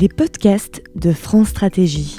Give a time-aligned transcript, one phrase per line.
[0.00, 2.18] Les podcasts de France Stratégie.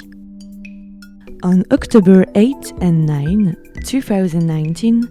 [1.42, 3.54] On October 8 and 9,
[3.90, 5.08] 2019,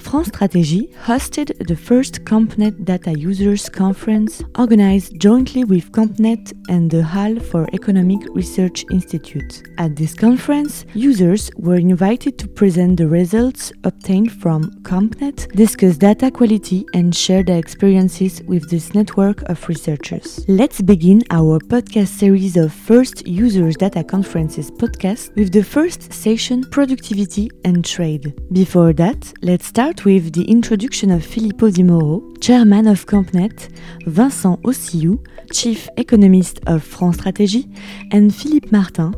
[0.00, 7.02] France Stratégie hosted the first CompNet Data Users Conference organized jointly with CompNet and the
[7.02, 9.62] Halle for Economic Research Institute.
[9.78, 16.30] At this conference, users were invited to present the results obtained from CompNet, discuss data
[16.30, 20.44] quality, and share their experiences with this network of researchers.
[20.48, 26.64] Let's begin our podcast series of First Users Data Conferences podcast with the first session
[26.70, 28.34] Productivity and Trade.
[28.52, 33.68] Before that, let's start with the introduction of Filippo di Mauro, chairman of CompNet,
[34.06, 35.18] Vincent Aussilloux,
[35.52, 37.66] chief economist of France Stratégie,
[38.12, 39.12] and Philippe Martin,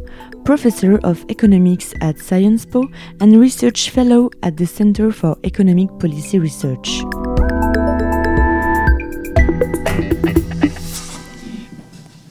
[0.45, 2.89] professor of economics at Sciences Po
[3.21, 7.03] and research fellow at the Center for Economic Policy Research.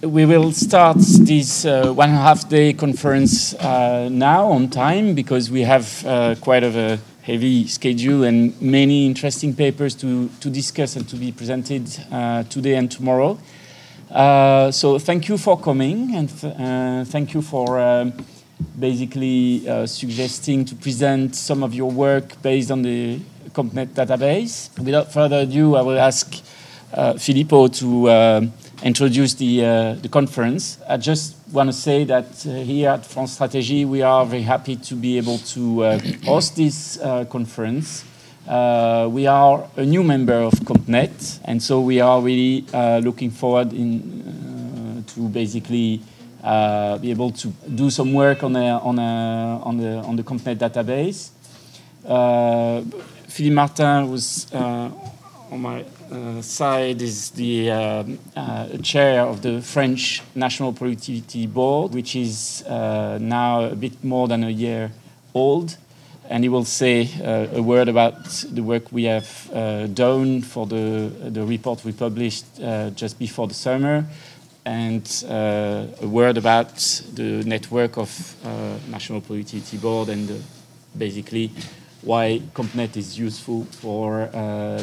[0.01, 5.13] We will start this uh, one and a half day conference uh, now on time
[5.13, 10.49] because we have uh, quite of a heavy schedule and many interesting papers to, to
[10.49, 13.37] discuss and to be presented uh, today and tomorrow.
[14.09, 18.11] Uh, so thank you for coming and th uh, thank you for um,
[18.77, 23.19] basically uh, suggesting to present some of your work based on the
[23.53, 24.69] CompNet database.
[24.79, 26.27] Without further ado, I will ask
[26.93, 28.53] uh, Filippo to um,
[28.83, 30.79] introduce the, uh, the conference.
[30.87, 34.75] I just want to say that uh, here at France Stratégie, we are very happy
[34.75, 38.03] to be able to uh, host this uh, conference.
[38.47, 43.29] Uh, we are a new member of CompNet, and so we are really uh, looking
[43.29, 46.01] forward in, to basically
[46.41, 50.57] be able to do some work on, a, on, a, on, the, on the CompNet
[50.57, 51.29] database.
[53.27, 55.85] Philippe Martin was on my
[56.41, 58.03] side is the uh,
[58.35, 64.27] uh, chair of the French National Productivity Board, which is uh, now a bit more
[64.27, 64.91] than a year
[65.33, 65.77] old.
[66.29, 70.65] And he will say uh, a word about the work we have uh, done for
[70.65, 72.45] the, the report we published
[72.95, 74.05] just before the summer,
[74.65, 76.77] and a word about
[77.13, 78.35] the network of
[78.89, 80.43] National Productivity Board and
[80.97, 81.51] basically
[82.01, 84.29] why CompNet is useful for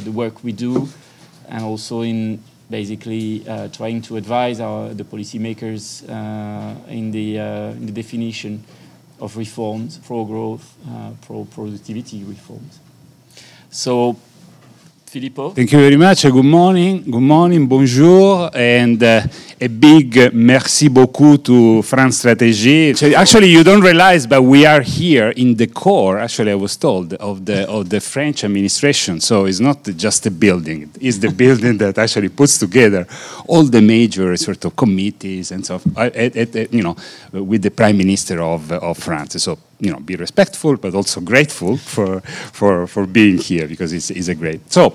[0.04, 0.88] the work we do
[1.48, 7.70] and also in basically uh, trying to advise our, the policymakers uh, in, the, uh,
[7.70, 8.62] in the definition
[9.20, 12.78] of reforms, pro-growth, uh, pro-productivity reforms.
[13.70, 14.16] So
[15.08, 15.50] Filippo.
[15.50, 16.22] Thank you very much.
[16.22, 17.02] Good morning.
[17.02, 17.66] Good morning.
[17.66, 18.50] Bonjour.
[18.54, 19.22] And uh,
[19.60, 22.94] a big merci beaucoup to France Stratégie.
[23.14, 27.14] Actually, you don't realize, but we are here in the core, actually, I was told,
[27.14, 29.20] of the, of the French administration.
[29.20, 33.06] So it's not just a building, it's the building that actually puts together
[33.46, 36.96] all the major sort of committees and so at, at, you know,
[37.32, 39.42] with the Prime Minister of, of France.
[39.42, 44.10] So you know, be respectful, but also grateful for, for, for being here because it's,
[44.10, 44.72] it's a great.
[44.72, 44.94] So,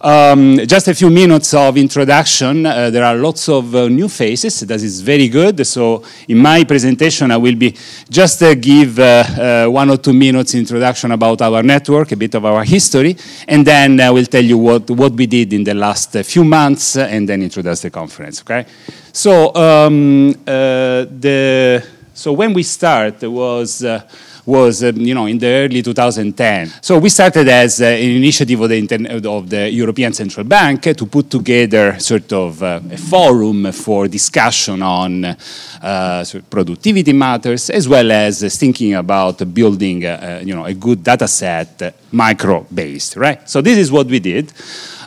[0.00, 2.66] um, just a few minutes of introduction.
[2.66, 4.60] Uh, there are lots of uh, new faces.
[4.60, 5.64] That is very good.
[5.64, 7.76] So, in my presentation, I will be
[8.10, 12.34] just uh, give uh, uh, one or two minutes introduction about our network, a bit
[12.34, 13.16] of our history,
[13.46, 16.42] and then I will tell you what, what we did in the last uh, few
[16.42, 18.40] months, and then introduce the conference.
[18.40, 18.66] Okay.
[19.12, 21.86] So, um, the
[22.22, 24.00] so when we start was uh,
[24.46, 26.68] was um, you know in the early 2010.
[26.80, 31.06] So we started as uh, an initiative of the, of the, European Central Bank to
[31.06, 37.70] put together sort of uh, a forum for discussion on uh, sort of productivity matters
[37.70, 43.48] as well as thinking about building you know a good data set micro based right.
[43.50, 44.52] So this is what we did.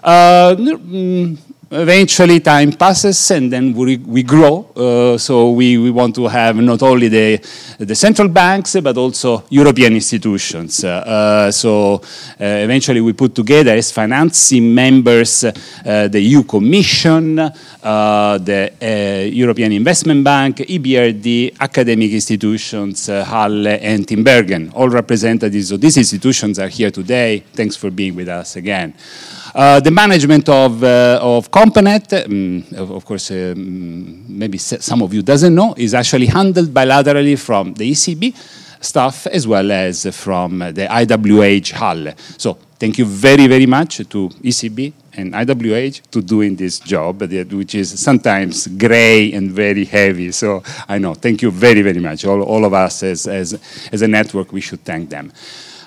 [0.04, 1.38] Uh, mm,
[1.72, 4.70] eventually time passes and then we, we grow.
[4.76, 7.38] Uh, so we, we want to have not only the,
[7.80, 10.84] the central banks, but also European institutions.
[10.84, 12.00] Uh, uh so uh,
[12.40, 20.58] eventually we put together as financing members uh, the EU Commission, the European Investment Bank,
[20.58, 27.44] EBRD, academic institutions, Halle and Tinbergen, all representatives of these institutions are here today.
[27.54, 28.94] Thanks for being with us again.
[29.56, 35.14] Uh, the management of, uh, of CompNet, um, of, of, course, um, maybe some of
[35.14, 38.36] you doesn't know, is actually handled bilaterally from the ECB
[38.82, 42.14] staff as well as from the IWH Halle.
[42.38, 47.76] So thank you very, very much to ECB and IWH to doing this job, which
[47.76, 50.34] is sometimes gray and very heavy.
[50.34, 52.26] So I know, thank you very, very much.
[52.26, 55.32] All, all of us as, as, as a network, we should thank them.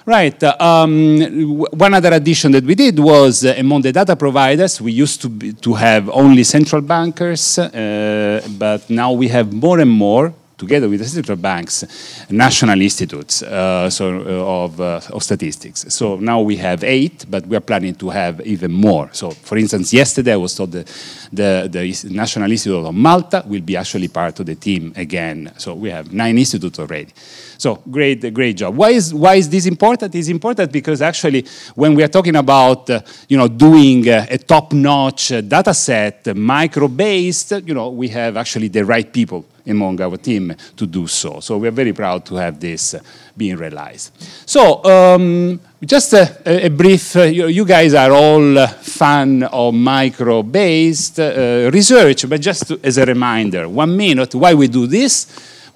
[0.08, 0.42] Right.
[0.42, 4.92] Uh, um, one other addition that we did was uh, among the data providers, we
[4.92, 9.90] used to, be, to have only central bankers, uh, but now we have more and
[9.90, 11.84] more together with the central banks,
[12.28, 15.86] national institutes uh, so, uh, of, uh, of statistics.
[15.88, 19.08] So now we have eight, but we are planning to have even more.
[19.12, 20.84] So, for instance, yesterday I was told the,
[21.32, 25.52] the, the National Institute of Malta will be actually part of the team again.
[25.56, 27.12] So we have nine institutes already.
[27.56, 28.76] So great, great job.
[28.76, 30.14] Why is, why is this important?
[30.14, 31.46] It's important because actually
[31.76, 36.34] when we are talking about, uh, you know, doing uh, a top-notch uh, data set,
[36.36, 41.40] micro-based, you know, we have actually the right people among our team to do so.
[41.40, 42.94] So we're very proud to have this
[43.36, 44.12] being realized.
[44.46, 51.70] So um, just a, a brief, uh, you, guys are all fan of micro-based uh,
[51.72, 55.26] research, but just to, as a reminder, one minute, why we do this?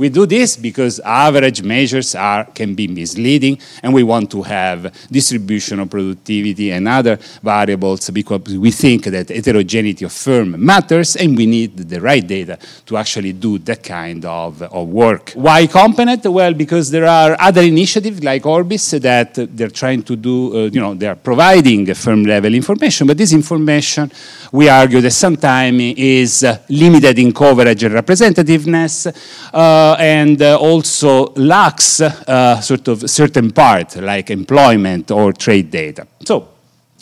[0.02, 4.92] We do this because average measures are, can be misleading, and we want to have
[5.08, 11.36] distribution of productivity and other variables because we think that heterogeneity of firm matters, and
[11.36, 15.34] we need the right data to actually do that kind of, of work.
[15.34, 16.26] Why COMPANET?
[16.26, 20.80] Well, because there are other initiatives like Orbis that they're trying to do, uh, you
[20.80, 24.10] know, they're providing firm level information, but this information,
[24.50, 29.06] we argue that sometimes is limited in coverage and representativeness.
[29.54, 36.06] Uh, and uh, also lacks uh, sort of certain part like employment or trade data.
[36.24, 36.51] So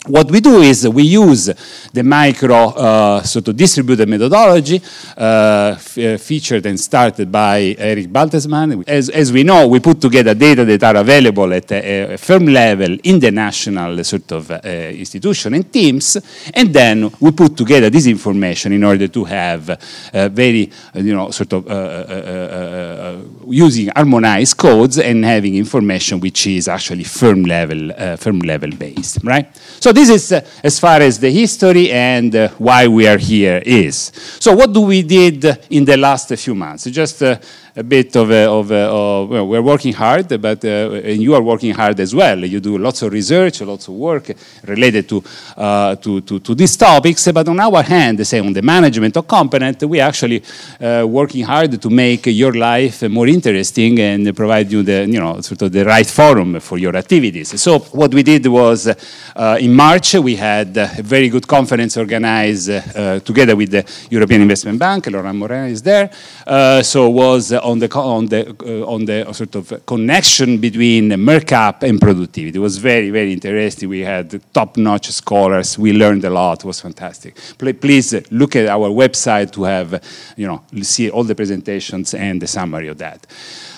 [0.07, 1.45] what we do is we use
[1.93, 4.81] the micro uh, sort of distributed methodology
[5.15, 8.83] uh, featured and started by Eric Bartelsman.
[8.87, 12.47] As, as, we know, we put together data that are available at a, a firm
[12.47, 16.17] level in the national sort of uh, institution and teams,
[16.51, 19.79] and then we put together this information in order to have
[20.11, 23.17] very, you know, sort of uh, uh, uh,
[23.47, 29.55] using harmonized codes and having information which is actually firm level, firm level based, right?
[29.79, 33.17] So so this is uh, as far as the history and uh, why we are
[33.17, 34.09] here is.
[34.39, 36.85] So what do we did in the last few months?
[36.85, 37.37] Just uh,
[37.75, 41.33] a bit of, a, of, a, of well, we're working hard, but uh, and you
[41.33, 42.43] are working hard as well.
[42.43, 44.31] You do lots of research, lots of work
[44.65, 45.23] related to,
[45.55, 47.31] uh, to, to, to, these topics.
[47.31, 50.43] But on our hand, say on the management of COMPANET, we actually
[50.79, 55.39] uh, working hard to make your life more interesting and provide you the you know
[55.41, 57.59] sort of the right forum for your activities.
[57.61, 62.69] So what we did was uh, in March we had a very good conference organized
[62.69, 65.07] uh, together with the European Investment Bank.
[65.07, 66.09] Laurent Maurin is there.
[66.45, 71.83] Uh, so was on the on the uh, on the sort of connection between markup
[71.83, 72.57] and productivity.
[72.57, 73.89] It was very very interesting.
[73.89, 75.77] We had top-notch scholars.
[75.77, 76.59] We learned a lot.
[76.59, 77.35] It was fantastic.
[77.57, 80.03] Please look at our website to have
[80.37, 83.27] you know see all the presentations and the summary of that.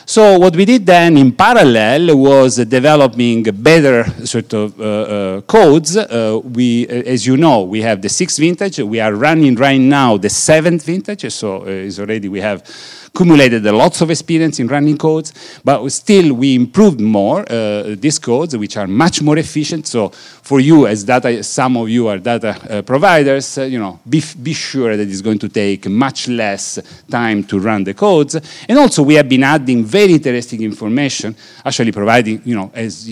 [0.06, 5.96] So what we did then in parallel was developing better sort of uh, uh, codes.
[5.96, 8.80] Uh, we, as you know, we have the sixth vintage.
[8.80, 11.32] We are running right now the seventh vintage.
[11.32, 12.68] So uh, is already we have
[13.16, 18.58] accumulated lots of experience in running codes, but still we improved more uh, these codes,
[18.58, 19.86] which are much more efficient.
[19.86, 24.00] So for you as data, some of you are data uh, providers, uh, you know,
[24.10, 28.36] be, be sure that it's going to take much less time to run the codes.
[28.68, 33.08] And also we have been adding very interesting information, actually providing, you know, as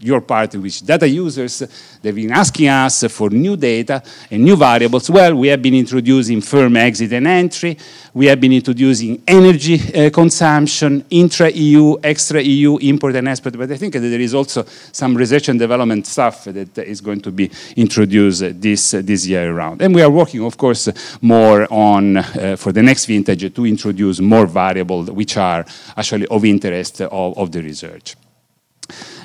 [0.00, 1.64] your part, which data users,
[2.00, 5.10] they've been asking us for new data and new variables.
[5.10, 7.76] Well, we have been introducing firm exit and entry.
[8.14, 13.56] We have been introducing energy uh, consumption, intra-EU, extra-EU, import and export.
[13.56, 17.20] But I think that there is also some research and development stuff that is going
[17.22, 19.82] to be introduced this, this year around.
[19.82, 20.88] And we are working, of course,
[21.22, 25.64] more on, uh, for the next vintage, to introduce more variables which are
[25.96, 28.16] actually of interest of, of the research.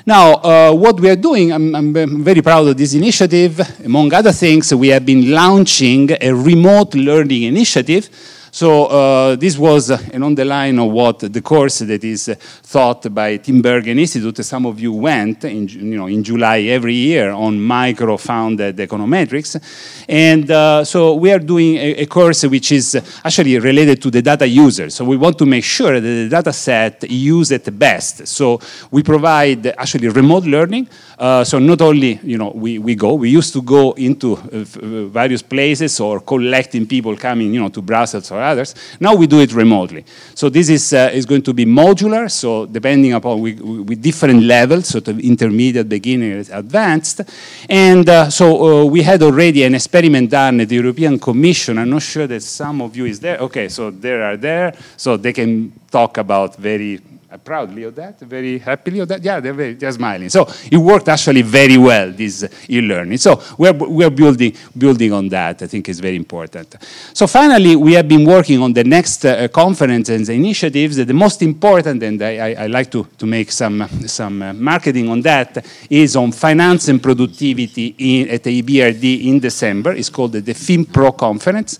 [0.06, 3.60] Now, uh, what we are doing, I'm, I'm, very proud of this initiative.
[3.84, 8.08] Among other things, we have been launching a remote learning initiative
[8.56, 12.36] so uh, this was uh, on the line of what the course that is uh,
[12.66, 14.42] taught by Tinbergen Institute.
[14.42, 19.60] Some of you went in, you know, in July every year on micro-founded econometrics.
[20.08, 24.22] And uh, so we are doing a, a, course which is actually related to the
[24.22, 24.88] data user.
[24.88, 28.26] So we want to make sure that the data set used at best.
[28.26, 28.58] So
[28.90, 30.88] we provide actually remote learning.
[31.18, 34.64] Uh, so not only, you know, we, we go, we used to go into uh,
[35.08, 38.74] various places or collecting people coming, you know, to Brussels or others.
[39.00, 40.04] Now we do it remotely.
[40.34, 44.42] So this is, uh, is going to be modular, so depending upon we, with different
[44.42, 47.22] levels, sort of intermediate, beginner, advanced.
[47.68, 51.78] And uh, so uh, we had already an experiment done at the European Commission.
[51.78, 53.38] I'm not sure that some of you is there.
[53.38, 57.00] Okay, so they are there, so they can talk about very
[57.44, 59.22] proudly of that, very happily of that.
[59.22, 60.28] Yeah, they're, very, they're smiling.
[60.28, 63.18] So it worked actually very well, this e-learning.
[63.18, 65.62] So we're, we're building, building on that.
[65.62, 66.76] I think is very important.
[67.12, 70.96] So finally, we have been working on the next uh, conference and the initiatives.
[70.96, 75.08] The most important, and I, I, I like to, to make some, some uh, marketing
[75.08, 79.92] on that, is on finance and productivity in, at the EBRD in December.
[79.92, 81.78] It's called the, the FinPro conference.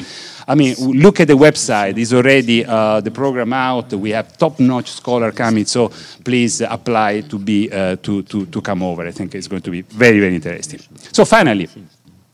[0.49, 1.99] I mean, look at the website.
[1.99, 3.93] It's already uh, the program out.
[3.93, 5.65] We have top-notch scholar coming.
[5.67, 5.91] So
[6.23, 9.07] please apply to be uh, to, to to come over.
[9.07, 10.81] I think it's going to be very very interesting.
[11.13, 11.69] So finally.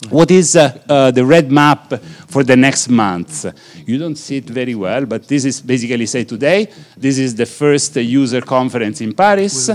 [0.09, 1.93] What is uh, uh, the red map
[2.27, 3.45] for the next month?
[3.87, 6.67] You don't see it very well, but this is basically say today.
[6.97, 9.69] This is the first user conference in Paris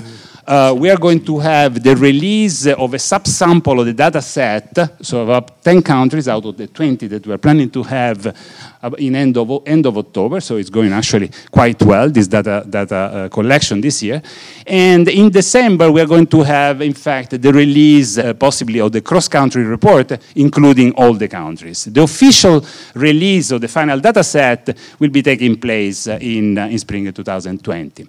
[0.49, 5.05] uh, we are going to have the release of a subsample of the data set,
[5.05, 8.35] so about 10 countries out of the 20 that we are planning to have
[8.83, 12.64] uh, in end of, end of October, so it's going actually quite well, this data,
[12.67, 14.23] data uh, collection this year.
[14.67, 18.90] And in December, we are going to have, in fact, the release uh, possibly of
[18.90, 21.85] the cross-country report, including all the countries.
[21.85, 22.64] The official
[22.95, 27.12] release of the final data set will be taking place uh, in, uh, in spring
[27.12, 28.07] 2020.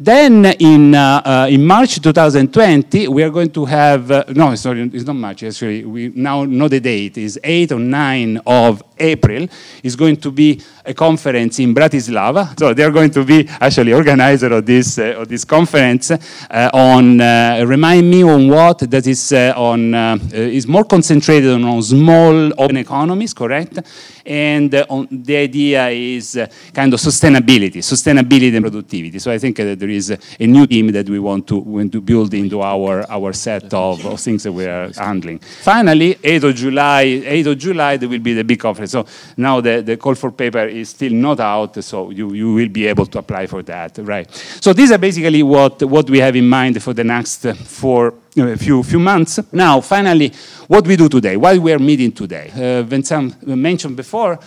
[0.00, 4.88] Then in, uh, uh, in March 2020, we are going to have, uh, no, sorry,
[4.92, 9.48] it's not March, actually, we now know the date, is 8 or 9 of April,
[9.82, 12.56] is going to be a conference in Bratislava.
[12.58, 17.20] So they're going to be actually organizer of this, uh, of this conference uh, on,
[17.20, 19.94] uh, remind me on what, that is on,
[20.32, 23.80] is more concentrated on, on small open economies, correct?
[24.24, 26.38] And on, the idea is
[26.72, 29.18] kind of sustainability, sustainability and productivity.
[29.18, 32.00] So I think that there is a new team that we want to, want to
[32.00, 35.38] build into our, our set of, of things that we are handling.
[35.38, 38.92] Finally, 8th of July, 8th of July, there will be the big conference.
[38.92, 42.68] So now the, the call for paper is still not out, so you, you will
[42.68, 44.30] be able to apply for that, right?
[44.60, 48.56] So these are basically what, what we have in mind for the next four a
[48.56, 49.40] few, few months.
[49.52, 50.32] Now, finally,
[50.66, 52.50] what we do today, why we are meeting today.
[52.54, 54.38] Uh, Vincent mentioned before,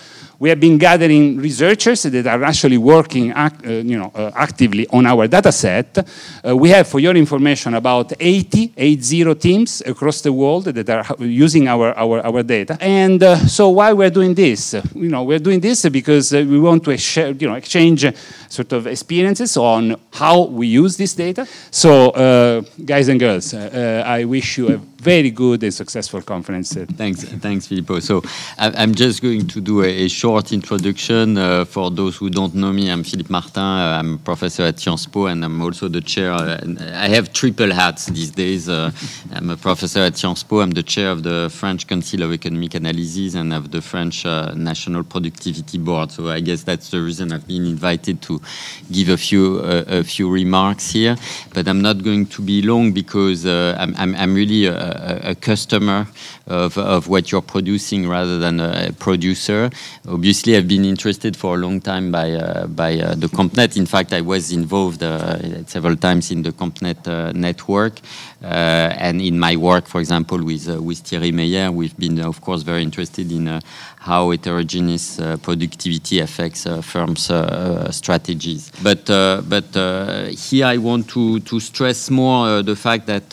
[0.41, 5.05] we have been gathering researchers that are actually working uh, you know, uh, actively on
[5.05, 5.99] our data set.
[6.43, 11.23] Uh, we have, for your information, about 80, 80 teams across the world that are
[11.23, 12.75] using our, our, our data.
[12.81, 14.73] And uh, so why we're doing this?
[14.95, 18.07] You know, we're doing this because uh, we want to share, you know, exchange
[18.49, 21.47] sort of experiences on how we use this data.
[21.69, 26.73] So, guys and girls, Uh, I wish you a very good and successful conference.
[26.95, 27.99] Thanks, thanks, Filippo.
[27.99, 28.21] So
[28.57, 32.91] I'm just going to do a, short introduction uh, for those who don't know me.
[32.91, 33.63] I'm Philippe Martin.
[33.63, 36.31] Uh, I'm a professor at Sciences Po, and I'm also the chair.
[36.33, 36.59] Uh,
[36.93, 38.69] I have triple hats these days.
[38.69, 38.91] Uh,
[39.33, 40.59] I'm a professor at Sciences Po.
[40.59, 44.53] I'm the chair of the French Council of Economic Analysis and of the French uh,
[44.53, 46.11] National Productivity Board.
[46.11, 48.39] So I guess that's the reason I've been invited to
[48.91, 51.15] give a few uh, a few remarks here.
[51.53, 54.67] But I'm not going to be long because I'm, I'm, I'm really
[55.31, 56.07] a, customer
[56.47, 59.69] of, of what you're producing rather than a producer.
[60.07, 63.77] Obviously, I've been interested for a long time by uh, by uh, the CompNet.
[63.77, 67.99] In fact, I was involved uh, several times in the CompNet uh, network,
[68.43, 72.41] uh, and in my work, for example, with uh, with Thierry Mayer, we've been, of
[72.41, 73.61] course, very interested in
[74.01, 78.71] how heterogeneous uh, productivity affects uh, firms' uh, strategies.
[78.81, 83.31] But uh, but uh, here I want to to stress more uh, the fact that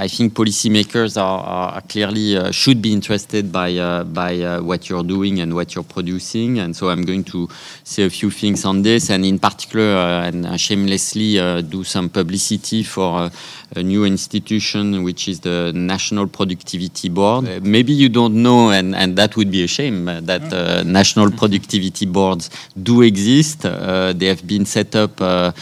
[0.00, 1.40] I think policymakers are,
[1.74, 6.58] are clearly should be interested by by what you're doing and what you're producing.
[6.58, 7.46] And so I'm going to
[7.82, 13.30] say a few things on this, and in particular, and shamelessly do some publicity for
[13.76, 17.48] a new institution, which is the National Productivity Board.
[17.48, 20.82] Uh, maybe you don't know, and, and that would be a shame, uh, that uh,
[20.84, 22.50] national productivity boards
[22.82, 23.64] do exist.
[23.64, 25.52] Uh, they have been set up uh,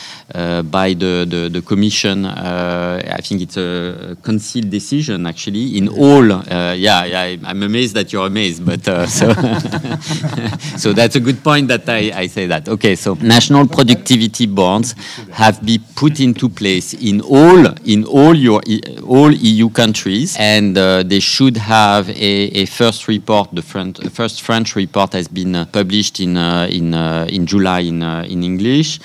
[0.63, 2.27] by the, the, the Commission.
[2.27, 6.27] I think it's a concealed decision, actually, in all.
[6.27, 9.33] yeah, yeah, I'm amazed that you're amazed, but so,
[10.77, 12.69] so that's a good point that I, I say that.
[12.69, 14.95] Okay, so national productivity boards
[15.33, 18.61] have been put into place in all in all your
[19.05, 22.13] all EU countries, and uh, they should have a,
[22.63, 23.49] a, first report.
[23.55, 28.03] The first French report has been uh, published in uh, in uh, in July in
[28.03, 29.01] uh, in English.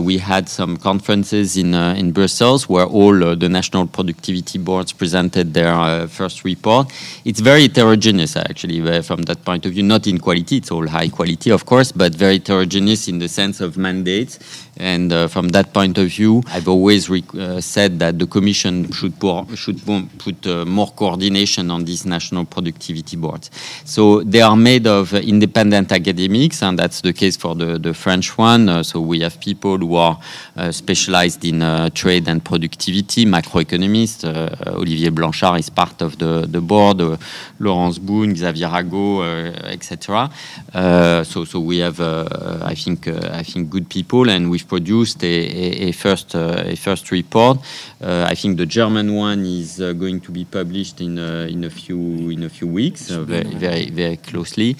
[0.00, 6.08] We had some conferences in in Brussels where all the national productivity boards presented their
[6.08, 6.92] first report.
[7.24, 9.82] It's very heterogeneous actually from that point of view.
[9.82, 13.60] Not in quality; it's all high quality, of course, but very heterogeneous in the sense
[13.60, 14.38] of mandates
[14.80, 19.18] And uh, from that point of view, I've always uh, said that the Commission should,
[19.20, 19.78] pour, should
[20.18, 23.50] put uh, more coordination on these national productivity boards.
[23.84, 28.38] So they are made of independent academics, and that's the case for the, the French
[28.38, 28.70] one.
[28.70, 30.18] Uh, so we have people who are
[30.56, 34.24] uh, specialized in uh, trade and productivity, macroeconomists.
[34.66, 37.02] Olivier Blanchard is part of the, the board,
[37.58, 40.30] Laurence Boone, Xavier Ragot, etc.
[41.24, 45.34] so, so we have, I think, I think, good people, and we've produced a,
[45.64, 46.28] a, a first,
[46.72, 47.58] a first report.
[48.32, 49.70] I think the German one is
[50.04, 51.18] going to be published in
[51.54, 52.00] in a few
[52.36, 53.02] in a few weeks,
[53.34, 54.70] very, very very closely.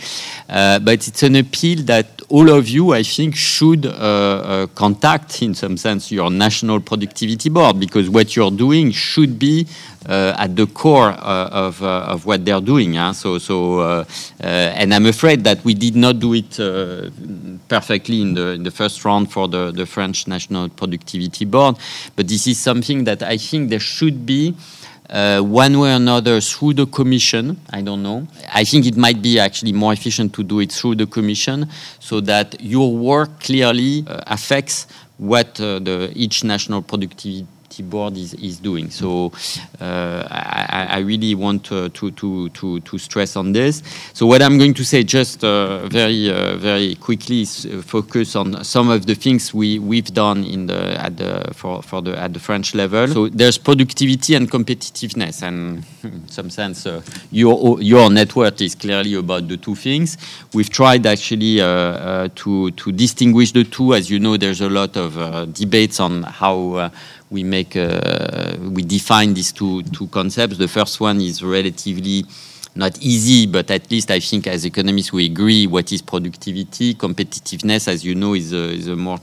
[0.87, 5.55] but it's an appeal that all of you, I think, should uh, uh, contact, in
[5.55, 10.67] some sense, your national productivity board because what you're doing should be uh, at the
[10.67, 12.95] core uh, of, uh, of what they're doing.
[12.95, 13.13] Huh?
[13.13, 14.05] So, so uh,
[14.41, 16.57] and I'm afraid that we did not do it
[17.69, 21.77] perfectly in the, in the first round for the, the French National Productivity Board.
[22.17, 24.55] But this is something that I think there should be
[25.11, 27.61] uh, one way or another through the commission.
[27.71, 28.27] I don't know.
[28.53, 32.21] I think it might be actually more efficient to do it through the commission so
[32.21, 34.87] that your work clearly uh, affects
[35.19, 37.47] what uh, the each national productivity
[37.83, 38.91] board is, is doing.
[38.91, 39.33] So
[39.81, 43.83] uh, I, I, really want uh, to, to, to, to, stress on this.
[44.13, 48.37] So what I'm going to say just uh, very uh, very quickly is uh, focus
[48.37, 52.19] on some of the things we, we've done in the, at the, for, for the,
[52.19, 53.09] at the French level.
[53.09, 55.43] So there's productivity and competitiveness.
[55.43, 60.17] And in some sense, uh, your, your network is clearly about the two things.
[60.53, 63.95] We've tried actually to, to distinguish the two.
[63.95, 66.91] As you know, there's a lot of debates on how
[67.31, 70.59] we make uh, we define these two two concepts.
[70.59, 72.25] The first one is relatively
[72.75, 76.95] not easy, but at least I think as economists we agree what is productivity.
[76.95, 79.19] Competitiveness, as you know, is a, is a more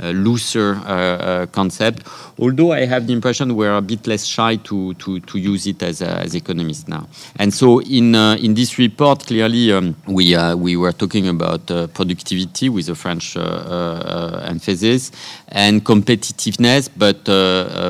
[0.00, 2.06] Uh, looser uh, uh, concept.
[2.38, 5.82] Although I have the impression we're a bit less shy to, to, to use it
[5.82, 7.08] as, uh, as economists now.
[7.34, 12.68] And so in, uh, in this report, clearly um, we, we were talking about productivity
[12.68, 15.10] with a French emphasis
[15.48, 17.26] and competitiveness, but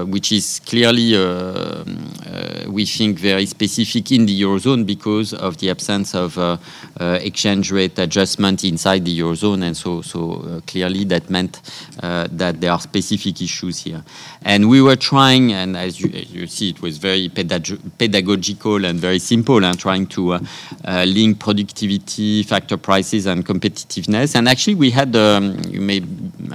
[0.09, 1.12] which is clearly,
[2.69, 6.38] we think, very specific in the Eurozone because of the absence of
[6.99, 9.62] exchange rate adjustment inside the Eurozone.
[9.62, 11.61] And so, so clearly that meant
[12.03, 14.03] uh, that there are specific issues here.
[14.43, 18.85] And we were trying, and as you, as you see, it was very pedag pedagogical
[18.85, 20.41] and very simple, and trying to uh,
[20.85, 24.35] uh, link productivity, factor prices, and competitiveness.
[24.35, 26.03] And actually, we had, um, you may,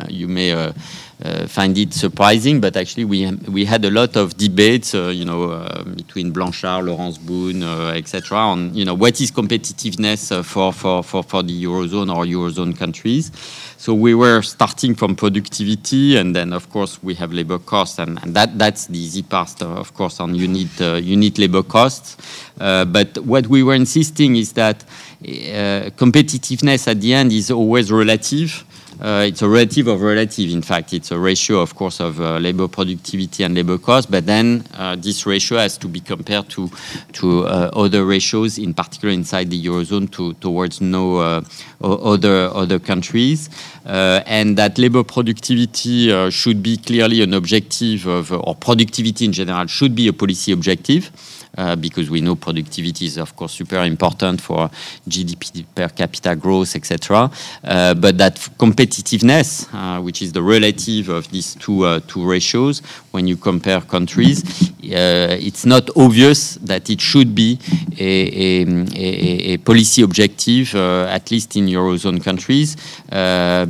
[0.10, 0.74] you may uh, uh,
[1.21, 5.23] Uh, find it surprising, but actually we we had a lot of debates, uh, you
[5.23, 10.41] know, uh, between Blanchard, Laurence Boone, uh, etc., on you know what is competitiveness uh,
[10.43, 13.32] for, for for for the eurozone or eurozone countries.
[13.78, 18.19] So we were starting from productivity, and then of course we have labor costs, and,
[18.23, 22.17] and that that's the easy part, of course, on unit unit labor costs.
[22.58, 24.84] but what we were insisting is that
[25.21, 28.65] competitiveness at the end is always relative.
[29.04, 30.50] Uh, it's a relative of relative.
[30.50, 34.10] In fact, it's a ratio, of course, of uh, labor productivity and labor cost.
[34.10, 36.70] But then uh, this ratio has to be compared to
[37.13, 41.42] to uh, other ratios, in particular inside the eurozone, to, towards no uh,
[41.82, 43.50] other other countries.
[43.86, 49.68] Uh, and that labor productivity should be clearly an objective of, or productivity in general
[49.68, 51.12] should be a policy objective.
[51.56, 54.72] Uh, because we know productivity is, of course, super important for
[55.08, 57.30] GDP per capita growth, etc.
[57.63, 62.82] Uh, but that competitiveness, uh, which is the relative of these two uh, two ratios,
[63.13, 64.43] when you compare countries,
[64.84, 67.60] uh, it's not obvious that it should be
[67.99, 68.65] a,
[68.97, 72.76] a, a policy objective, at least in eurozone countries,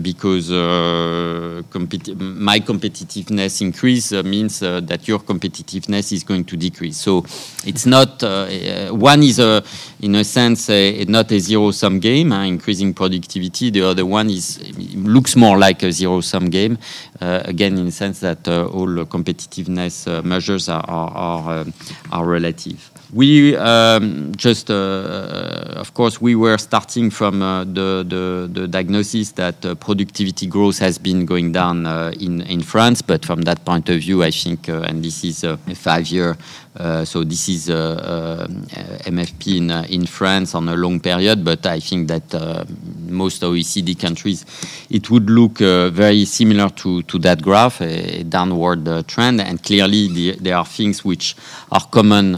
[0.01, 0.49] because
[1.69, 6.97] competi my competitiveness increase means that your competitiveness is going to decrease.
[6.97, 7.25] So
[7.65, 9.63] it's not uh, uh, one is a
[10.01, 14.29] in a sense a, not a zero sum game uh, increasing productivity the other one
[14.29, 14.59] is
[14.95, 16.77] looks more like a zero sum game
[17.21, 19.32] uh, again in the sense that uh, all competitiveness
[20.07, 21.65] uh, measures are are, are,
[22.11, 28.49] are relative we um, just, uh, of course, we were starting from uh, the, the,
[28.51, 31.85] the, diagnosis that uh, productivity growth has been going down
[32.19, 33.01] in, in France.
[33.01, 36.37] But from that point of view, I think, and this is a five year
[36.75, 38.47] uh, so this is uh, uh,
[39.05, 42.67] MFP in, in France on a long period, but I think that
[43.07, 44.43] most OECD countries,
[44.89, 49.41] it would look very similar to, to that graph, a downward trend.
[49.41, 51.35] And clearly, the, there are things which
[51.71, 52.35] are common,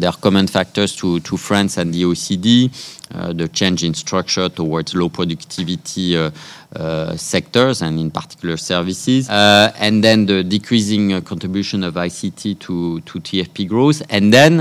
[0.00, 2.70] there are common factors to, to France and the OECD.
[3.12, 6.30] Uh, the change in structure towards low productivity uh,
[6.76, 9.28] uh, sectors and in particular services.
[9.28, 14.00] Uh, and then the decreasing uh, contribution of ICT to, to TFP growth.
[14.10, 14.60] And then,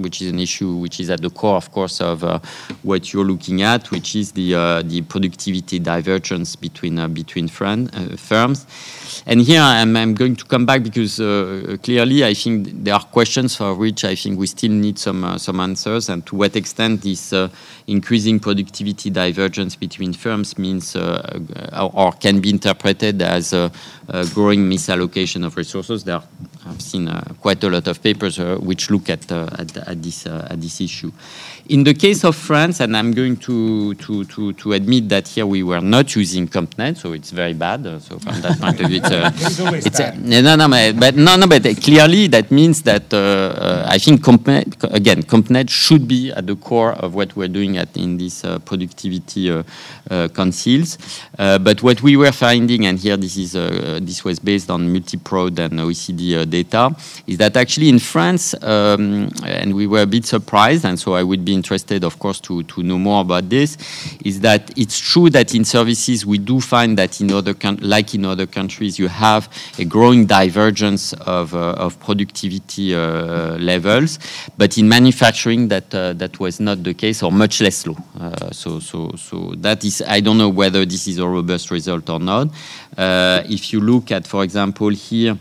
[0.00, 2.22] which is an issue which is at the core, of course, of
[2.84, 4.52] what you're looking at, which is the,
[4.86, 8.66] the productivity divergence between, between firms.
[9.26, 11.16] And here I'm, I'm, going to come back because
[11.82, 15.60] clearly I think there are questions for which I think we still need some some
[15.60, 17.32] answers, and to what extent this
[17.88, 21.40] increasing productivity divergence between firms means uh,
[21.72, 23.72] uh, or can be interpreted as a,
[24.34, 26.04] growing misallocation of resources.
[26.04, 26.22] There,
[26.66, 30.60] I've seen uh, quite a lot of papers which look at, at, at this at
[30.60, 31.12] this issue.
[31.68, 35.44] In the case of France, and I'm going to, to, to, to, admit that here
[35.44, 37.84] we were not using CompNet, so it's very bad.
[38.00, 39.30] So from that point of view, it's, uh,
[39.74, 43.98] it's uh, no, no, but no, no, but clearly that means that uh, uh I
[43.98, 48.16] think CompNet, again, CompNet should be at the core of what we're doing at in
[48.16, 49.62] these uh, productivity uh,
[50.28, 50.96] councils.
[51.36, 53.52] but what we were finding, and here this is
[54.00, 56.94] this was based on MultiProd and OECD data,
[57.26, 61.22] is that actually in France, um, and we were a bit surprised, and so I
[61.22, 63.76] would be interested, of course, to, to know more about this,
[64.24, 68.24] is that it's true that in services we do find that in other like in
[68.24, 74.18] other countries you have a growing divergence of, uh, of productivity uh, levels,
[74.56, 77.96] but in manufacturing that uh, that was not the case or much less low.
[78.18, 82.08] Uh, so so so that is I don't know whether this is a robust result
[82.10, 82.48] or not.
[82.96, 85.38] Uh, if you look at, for example, here.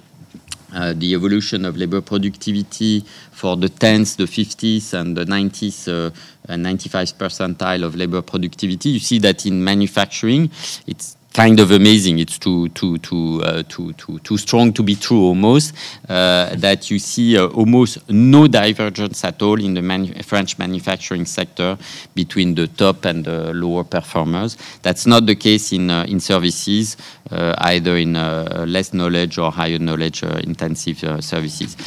[0.74, 6.12] Uh, the evolution of labor productivity for the 10th, the 50s, and the 90s, uh,
[6.50, 10.52] and 95th percentile of labor productivity, you see that in manufacturing,
[10.86, 12.18] it's kind of amazing.
[12.18, 15.72] It's too too too uh, too, too too strong to be true almost.
[16.10, 21.26] Uh, that you see uh, almost no divergence at all in the manu French manufacturing
[21.26, 21.78] sector
[22.16, 24.58] between the top and the lower performers.
[24.82, 26.98] That's not the case in uh, in services,
[27.30, 31.78] uh, either in uh, less knowledge or higher knowledge intensive services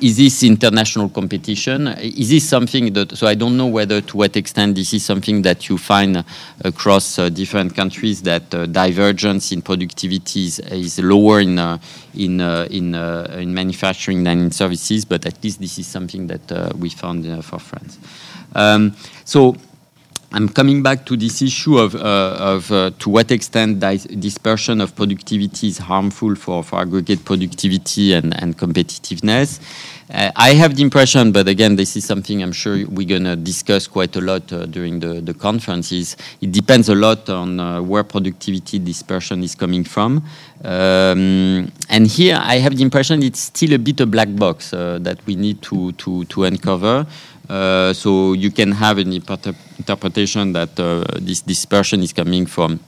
[0.00, 1.88] is this international competition?
[1.88, 5.42] Is this something that, so I don't know whether to what extent this is something
[5.42, 6.24] that you find
[6.64, 11.78] across uh, different countries that uh, divergence in productivity is, is lower in, uh,
[12.14, 16.26] in, uh, in, uh, in manufacturing than in services, but at least this is something
[16.26, 17.98] that uh, we found for France.
[18.54, 19.56] Um, so
[20.36, 23.80] I'm coming back to this issue of, uh, of uh, to what extent
[24.20, 29.60] dispersion of productivity is harmful for, for aggregate productivity and, and competitiveness.
[30.10, 33.34] Uh, I have the impression, but again, this is something I'm sure we're going to
[33.34, 36.18] discuss quite a lot uh, during the, the conferences.
[36.42, 40.22] It depends a lot on uh, where productivity dispersion is coming from.
[40.62, 44.98] Um, and here I have the impression it's still a bit a black box uh,
[45.00, 47.06] that we need to, to, to uncover.
[47.48, 52.80] Uh, so you can have an interpretation that uh, this dispersion is coming from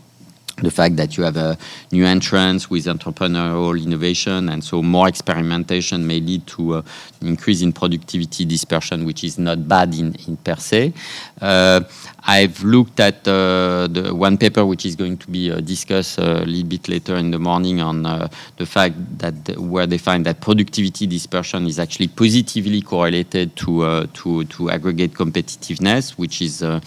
[0.63, 1.57] the fact that you have a
[1.93, 6.85] new entrance with entrepreneurial innovation and so more experimentation may lead to an
[7.21, 10.93] increase in productivity dispersion which is not bad in, in per se.
[11.41, 11.81] Uh,
[12.29, 16.43] I've looked at uh, the one paper which is going to be uh, discussed uh,
[16.43, 20.27] a little bit later in the morning on uh, the fact that where they find
[20.27, 26.63] that productivity dispersion is actually positively correlated to uh, to, to aggregate competitiveness, which is
[26.63, 26.81] uh,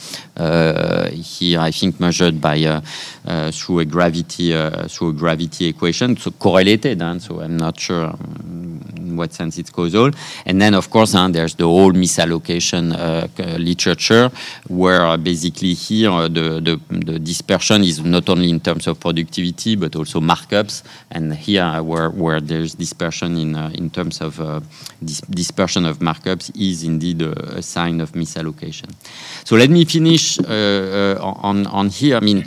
[1.12, 2.84] here I think measured by
[3.52, 4.52] through a gravity
[4.90, 7.02] through a gravity equation, so correlated.
[7.02, 10.12] And so I'm not sure um, in what sense it's causal.
[10.46, 12.94] And then of course there's the whole misallocation
[13.58, 14.30] literature
[14.68, 16.76] where basically here uh, the, the,
[17.10, 22.10] the, dispersion is not only in terms of productivity but also markups and here where,
[22.10, 24.60] where there's dispersion in, uh, in terms of uh,
[25.04, 28.89] dis dispersion of markups is indeed a, a, sign of misallocation.
[29.48, 32.17] So let me finish uh, uh on, on here.
[32.17, 32.44] I mean,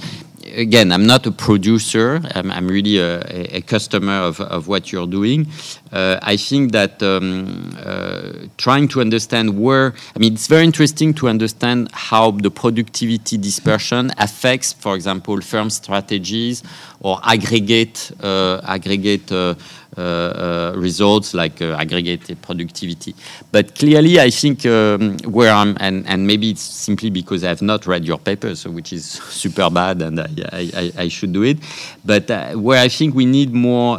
[0.53, 2.21] again, I'm not a producer.
[2.35, 3.21] I'm, I'm really a,
[3.57, 5.47] a, customer of, of what you're doing.
[5.93, 11.15] Uh, I think that um, uh, trying to understand where, I mean, it's very interesting
[11.15, 16.63] to understand how the productivity dispersion affects, for example, firm strategies
[17.01, 19.55] or aggregate uh, aggregate uh,
[19.97, 23.15] Uh, uh, results like uh, aggregated productivity.
[23.53, 27.63] But clearly, I think um, where I'm, and, and maybe it's simply because I have
[27.63, 31.45] not read your paper, so which is super bad, and I, I, I should do
[31.45, 31.59] it.
[32.05, 33.99] But where I think we need more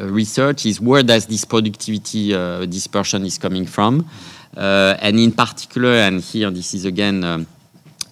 [0.00, 2.32] research is where does this productivity
[2.66, 4.06] dispersion is coming from,
[4.54, 7.24] and in particular, and here this is again.
[7.24, 7.46] Um,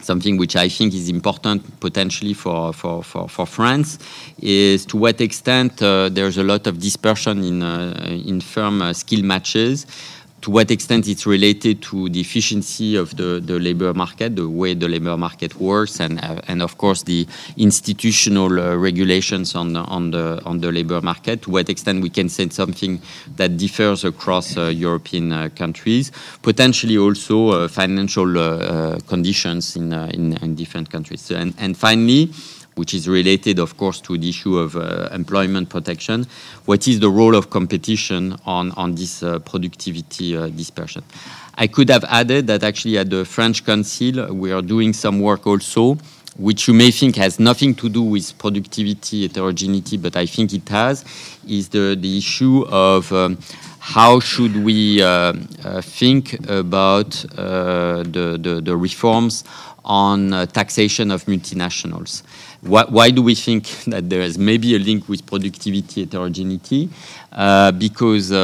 [0.07, 3.99] something which I think is important potentially for, for, for, for France
[4.39, 8.93] is to what extent uh, there's a lot of dispersion in, uh, in firm uh,
[8.93, 9.87] skill matches
[10.47, 14.75] to what extent it's related to the efficiency of the, the labor market, the way
[14.75, 19.81] the labor market works, and uh, and of course the institutional uh, regulations on the,
[19.81, 21.43] on the on the labor market.
[21.43, 23.03] To what extent we can say something
[23.35, 30.37] that differs across uh, European uh, countries, potentially also uh, financial uh, conditions in, in,
[30.45, 32.31] in different countries, and and finally
[32.77, 36.27] which is related, of course, to the issue of uh, employment protection.
[36.67, 41.03] What is the role of competition on, on this uh, productivity uh, dispersion?
[41.55, 45.47] I could have added that actually at the French Council, we are doing some work
[45.47, 45.97] also,
[46.37, 50.69] which you may think has nothing to do with productivity heterogeneity, but I think it
[50.69, 51.03] has,
[51.49, 53.39] is the, the issue of um,
[53.87, 55.33] how should we uh,
[55.65, 59.45] uh, think about uh, the, the, the, reforms
[59.85, 62.25] on taxation of multinationals.
[62.63, 66.89] Why, why, do we think that there is maybe a link with productivity heterogeneity?
[67.37, 68.39] Uh, because uh,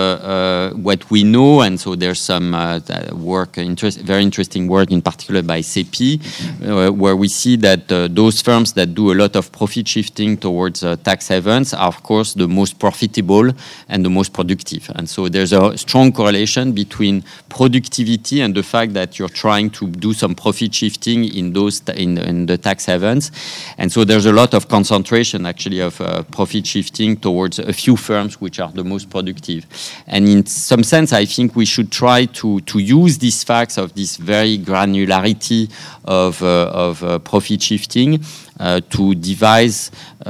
[0.73, 2.79] uh, what we know, and so there's some uh,
[3.13, 6.21] work, interest, very interesting work in particular by CEPII,
[6.69, 10.37] uh, where we see that uh, those firms that do a lot of profit shifting
[10.37, 13.51] towards tax havens are, of course, the most profitable
[13.89, 14.91] and the most productive.
[14.95, 19.89] And so there's a strong correlation between productivity and the fact that you're trying to
[19.89, 23.33] do some profit shifting in those in, in the tax havens.
[23.79, 25.97] And so there's a lot of concentration actually of
[26.31, 29.67] profit shifting towards a few firms which are the the most productive.
[30.07, 33.95] And in some sense, I think we should try to, to use these facts of
[33.95, 35.71] this very granularity
[36.05, 38.23] of, uh, of uh, profit shifting
[38.61, 39.91] uh, to devise
[40.25, 40.29] uh,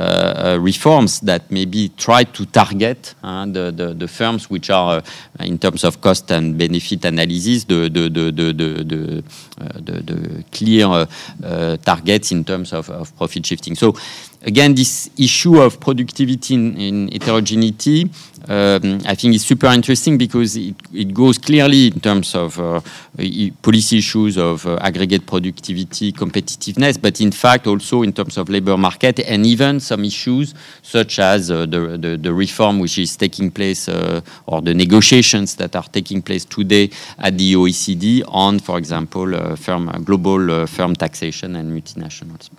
[0.55, 5.03] uh, reforms that maybe try to target the, the, the, firms which are,
[5.41, 9.23] in terms of cost and benefit analysis, the, the, the, the, the,
[9.83, 11.07] the, the clear
[11.79, 13.75] targets in terms of, of profit shifting.
[13.75, 13.95] So
[14.43, 18.11] again, this issue of productivity in, in heterogeneity,
[18.48, 22.81] um, I think is super interesting because it, it, goes clearly in terms of uh,
[23.62, 28.76] policy issues of uh, aggregate productivity, competitiveness, but in fact also in terms of labor
[28.76, 33.50] market and even some issues such as uh, the, the, the, reform which is taking
[33.50, 38.78] place uh, or the negotiations that are taking place today at the OECD on, for
[38.78, 42.50] example, uh, firm, global uh, firm taxation and multinationals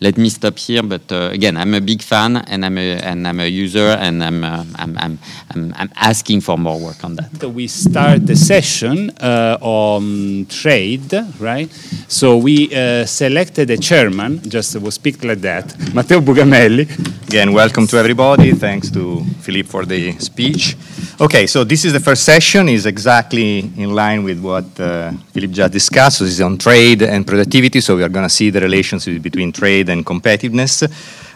[0.00, 0.82] let me stop here.
[0.82, 4.22] But uh, again, I'm a big fan, and I'm a and I'm a user, and
[4.24, 5.18] I'm uh, I'm, I'm,
[5.50, 7.40] I'm, I'm asking for more work on that.
[7.40, 11.70] So we start the session uh, on trade, right?
[12.08, 14.40] So we uh, selected a chairman.
[14.48, 16.88] Just will speak like that, Matteo Bugamelli.
[17.28, 18.52] Again, welcome to everybody.
[18.52, 20.76] Thanks to Philippe for the speech.
[21.20, 22.68] Okay, so this is the first session.
[22.68, 26.18] is exactly in line with what uh, Philippe just discussed.
[26.18, 27.80] So this is on trade and productivity.
[27.80, 30.88] So we are going to see the relationship between trade and competitiveness.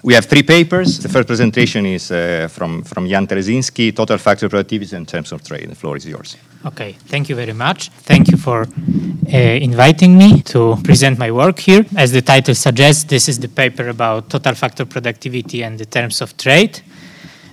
[0.02, 0.98] We have three papers.
[0.98, 5.42] The first presentation is uh, from, from Jan Teresiński, Total Factor Productivity in Terms of
[5.42, 5.70] Trade.
[5.70, 6.36] The floor is yours.
[6.66, 7.88] Okay, thank you very much.
[7.88, 11.86] Thank you for uh, inviting me to present my work here.
[11.96, 16.20] As the title suggests, this is the paper about total factor productivity and the terms
[16.20, 16.80] of trade.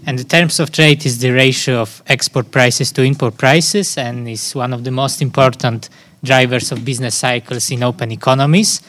[0.06, 4.28] And the terms of trade is the ratio of export prices to import prices and
[4.28, 5.90] is one of the most important
[6.24, 8.82] drivers of business cycles in open economies.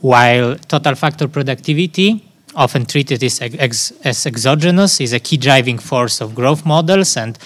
[0.00, 6.20] While total factor productivity, often treated as, ex as exogenous, is a key driving force
[6.20, 7.38] of growth models, and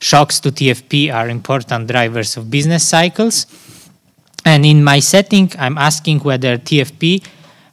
[0.00, 3.46] shocks to TFP are important drivers of business cycles.
[4.44, 7.24] And in my setting, I'm asking whether TFP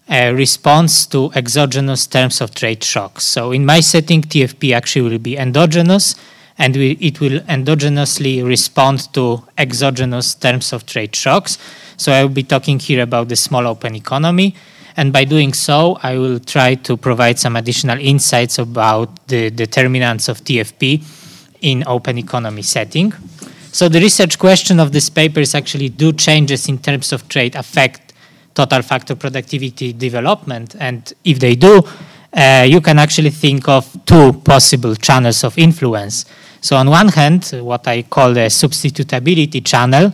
[0.09, 3.25] uh, response to exogenous terms of trade shocks.
[3.25, 6.15] So in my setting, TFP actually will be endogenous,
[6.57, 11.57] and we, it will endogenously respond to exogenous terms of trade shocks.
[11.97, 14.55] So I will be talking here about the small open economy.
[14.95, 20.27] And by doing so, I will try to provide some additional insights about the determinants
[20.27, 21.03] of TFP
[21.61, 23.13] in open economy setting.
[23.71, 27.55] So the research question of this paper is actually do changes in terms of trade
[27.55, 28.13] affect
[28.55, 30.75] total factor productivity development.
[30.79, 31.83] And if they do,
[32.33, 36.25] uh, you can actually think of two possible channels of influence.
[36.61, 40.11] So, on one hand, what I call the substitutability channel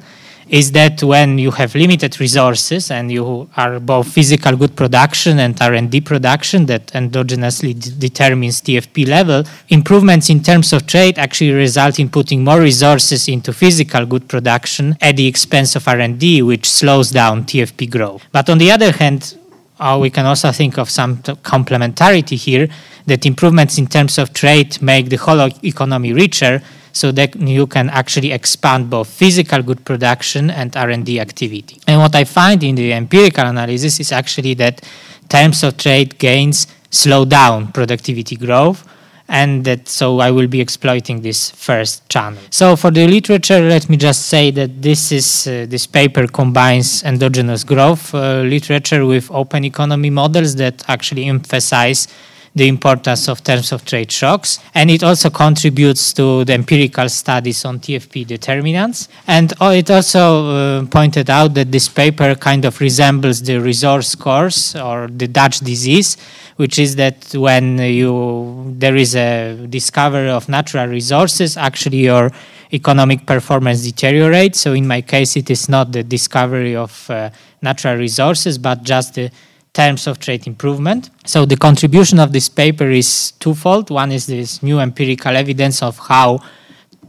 [0.54, 5.60] is that when you have limited resources and you are both physical good production and
[5.60, 12.08] R&D production that endogenously determines TFP level, improvements in terms of trade actually result in
[12.08, 17.46] putting more resources into physical good production at the expense of R&D, which slows down
[17.46, 18.24] TFP growth.
[18.32, 19.36] But on the other hand,
[19.80, 22.68] uh, we can also think of some complementarity here
[23.06, 27.90] that improvements in terms of trade make the whole economy richer so that you can
[27.90, 31.82] actually expand both physical good production and R&D activity.
[31.88, 34.82] And what I find in the empirical analysis is actually that
[35.28, 38.88] terms of trade gains slow down productivity growth
[39.28, 42.40] and that so I will be exploiting this first channel.
[42.50, 47.04] So for the literature, let me just say that this is uh, this paper combines
[47.04, 52.08] endogenous growth uh, literature with open economy models that actually emphasize
[52.56, 54.60] the importance of terms of trade shocks.
[54.76, 59.10] And it also contributes to the empirical studies on TFP determinants.
[59.26, 64.14] And oh, it also uh, pointed out that this paper kind of resembles the resource
[64.16, 66.18] curse or the Dutch disease,
[66.58, 72.32] which is that when you there is a discovery of natural resources, actually your
[72.72, 74.60] economic performance deteriorates.
[74.60, 77.30] So in my case, it is not the discovery of uh,
[77.62, 79.32] natural resources, but just the
[79.74, 81.10] terms of trade improvement.
[81.26, 83.90] So the contribution of this paper is twofold.
[83.90, 86.40] One is this new empirical evidence of how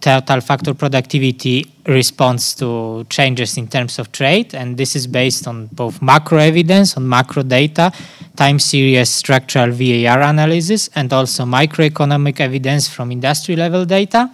[0.01, 5.67] total factor productivity responds to changes in terms of trade, and this is based on
[5.73, 7.93] both macro evidence, on macro data,
[8.37, 14.31] time series structural VAR analysis, and also microeconomic evidence from industry level data.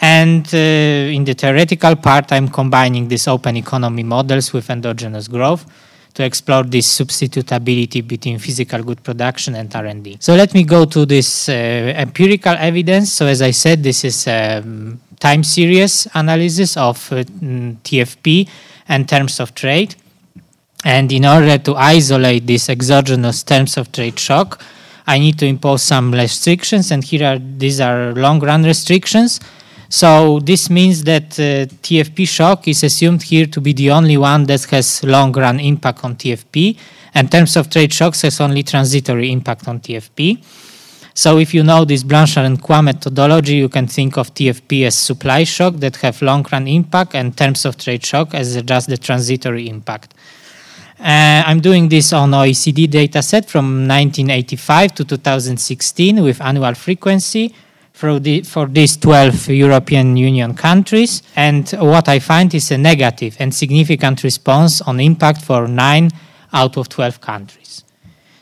[0.00, 5.64] And uh, in the theoretical part, I'm combining these open economy models with endogenous growth
[6.14, 10.18] to explore this substitutability between physical good production and R&D.
[10.20, 13.12] So let me go to this uh, empirical evidence.
[13.12, 18.48] So as I said, this is a um, time series analysis of uh, mm, TFP
[18.88, 19.96] and terms of trade.
[20.84, 24.62] And in order to isolate this exogenous terms of trade shock,
[25.06, 26.90] I need to impose some restrictions.
[26.90, 29.40] And here are these are long run restrictions
[29.94, 34.42] so this means that uh, TFP shock is assumed here to be the only one
[34.46, 36.76] that has long run impact on TFP,
[37.14, 40.42] and terms of trade shocks has only transitory impact on TFP.
[41.14, 44.98] So if you know this Blanchard and Quah methodology, you can think of TFP as
[44.98, 48.96] supply shock that have long run impact and terms of trade shock as just the
[48.96, 50.12] transitory impact.
[50.98, 57.54] Uh, I'm doing this on OECD dataset from 1985 to 2016 with annual frequency
[57.94, 61.22] for, the, for these 12 European Union countries.
[61.36, 66.10] And what I find is a negative and significant response on impact for 9
[66.52, 67.84] out of 12 countries.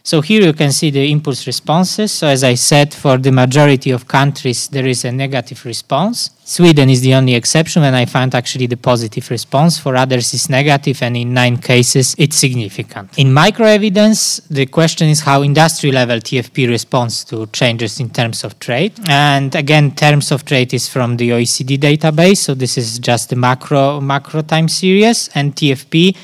[0.04, 2.10] So here you can see the impulse responses.
[2.10, 6.30] So as I said, for the majority of countries, there is a negative response.
[6.44, 9.78] Sweden is the only exception, and I found actually the positive response.
[9.78, 13.16] For others, it's negative, and in nine cases, it's significant.
[13.16, 18.42] In micro evidence, the question is how industry level TFP responds to changes in terms
[18.42, 18.92] of trade.
[19.08, 23.36] And again, terms of trade is from the OECD database, so this is just the
[23.36, 26.16] macro macro time series, and TFP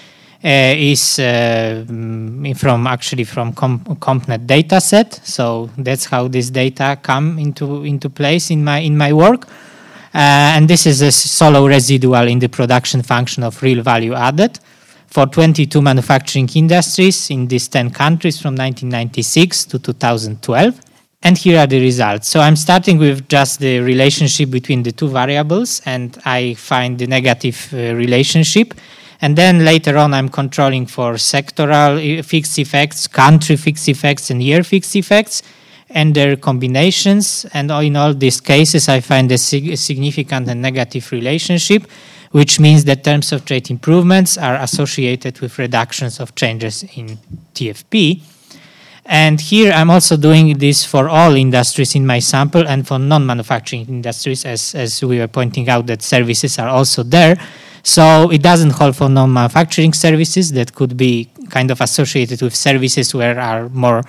[0.47, 5.25] is uh, mm, from actually from Com CompNet dataset.
[5.25, 9.47] So that's how this data come into into place in my in my work.
[10.15, 14.59] Uh, and this is a Solow residual in the production function of real value added
[15.09, 20.81] for 22 manufacturing industries in these 10 countries from 1996 to 2012.
[21.23, 22.29] And here are the results.
[22.29, 27.09] So I'm starting with just the relationship between the two variables, and I find the
[27.09, 28.75] negative uh, relationship.
[29.21, 34.43] And then later on, I'm controlling for sectoral eh, fixed effects, country fixed effects, and
[34.43, 35.43] year fixed effects
[35.91, 37.47] and their combinations.
[37.53, 41.87] And in all these cases, I find a sig significant and negative relationship,
[42.31, 47.19] which means that terms of trade improvements are associated with reductions of changes in
[47.55, 48.23] TFP.
[49.07, 53.89] And here I'm also doing this for all industries in my sample and for non-manufacturing
[53.89, 57.39] industries, as, as we were pointing out that services are also there.
[57.89, 63.15] So it doesn't hold for non-manufacturing services that could be kind of associated with services
[63.15, 64.03] where are more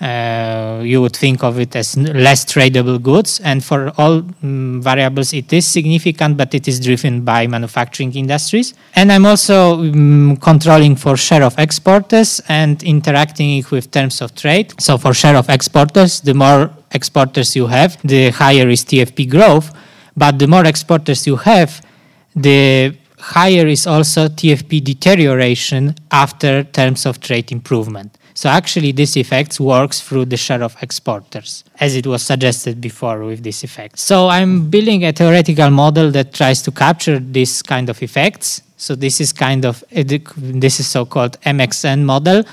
[0.00, 3.38] uh, you would think of it as less tradable goods.
[3.40, 8.74] And for all um, variables, it is significant, but it is driven by manufacturing industries.
[8.96, 14.72] And I'm also um, controlling for share of exporters and interacting with terms of trade.
[14.80, 19.70] So for share of exporters, the more exporters you have, the higher is TFP growth.
[20.16, 21.86] But the more exporters you have,
[22.34, 28.16] the higher is also TFP deterioration after terms of trade improvement.
[28.34, 33.20] So actually this effect works through the share of exporters, as it was suggested before
[33.24, 33.98] with this effect.
[33.98, 38.62] So I'm building a theoretical model that tries to capture this kind of effects.
[38.76, 42.44] So this is kind of, this is so-called MXN model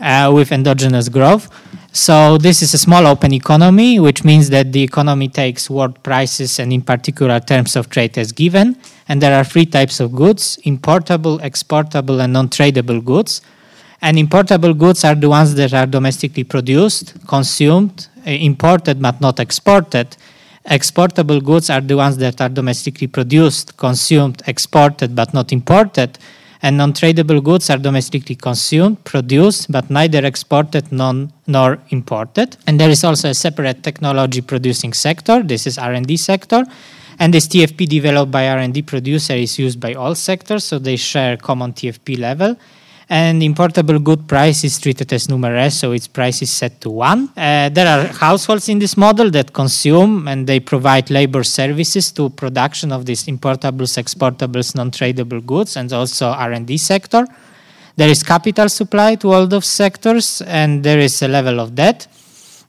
[0.00, 1.50] uh, with endogenous growth.
[1.96, 6.58] So this is a small open economy, which means that the economy takes world prices
[6.58, 8.76] and in particular terms of trade as given.
[9.08, 13.42] And there are three types of goods, importable, exportable, and non-tradable goods.
[14.02, 19.38] And importable goods are the ones that are domestically produced, consumed, uh, imported but not
[19.38, 20.16] exported.
[20.64, 26.18] Exportable goods are the ones that are domestically produced, consumed, exported but not imported
[26.64, 32.56] and non-tradable goods are domestically consumed, produced, but neither exported non, nor imported.
[32.66, 35.42] And there is also a separate technology producing sector.
[35.42, 36.64] This is R&D sector.
[37.18, 41.36] And this TFP developed by R&D producer is used by all sectors, so they share
[41.36, 42.56] common TFP level
[43.08, 47.28] and importable good price is treated as numeraire, so its price is set to one.
[47.36, 52.30] Uh, there are households in this model that consume and they provide labor services to
[52.30, 57.26] production of these importables, exportables, non-tradable goods, and also R&D sector.
[57.96, 62.08] There is capital supply to all those sectors, and there is a level of debt.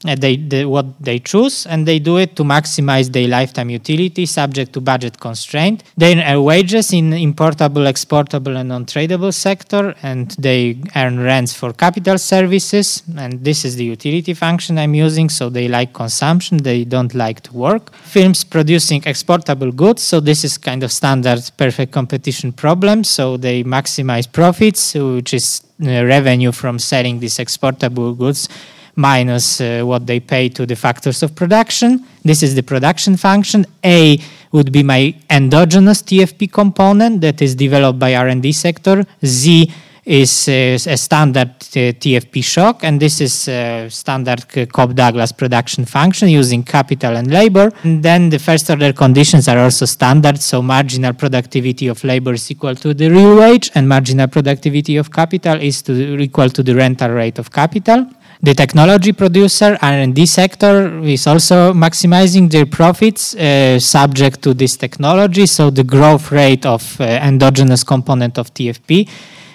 [0.04, 4.72] Uh, they, what they choose and they do it to maximize their lifetime utility subject
[4.72, 5.82] to budget constraint.
[5.96, 12.18] They earn wages in importable exportable and non-tradable sector and they earn rents for capital
[12.18, 17.14] services and this is the utility function i'm using so they like consumption they don't
[17.14, 17.92] like to work.
[17.94, 23.64] Firms producing exportable goods so this is kind of standard perfect competition problem so they
[23.64, 28.48] maximize profits which is uh, revenue from selling these exportable goods
[28.96, 32.04] minus uh, what they pay to the factors of production.
[32.24, 33.66] This is the production function.
[33.84, 34.18] A
[34.52, 39.04] would be my endogenous TFP component that is developed by R&D sector.
[39.24, 39.72] Z
[40.06, 46.28] is uh, a standard uh, TFP shock, and this is a standard Cobb-Douglas production function
[46.28, 47.72] using capital and labor.
[47.82, 52.48] And then the first order conditions are also standard, so marginal productivity of labor is
[52.50, 56.74] equal to the real wage, and marginal productivity of capital is to, equal to the
[56.76, 58.06] rental rate of capital.
[58.42, 65.46] The technology producer R&D sector is also maximizing their profits uh, subject to this technology.
[65.46, 69.08] So the growth rate of uh, endogenous component of TFP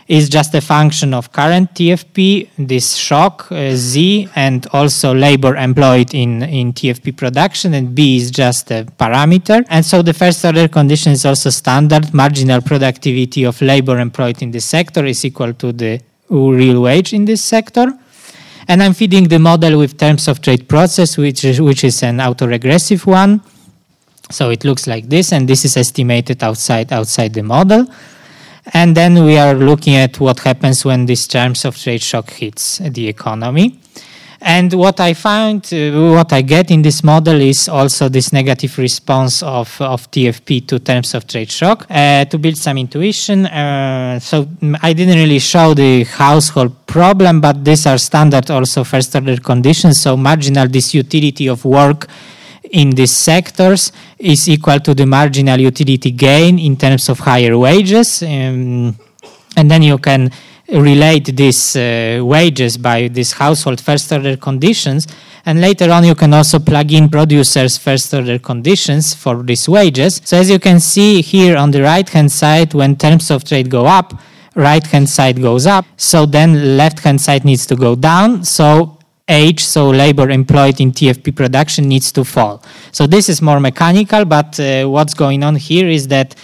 [0.07, 6.13] is just a function of current TFP, this shock uh, Z, and also labor employed
[6.13, 9.63] in, in TFP production, and B is just a parameter.
[9.69, 12.13] And so the first order condition is also standard.
[12.13, 17.23] Marginal productivity of labor employed in this sector is equal to the real wage in
[17.23, 17.93] this sector.
[18.68, 22.18] And I'm feeding the model with terms of trade process, which is, which is an
[22.18, 23.41] autoregressive one.
[24.30, 27.88] So it looks like this, and this is estimated outside outside the model.
[28.74, 32.78] And then we are looking at what happens when this terms of trade shock hits
[32.78, 33.80] the economy.
[34.43, 38.75] And what I find, uh, what I get in this model is also this negative
[38.79, 41.85] response of, of TFP to terms of trade shock.
[41.87, 44.47] Uh, to build some intuition, uh, so
[44.81, 50.01] I didn't really show the household problem, but these are standard also first order conditions.
[50.01, 52.07] So marginal disutility of work
[52.71, 58.23] in these sectors is equal to the marginal utility gain in terms of higher wages.
[58.23, 58.95] Um,
[59.55, 60.31] and then you can
[60.72, 65.07] relate these uh, wages by these household first order conditions.
[65.45, 70.22] And later on, you can also plug in producers first order conditions for these wages.
[70.24, 73.69] So as you can see here on the right hand side, when terms of trade
[73.69, 74.13] go up,
[74.55, 75.86] right hand side goes up.
[75.97, 78.43] So then left hand side needs to go down.
[78.43, 82.63] So age, so labor employed in TFP production needs to fall.
[82.91, 86.36] So this is more mechanical, but uh, what's going on here is that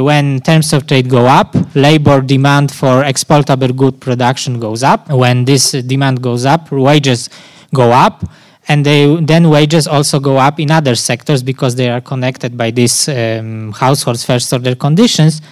[0.00, 5.08] when terms of trade go up, labor demand for exportable good production goes up.
[5.10, 7.28] When this demand goes up, wages
[7.74, 8.24] go up.
[8.68, 12.70] And they, then wages also go up in other sectors because they are connected by
[12.70, 15.42] these um, households first order conditions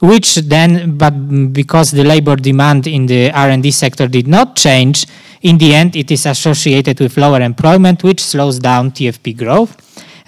[0.00, 1.10] which then but
[1.52, 5.06] because the labor demand in the r&d sector did not change
[5.42, 9.74] in the end it is associated with lower employment which slows down tfp growth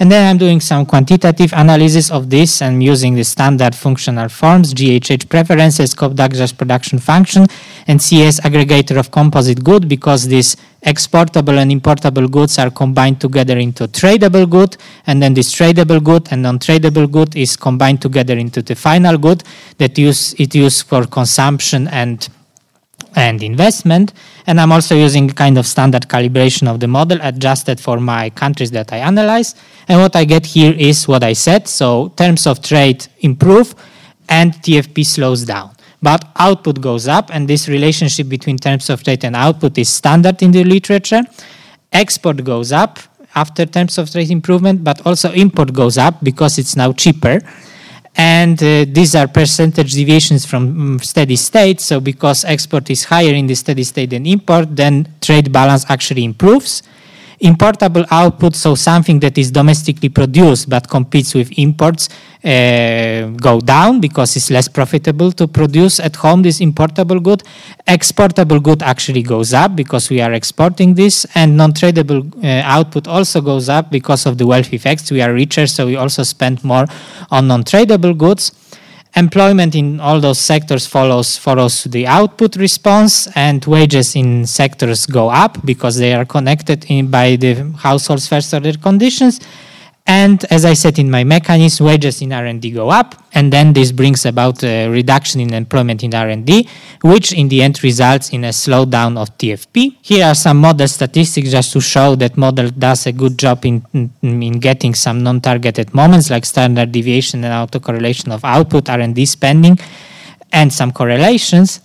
[0.00, 4.72] and then I'm doing some quantitative analysis of this and using the standard functional forms,
[4.72, 7.46] GHH preferences, Cobb-Douglas production function,
[7.88, 13.58] and CES aggregator of composite good because these exportable and importable goods are combined together
[13.58, 14.76] into tradable good,
[15.08, 19.42] and then this tradable good and non-tradable good is combined together into the final good
[19.78, 22.28] that use it used for consumption and
[23.14, 24.12] and investment.
[24.46, 28.70] And I'm also using kind of standard calibration of the model adjusted for my countries
[28.72, 29.54] that I analyze.
[29.88, 31.68] And what I get here is what I said.
[31.68, 33.74] So terms of trade improve
[34.28, 35.74] and TFP slows down.
[36.00, 40.40] But output goes up, and this relationship between terms of trade and output is standard
[40.42, 41.22] in the literature.
[41.92, 43.00] Export goes up
[43.34, 47.40] after terms of trade improvement, but also import goes up because it's now cheaper
[48.18, 50.62] and uh, these are percentage deviations from
[50.94, 51.80] um, steady state.
[51.80, 56.24] So because export is higher in the steady state than import, then trade balance actually
[56.24, 56.82] improves
[57.40, 62.08] importable output, so something that is domestically produced but competes with imports,
[62.44, 67.42] uh, go down because it's less profitable to produce at home this importable good.
[67.86, 73.40] Exportable good actually goes up because we are exporting this, and non-tradable uh, output also
[73.40, 75.10] goes up because of the wealth effects.
[75.10, 76.86] We are richer, so we also spend more
[77.30, 78.52] on non-tradable goods.
[79.16, 85.28] Employment in all those sectors follows follows the output response and wages in sectors go
[85.28, 89.40] up because they are connected in by the households first order conditions
[90.08, 93.92] and as I said in my mechanism, wages in R&D go up, and then this
[93.92, 96.66] brings about a reduction in employment in R&D,
[97.02, 99.98] which in the end results in a slowdown of TFP.
[100.00, 103.84] Here are some model statistics just to show that model does a good job in,
[103.92, 109.78] in, in getting some non-targeted moments like standard deviation and autocorrelation of output, R&D spending,
[110.54, 111.82] and some correlations.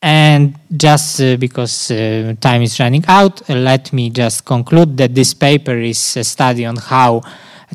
[0.00, 5.14] And just uh, because uh, time is running out, uh, let me just conclude that
[5.14, 7.22] this paper is a study on how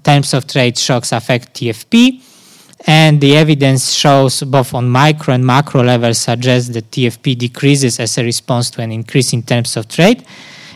[0.04, 2.22] terms of trade shocks affect TFP.
[2.86, 8.18] And the evidence shows both on micro and macro levels suggests that TFP decreases as
[8.18, 10.26] a response to an increase in terms of trade.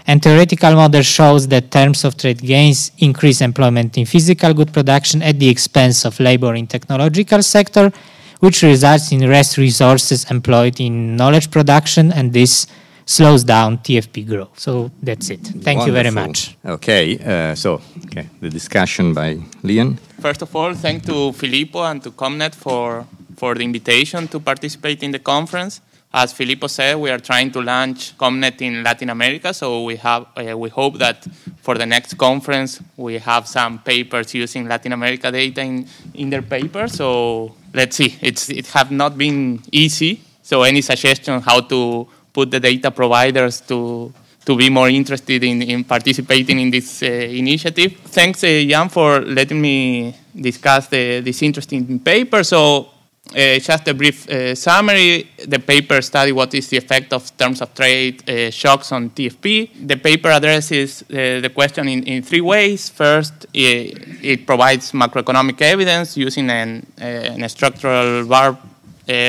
[0.06, 5.22] And theoretical model shows that terms of trade gains increase employment in physical good production
[5.22, 7.91] at the expense of labor in technological sector,
[8.40, 12.68] which results in less resources employed in knowledge production, and this
[13.06, 14.60] slows down TFP growth.
[14.60, 15.40] So that's it.
[15.40, 15.88] Thank Wonderful.
[15.88, 16.58] you very much.
[16.66, 19.98] Okay, uh, so okay, the discussion by Lian.
[20.20, 23.06] First of all, thank to Filippo and to CompNet for
[23.38, 25.82] for the invitation to participate in the conference.
[26.20, 30.26] As Filippo said, we are trying to launch CompNet in Latin America, so we have
[30.36, 31.24] uh, we hope that
[31.61, 36.41] for the next conference we have some papers using Latin America data in, in their
[36.41, 36.88] paper.
[36.88, 38.18] So let's see.
[38.20, 40.22] It's it have not been easy.
[40.41, 44.11] So any suggestion how to put the data providers to
[44.47, 47.91] to be more interested in, in participating in this uh, initiative.
[48.05, 52.43] Thanks, uh, Jan, for letting me discuss the, this interesting paper.
[52.43, 52.89] So,
[53.36, 55.28] uh, just a brief uh, summary.
[55.45, 59.88] The paper studied what is the effect of terms of trade uh, shocks on TFP.
[59.88, 62.89] The paper addresses uh, the question in, in three ways.
[62.89, 68.57] First, it, it provides macroeconomic evidence using an, an structural VAR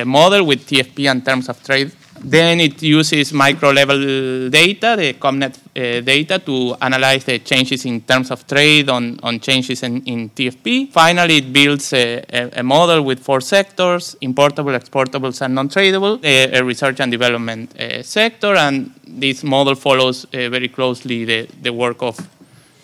[0.05, 5.57] model with TFP and terms of trade then it uses micro level data, the CompNet
[5.57, 10.31] uh, data, to analyze the changes in terms of trade on, on changes in, in
[10.31, 10.91] TFP.
[10.91, 16.23] Finally, it builds a, a, a, model with four sectors importable, exportables, and non tradable,
[16.25, 18.55] a, a, research and development uh, sector.
[18.55, 22.16] And this model follows uh, very closely the, the work of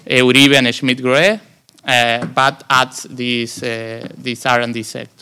[0.07, 1.41] Uribe and Schmitt-Grohé,
[1.85, 5.14] uh, but adds this, uh, this R&D sector.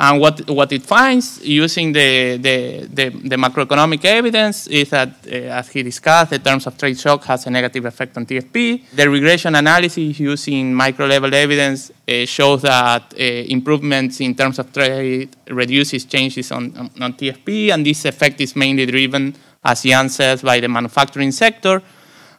[0.00, 5.58] And what, what it finds using the, the, the, the macroeconomic evidence is that, uh,
[5.58, 8.90] as he discussed, the terms of trade shock has a negative effect on TFP.
[8.94, 14.72] The regression analysis using micro level evidence uh, shows that uh, improvements in terms of
[14.72, 19.34] trade reduces changes on, on, on, TFP, and this effect is mainly driven,
[19.64, 21.82] as Jan says, by the manufacturing sector.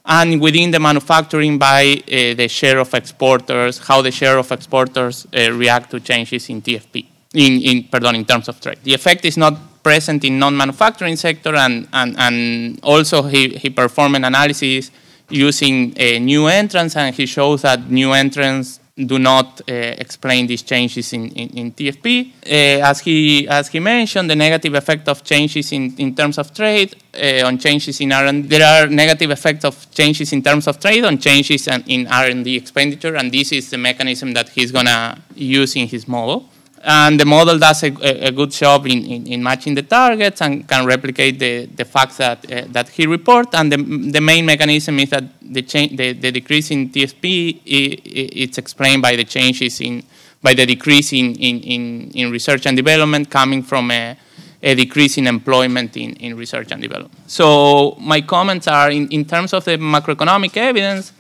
[0.06, 5.28] And within the manufacturing, by uh, the share of exporters, how the share of exporters
[5.36, 8.80] uh, react to changes in TFP in, in pardon, in terms of trade.
[8.84, 14.16] The effect is not present in non-manufacturing sector, and, and, and also he, he performed
[14.16, 14.92] an analysis
[15.30, 20.62] using a new entrants, and he shows that new entrants do not uh, explain these
[20.62, 22.32] changes in, in, in TFP.
[22.46, 26.54] Uh, as, he, as he mentioned, the negative effect of changes in, in terms of
[26.54, 28.48] trade uh, on changes in R&D.
[28.48, 33.16] There are negative effects of changes in terms of trade on changes in R&D expenditure,
[33.16, 36.50] and this is the mechanism that he's going to use in his model
[36.90, 37.92] and the model does a,
[38.30, 42.18] a good job in, in, in, matching the targets and can replicate the, the facts
[42.18, 43.52] that, uh, that he reports.
[43.54, 43.78] And the,
[44.12, 49.24] the main mechanism is that the, the, the decrease in TFP it's explained by the
[49.24, 50.04] changes in
[50.42, 54.18] by the decrease in, in, in, in research and development coming from a,
[54.64, 57.30] a decrease in employment in, in research and development.
[57.30, 61.12] So my comments are in, in terms of the macroeconomic evidence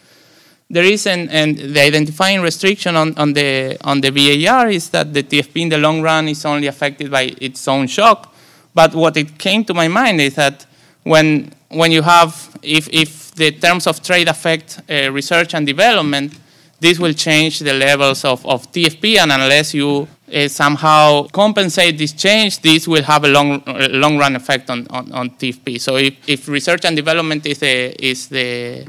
[0.69, 5.13] there is an, and the identifying restriction on, on, the, on the VAR is that
[5.13, 8.33] the TFP in the long run is only affected by its own shock.
[8.75, 10.67] But what it came to my mind is that
[11.03, 16.33] when, when you have, if, if the terms of trade affect uh, research and development,
[16.79, 22.13] this will change the levels of, of TFP, and unless you uh, somehow compensate this
[22.13, 25.81] change, this will have a long, long run effect on, on, on TFP.
[25.81, 28.85] So if, if research and development is, a, is the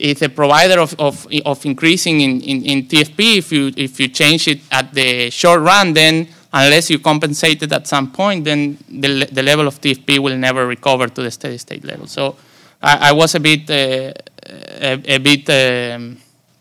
[0.00, 3.38] is a provider of, of, of increasing in, in, in, TFP.
[3.38, 7.72] If you, if you change it at the short run, then unless you compensate it
[7.72, 11.58] at some point, then the, the level of TFP will never recover to the steady
[11.58, 12.06] state level.
[12.06, 12.36] So
[12.82, 14.12] I, I was a bit, uh,
[14.46, 16.16] a, a, bit um,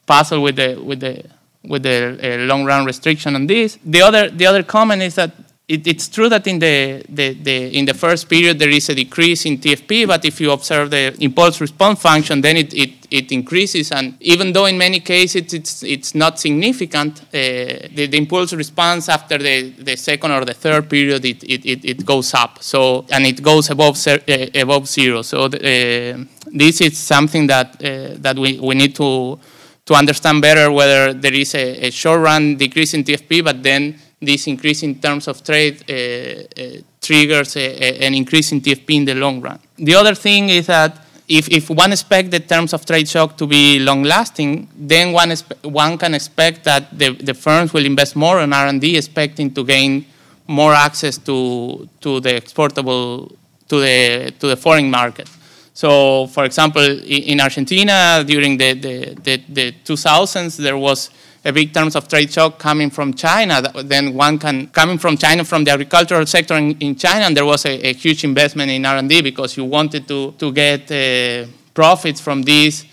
[0.06, 1.24] puzzled with the, with the,
[1.64, 3.80] with the uh, long run restriction on this.
[3.86, 5.32] The other, the other comment is that
[5.70, 8.96] it, it's true that in the, the, the, in the first period there is a
[8.96, 13.32] decrease in TFP, but if you observe the impulse response function, then it, it, it
[13.32, 13.92] increases.
[13.92, 19.10] And even though in many cases it's, it's not significant, uh, the, the impulse response
[19.10, 22.64] after the, the second or the third period, it, it, it, it goes up.
[22.64, 24.18] So, and it goes above, uh,
[24.56, 25.22] above zero.
[25.22, 29.40] So the, uh, this is something that, uh, that we, we need to,
[29.86, 34.00] to understand better whether there is a, a short run decrease in TFP, but then
[34.22, 38.96] this increase in terms of trade uh, uh, triggers a, a, an increase in TFP
[38.96, 39.60] in the long run.
[39.78, 43.46] The other thing is that if, if one expects the terms of trade shock to
[43.46, 48.40] be long lasting, then one, one can expect that the, the firms will invest more
[48.40, 50.06] on R&D, expecting to gain
[50.48, 53.32] more access to, to the exportable,
[53.68, 55.30] to the, to the foreign market.
[55.74, 61.12] So, for example, in Argentina during the, the, the, the 2000s, there was
[61.46, 63.62] a big terms of trade shock coming from China.
[63.84, 67.46] Then one can coming from China from the agricultural sector in, in China, and there
[67.46, 72.20] was a, a, huge investment in R&D because you wanted to to get uh, profits
[72.22, 72.86] from these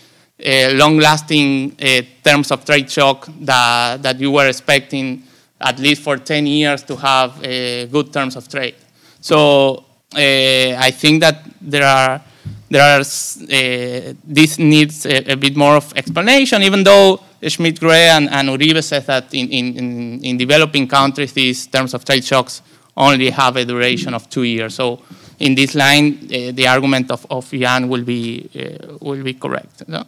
[0.44, 5.22] uh, long-lasting uh, terms of trade shock that that you were expecting
[5.60, 8.74] at least for 10 years to have uh, good terms of trade.
[9.20, 9.84] So
[10.14, 12.20] uh, I think that there are
[12.68, 18.30] there are uh, this needs a, a, bit more of explanation, even though Schmitt-Grohé and,
[18.30, 22.62] and Uribe said that in, in, in, developing countries, these terms of trade shocks
[22.96, 24.74] only have a duration of two years.
[24.74, 25.02] So
[25.38, 29.82] in this line, uh, the argument of, of Jan will be, uh, will be correct.
[29.86, 30.04] So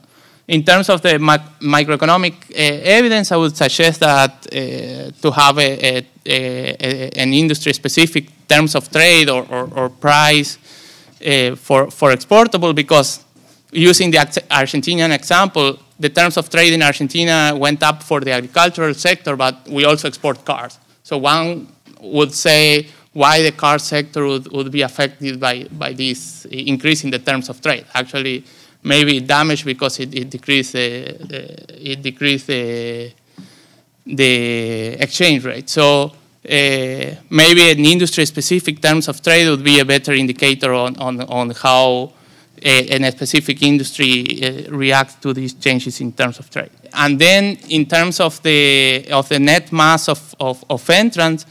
[0.48, 1.18] in terms of the
[1.60, 8.48] microeconomic uh, evidence, I would suggest that uh, to have a, a, a, an industry-specific
[8.48, 10.56] terms of trade or, or, or price
[11.26, 13.24] uh, for, for exportable because
[13.72, 18.94] using the Argentinian example, the terms of trade in Argentina went up for the agricultural
[18.94, 20.78] sector, but we also export cars.
[21.02, 21.68] So one
[22.00, 27.10] would say why the car sector would, would be affected by, by this increase in
[27.10, 27.84] the terms of trade.
[27.94, 28.44] Actually,
[28.82, 33.12] maybe damaged because it, it decreased, the, the, it decreased the,
[34.06, 35.68] the exchange rate.
[35.68, 36.10] So uh,
[36.44, 42.12] maybe an industry-specific terms of trade would be a better indicator on, on, on how
[42.62, 46.70] a, a specific industry uh, reacts to these changes in terms of trade.
[46.92, 51.46] And then in terms of the, of the net mass of, of, of entrants,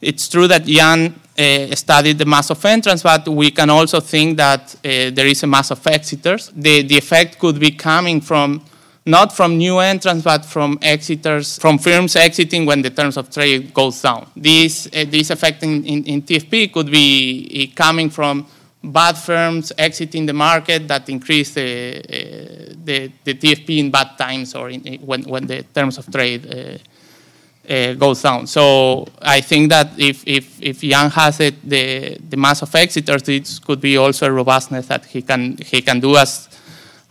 [0.00, 4.36] it's true that Jan uh, studied the mass of entrants, but we can also think
[4.36, 6.50] that uh, there is a mass of exiters.
[6.54, 8.64] The, the effect could be coming from
[9.06, 13.72] not from new entrants, but from exiters, from firms exiting when the terms of trade
[13.72, 14.26] goes down.
[14.36, 18.46] This, uh, this effect in, in, in, TFP could be coming from
[18.82, 24.54] bad firms exiting the market that increase the, uh, the, the, TFP in bad times
[24.54, 28.46] or in, when, when the terms of trade uh, uh, goes down.
[28.46, 33.22] So I think that if, if, if Jan has it, the, the mass of exiters,
[33.22, 36.48] this could be also a robustness that he can, he can do as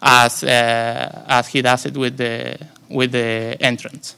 [0.01, 2.57] as, uh, as he does it with the,
[2.89, 4.15] with the entrance.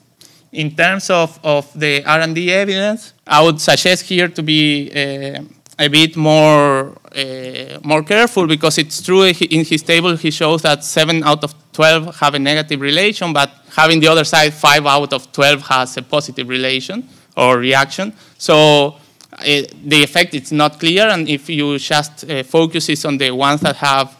[0.51, 5.41] In terms of, of the R&D evidence, I would suggest here to be uh,
[5.81, 10.83] a bit more, uh, more careful because it's true in his table he shows that
[10.83, 15.13] 7 out of 12 have a negative relation, but having the other side, 5 out
[15.13, 18.13] of 12 has a positive relation or reaction.
[18.37, 18.97] So
[19.33, 23.61] uh, the effect is not clear, and if you just uh, focuses on the ones
[23.61, 24.15] that have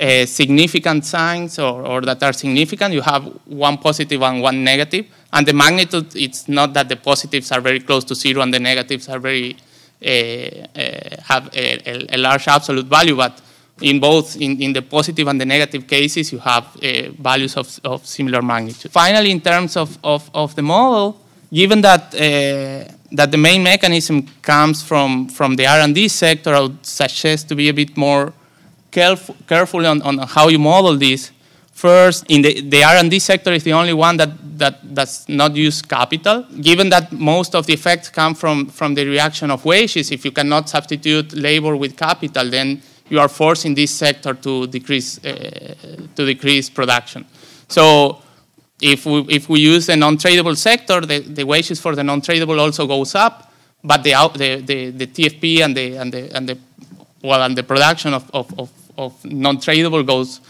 [0.00, 5.06] uh, significant signs or, or, that are significant, you have one positive and one negative.
[5.32, 8.58] And the magnitude, it's not that the positives are very close to zero and the
[8.58, 9.56] negatives are very,
[10.00, 13.40] have a, a, large absolute value, but
[13.80, 17.80] in both, in, in the positive and the negative cases, you have uh, values of,
[17.84, 18.90] of similar magnitude.
[18.90, 21.20] Finally, in terms of, of, of the model,
[21.52, 26.84] given that, uh, that the main mechanism comes from, from the R&D sector, I would
[26.84, 28.32] suggest to be a bit more
[28.90, 31.30] caref carefully on, on how you model this.
[31.78, 35.80] First, in the, the R&D sector is the only one that, that does not use
[35.80, 36.42] capital.
[36.60, 40.32] Given that most of the effects come from, from the reaction of wages, if you
[40.32, 45.76] cannot substitute labor with capital, then you are forcing this sector to decrease, uh,
[46.16, 47.24] to decrease production.
[47.68, 48.22] So
[48.82, 52.88] if we, if we use the non-tradable sector, the, the wages for the non-tradable also
[52.88, 53.52] goes up,
[53.84, 56.58] but the, the, the, the TFP and the, and the, and the
[57.22, 60.40] well, and the production of, of, of, of non-tradable goes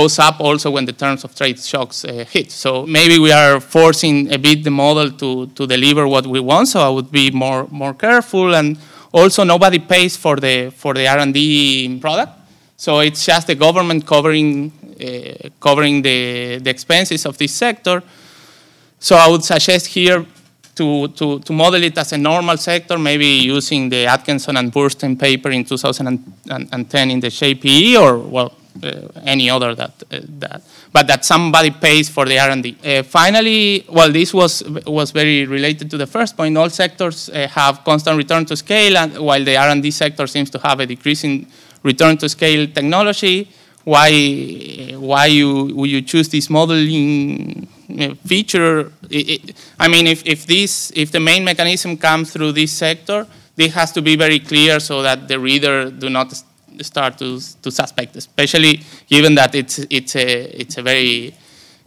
[0.00, 2.48] goes up also when the terms of trade shocks uh, hit.
[2.50, 6.68] So maybe we are forcing a bit the model to, to deliver what we want.
[6.68, 8.68] So I would be more more careful, and
[9.12, 12.32] also nobody pays for the for the R&D product.
[12.76, 18.02] So it's just the government covering uh, covering the, the expenses of this sector.
[18.98, 20.24] So I would suggest here
[20.74, 25.18] to, to, to model it as a normal sector, maybe using the Atkeson and Burstein
[25.18, 28.52] paper in 2010 in the JPE or, well,
[29.24, 30.62] any other that, uh, that,
[30.92, 32.76] but that somebody pays for the R&D.
[32.84, 36.56] Uh, finally, well, this was, was very related to the first point.
[36.56, 40.58] All sectors uh, have constant return to scale, and while the R&D sector seems to
[40.58, 41.46] have a decreasing
[41.82, 43.48] return to scale technology,
[43.84, 44.10] why,
[44.96, 47.68] why you, you choose this modeling
[48.26, 48.92] feature.
[49.08, 53.26] It, it, I mean, if, if, this, if the main mechanism comes through this sector,
[53.54, 56.34] this has to be very clear so that the reader do not
[56.82, 61.34] start to, to suspect, especially given that it's, it's, a, it's a very,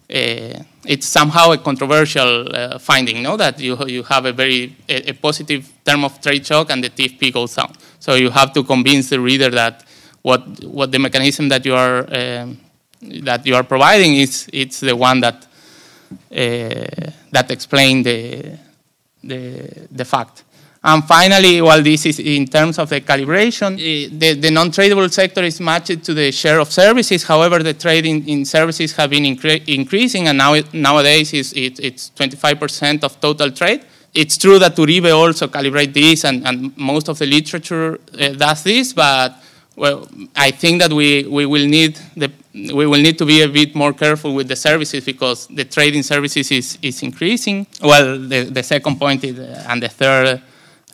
[0.10, 3.38] uh, it's somehow a controversial uh, finding, no?
[3.38, 6.90] That you, you have a very, a, a, positive term of trade shock and the
[6.90, 7.74] TFP goes down.
[8.00, 9.86] So you have to convince the reader that
[10.22, 12.60] what, what the mechanism that you are, um,
[13.02, 15.46] that you are providing is, it's the one that
[16.32, 18.58] uh, that explain the,
[19.24, 20.44] the, the fact.
[20.82, 25.44] And finally, well, this is in terms of the calibration, eh, the, the non-tradable sector
[25.44, 27.24] is matched to the share of services.
[27.24, 31.52] However, the trade in, in services have been incre increasing, and now it, nowadays it's,
[31.52, 33.86] it, it's 25% of total trade.
[34.14, 38.64] It's true that Uribe also calibrate this, and, and most of the literature uh, does
[38.64, 39.36] this, but
[39.76, 43.48] well, I think that we, we will need the we will need to be a
[43.48, 47.68] bit more careful with the services because the trading services is, is increasing.
[47.82, 50.42] Well, the, the second point is, and the third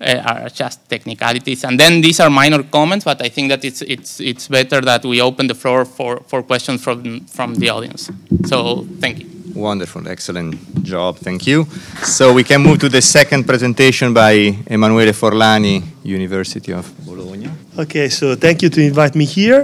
[0.01, 1.63] uh, are just technicalities.
[1.63, 5.05] And then these are minor comments, but I think that it's, it's, it's better that
[5.05, 8.11] we open the floor for, for questions from, from the audience.
[8.45, 9.35] So thank you.
[9.55, 11.65] Wonderful, excellent job, thank you.
[12.03, 14.33] So we can move to the second presentation by
[14.67, 17.49] Emanuele Forlani, University of Bologna.
[17.79, 19.61] Okay, so thank you to invite me here.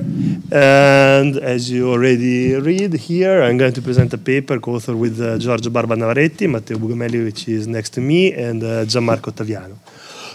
[0.50, 5.38] And as you already read here, I'm going to present a paper co-authored with uh,
[5.38, 9.76] Giorgio Barba Navaretti, Matteo Bugamelli, which is next to me, and uh, Gianmarco Ottaviano.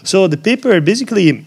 [0.07, 1.45] So the paper basically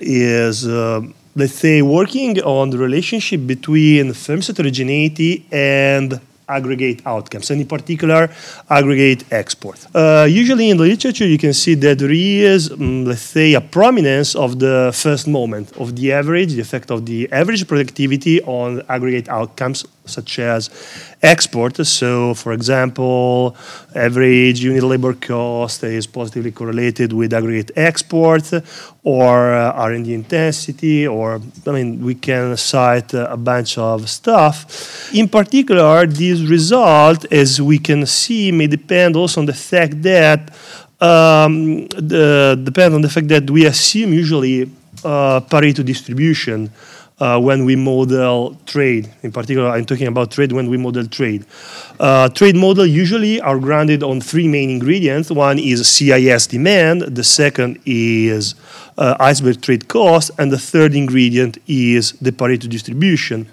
[0.00, 1.02] is, uh,
[1.36, 6.18] let's say, working on the relationship between firm's heterogeneity and
[6.48, 8.30] aggregate outcomes, and in particular,
[8.70, 9.86] aggregate export.
[9.94, 13.60] Uh, usually in the literature, you can see that there is, um, let's say, a
[13.60, 18.82] prominence of the first moment of the average, the effect of the average productivity on
[18.88, 20.70] aggregate outcomes such as
[21.22, 21.76] export.
[21.86, 23.56] So, for example,
[23.94, 28.52] average unit labor cost is positively correlated with aggregate export
[29.02, 35.12] or uh, R&D intensity, or I mean, we can cite uh, a bunch of stuff.
[35.12, 40.50] In particular, this result, as we can see, may depend also on the fact that
[41.00, 44.70] um, the, depend on the fact that we assume usually
[45.04, 46.70] uh, Pareto distribution
[47.24, 49.10] uh, when we model trade.
[49.22, 51.46] In particular, I'm talking about trade when we model trade.
[51.98, 55.30] Uh, trade model usually are grounded on three main ingredients.
[55.30, 58.54] One is CES demand, the second is
[58.98, 63.48] uh, iceberg trade cost, and the third ingredient is the Pareto distribution.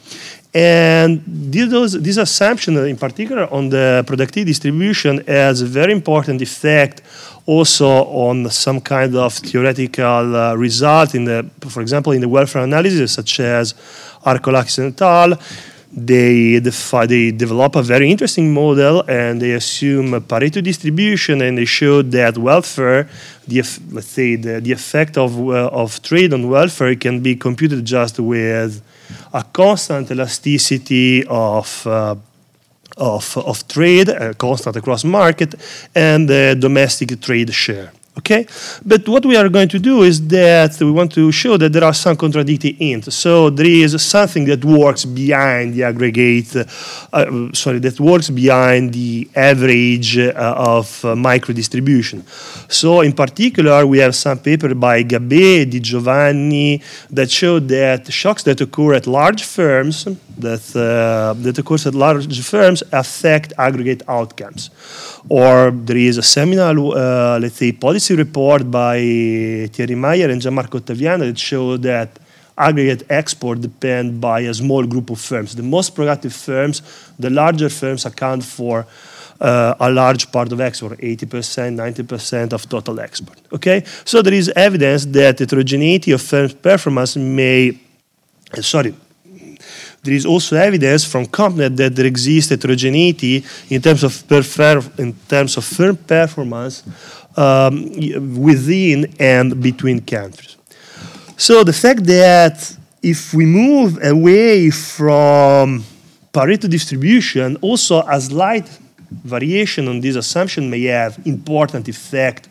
[0.53, 7.01] And those, this assumption, in particular on the productivity distribution, has a very important effect
[7.45, 12.63] also on some kind of theoretical uh, result in the, for example, in the welfare
[12.63, 13.73] analysis, such as
[14.25, 15.37] Arkolakis and al.
[15.93, 21.57] They, defi- they develop a very interesting model and they assume a Pareto distribution and
[21.57, 23.09] they show that welfare,
[23.45, 23.57] the,
[23.91, 28.21] let's say the, the effect of, uh, of trade on welfare can be computed just
[28.21, 28.81] with
[29.33, 32.15] a constant elasticity of uh,
[33.01, 35.55] of, of trade, uh, constant across market,
[35.95, 37.91] and the domestic trade share.
[38.17, 38.45] Okay,
[38.85, 41.85] but what we are going to do is that we want to show that there
[41.85, 43.15] are some contradicting hints.
[43.15, 46.53] So there is something that works behind the aggregate,
[47.13, 52.25] uh, sorry, that works behind the average uh, of uh, micro distribution.
[52.67, 56.81] So in particular, we have some paper by Gabaix, Di Giovanni,
[57.11, 60.05] that show that shocks that occur at large firms,
[60.41, 64.69] that, uh, that at large firms, affect aggregate outcomes.
[65.29, 68.97] Or there is a seminal, uh, let's say, policy report by
[69.73, 72.19] Thierry Mayer and Gianmarco Ottaviano that show that
[72.57, 75.55] aggregate export depend by a small group of firms.
[75.55, 76.81] The most productive firms,
[77.17, 78.85] the larger firms account for
[79.41, 83.39] uh, a large part of export, 80%, 90% of total export.
[83.51, 87.79] Okay, so there is evidence that heterogeneity of firms' performance may,
[88.61, 88.93] sorry,
[90.03, 94.23] there is also evidence from CompNet that there exists heterogeneity in terms of
[94.97, 96.83] in terms of firm performance
[97.37, 97.89] um,
[98.35, 100.57] within and between countries.
[101.37, 105.83] So the fact that if we move away from
[106.33, 108.67] Pareto distribution, also a slight
[109.23, 112.47] variation on this assumption may have important effect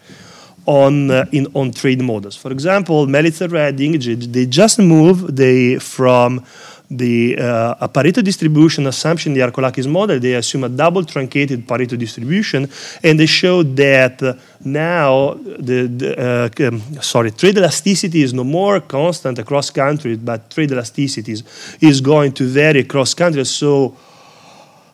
[0.67, 2.37] on uh, in on trade models.
[2.37, 3.99] For example, Melitzer Redding
[4.33, 6.45] they just moved they from
[6.91, 11.97] the uh, a Pareto distribution assumption, the Arkolakis model, they assume a double truncated Pareto
[11.97, 12.69] distribution,
[13.03, 14.35] and they show that uh,
[14.65, 20.51] now the, the uh, um, sorry trade elasticity is no more constant across countries, but
[20.51, 21.37] trade elasticity
[21.81, 23.51] is going to vary across countries.
[23.51, 23.97] So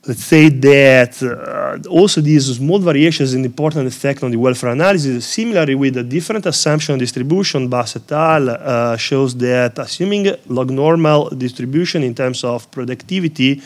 [0.06, 5.26] let's say that uh, also these small variations an important effect on the welfare analysis.
[5.26, 8.50] Similarly, with a different assumption distribution, Bas et al.
[8.50, 13.60] Uh, shows that assuming log normal distribution in terms of productivity,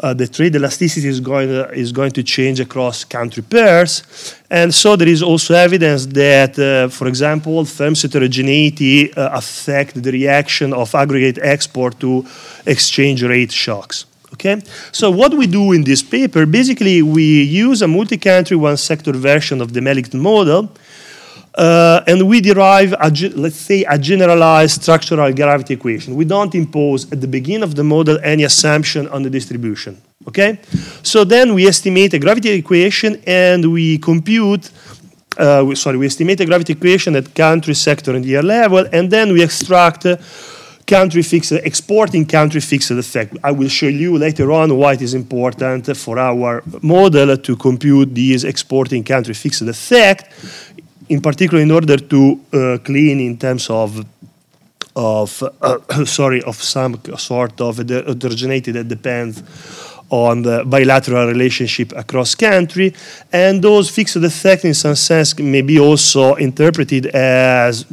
[0.00, 4.36] uh, the trade elasticity is going, to, is going to change across country pairs.
[4.48, 10.12] And so there is also evidence that, uh, for example, firms heterogeneity uh, affect the
[10.12, 12.24] reaction of aggregate export to
[12.64, 14.06] exchange rate shocks.
[14.34, 14.60] Okay,
[14.92, 19.72] so what we do in this paper, basically we use a multi-country one-sector version of
[19.72, 20.70] the Mellington model,
[21.54, 26.14] uh, and we derive, a, let's say, a generalized structural gravity equation.
[26.14, 30.00] We don't impose at the beginning of the model any assumption on the distribution.
[30.28, 30.60] Okay,
[31.02, 34.70] so then we estimate a gravity equation and we compute.
[35.38, 39.10] Uh, we, sorry, we estimate a gravity equation at country, sector, and year level, and
[39.10, 40.04] then we extract.
[40.04, 40.16] Uh,
[40.88, 43.36] country fixed, exporting country fixed effect.
[43.44, 48.14] I will show you later on why it is important for our model to compute
[48.14, 50.32] these exporting country fixed effect,
[51.08, 54.04] in particular in order to uh, clean in terms of
[54.96, 59.42] of uh, sorry of some sort of heterogeneity that depends
[60.10, 62.94] on the bilateral relationship across country
[63.30, 67.84] and those fixed effects in some sense may be also interpreted as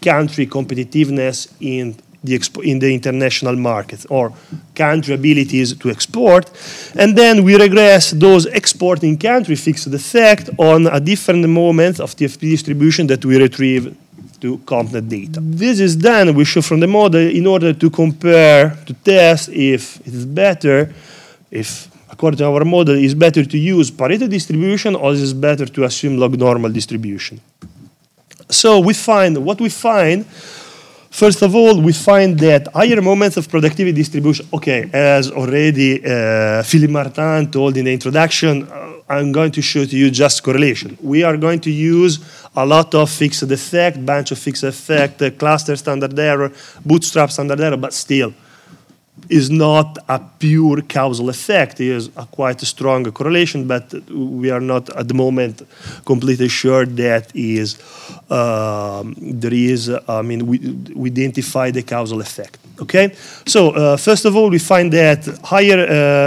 [0.00, 1.94] country competitiveness in
[2.24, 4.32] the in the international market or
[4.74, 6.50] country abilities to export.
[6.96, 12.40] And then we regress those exporting country fixed effect on a different moment of TFP
[12.40, 13.94] distribution that we retrieve
[14.40, 15.40] to CompNet data.
[15.42, 20.00] This is done, we show from the model in order to compare, to test if
[20.06, 20.92] it is better,
[21.50, 25.84] if according to our model, it's better to use Pareto distribution or is better to
[25.84, 27.40] assume log normal distribution.
[28.50, 30.24] So we find, what we find
[31.18, 36.62] First of all, we find that higher moments of productivity distribution, okay, as already uh,
[36.62, 40.96] Philippe Martin told in the introduction, uh, I'm going to show to you just correlation.
[41.02, 42.20] We are going to use
[42.54, 46.52] a lot of fixed effect, bunch of fixed effect, uh, cluster standard error,
[46.86, 48.32] bootstrap standard error, but still,
[49.28, 51.80] is not a pure causal effect.
[51.80, 55.62] It is a quite a strong correlation, but we are not at the moment
[56.04, 57.76] completely sure that is
[58.30, 59.90] um, there is.
[60.08, 60.58] I mean, we,
[60.94, 62.58] we identify the causal effect.
[62.80, 63.12] Okay,
[63.44, 65.80] so uh, first of all, we find that higher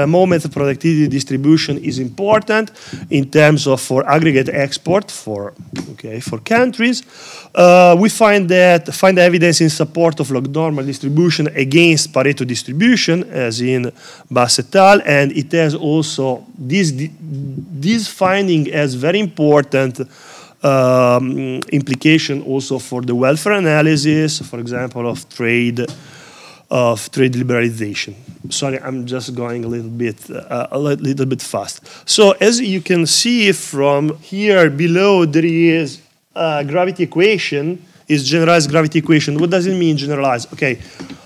[0.03, 2.71] uh, moment of productivity distribution is important
[3.09, 5.53] in terms of for aggregate export for
[5.91, 7.03] okay for countries.
[7.55, 12.80] Uh, we find that find evidence in support of log normal distribution against Pareto distribution,
[13.23, 13.91] as in
[14.29, 14.59] Bas
[15.05, 16.91] and it has also this
[17.79, 20.01] this finding has very important.
[20.63, 25.87] Um, implication also for the welfare analysis, for example, of trade
[26.69, 28.13] of trade liberalization.
[28.49, 31.81] Sorry, I'm just going a little bit uh, a little bit fast.
[32.07, 35.99] So as you can see from here below, there is
[36.35, 37.85] a gravity equation.
[38.07, 39.39] Is generalized gravity equation.
[39.39, 40.51] What does it mean generalized?
[40.53, 40.81] Okay,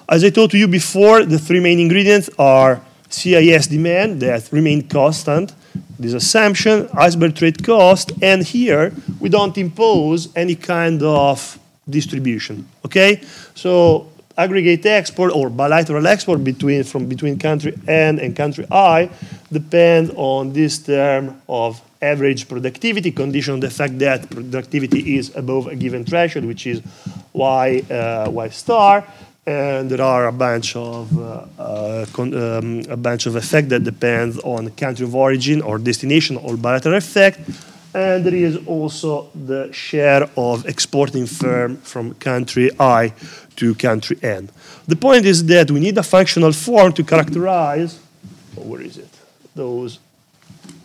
[0.07, 5.53] as I told you before, the three main ingredients are CES demand that remain constant,
[5.97, 12.67] this assumption, iceberg trade cost, and here we don't impose any kind of distribution.
[12.85, 13.21] Okay,
[13.53, 19.09] so aggregate export or bilateral export between from between country N and country I
[19.51, 25.67] depend on this term of average productivity condition on the fact that productivity is above
[25.67, 26.81] a given threshold, which is
[27.33, 29.05] y uh, y star,
[29.47, 34.39] and there are a bunch of uh, uh, um, a bunch of effect that depends
[34.39, 37.39] on country of origin or destination or bilateral effect.
[37.93, 43.13] And there is also the share of exporting firm from country I
[43.55, 44.49] to country N.
[44.87, 47.99] The point is that we need a functional form to characterize,
[48.57, 49.09] oh, where is it?
[49.53, 49.99] Those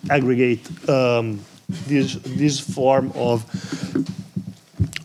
[0.09, 3.45] aggregate um, this this form of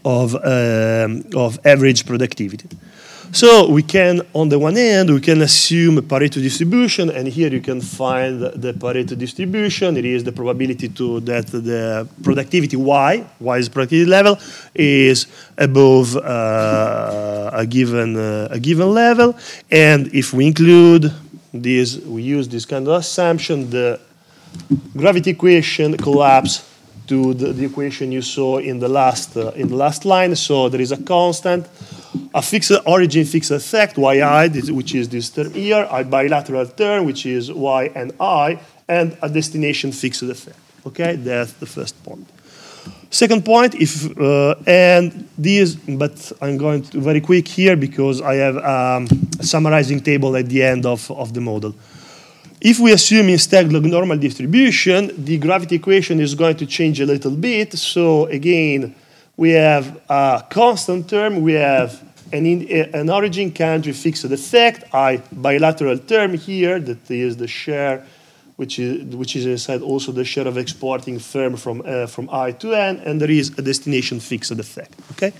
[0.03, 2.70] of um, of average productivity.
[3.32, 7.49] So we can, on the one hand, we can assume a Pareto distribution, and here
[7.49, 9.97] you can find the Pareto distribution.
[9.97, 14.39] It is the probability to that the productivity y, y is productivity level,
[14.73, 19.36] is above uh, a given uh, a given level,
[19.69, 21.11] and if we include
[21.53, 23.99] this, we use this kind of assumption, the
[24.95, 26.63] gravity equation collapse
[27.08, 30.36] to the, the equation you saw in the last uh, in the last line.
[30.36, 31.68] So there is a constant,
[32.34, 37.26] a fixed origin fixed effect yi, which is this term here, a bilateral term which
[37.26, 40.58] is y and i, and a destination fixed effect.
[40.86, 42.28] Okay, that's the first point.
[43.10, 48.36] Second point, if uh, and this, but I'm going to very quick here because I
[48.36, 49.08] have um,
[49.39, 51.74] a summarizing table at the end of, of the model.
[52.66, 57.05] If we assume instead log normal distribution, the gravity equation is going to change a
[57.05, 57.74] little bit.
[57.74, 58.95] So again,
[59.38, 62.01] we have a constant term, we have
[62.34, 68.03] an, in, an origin country fixed effect, I bilateral term here, that is the share,
[68.55, 72.53] which is, which is inside also the share of exporting firm from, uh, from I
[72.53, 75.34] to N, and there is a destination fixed effect, okay?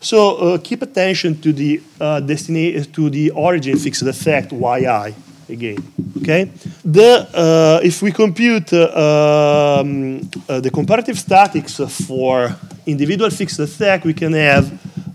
[0.00, 5.14] So uh, keep attention to the, uh, to the origin fixed effect, yi,
[5.48, 5.78] again.
[6.18, 6.50] Okay,
[6.84, 12.54] the uh, if we compute uh, um, uh, the comparative statics for
[12.86, 14.70] individual fixed effect, we can have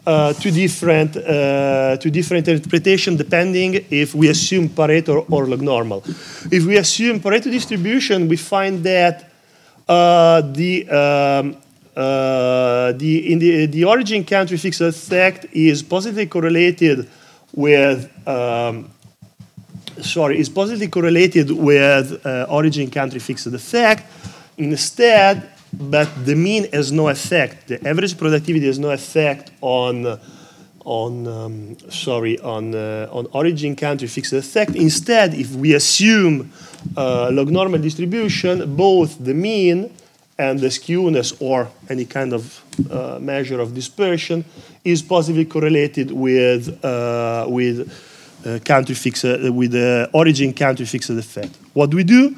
[0.06, 6.04] uh, two different uh, two different interpretation depending if we assume Pareto or log normal.
[6.52, 9.30] If we assume Pareto distribution, we find that
[9.88, 11.58] the um,
[11.96, 17.08] uh, the, in the, the origin country fixed effect is positively correlated
[17.54, 18.90] with um,
[20.02, 24.06] sorry, is positively correlated with uh, origin country fixed effect.
[24.58, 27.68] Instead, but the mean has no effect.
[27.68, 30.20] The average productivity has no effect on
[30.84, 34.76] on um, sorry on uh, on origin country fixed effect.
[34.76, 36.52] Instead, if we assume
[36.98, 39.92] uh, log normal distribution, both the mean
[40.38, 44.44] and the skewness or any kind of uh, measure of dispersion
[44.84, 47.88] is positively correlated with uh, with
[48.64, 51.56] country fixed uh, with the origin country fixed effect.
[51.74, 52.36] What do we do?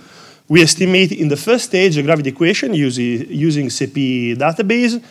[0.47, 5.01] We estimate in the first stage a gravity equation using, using CEPII database,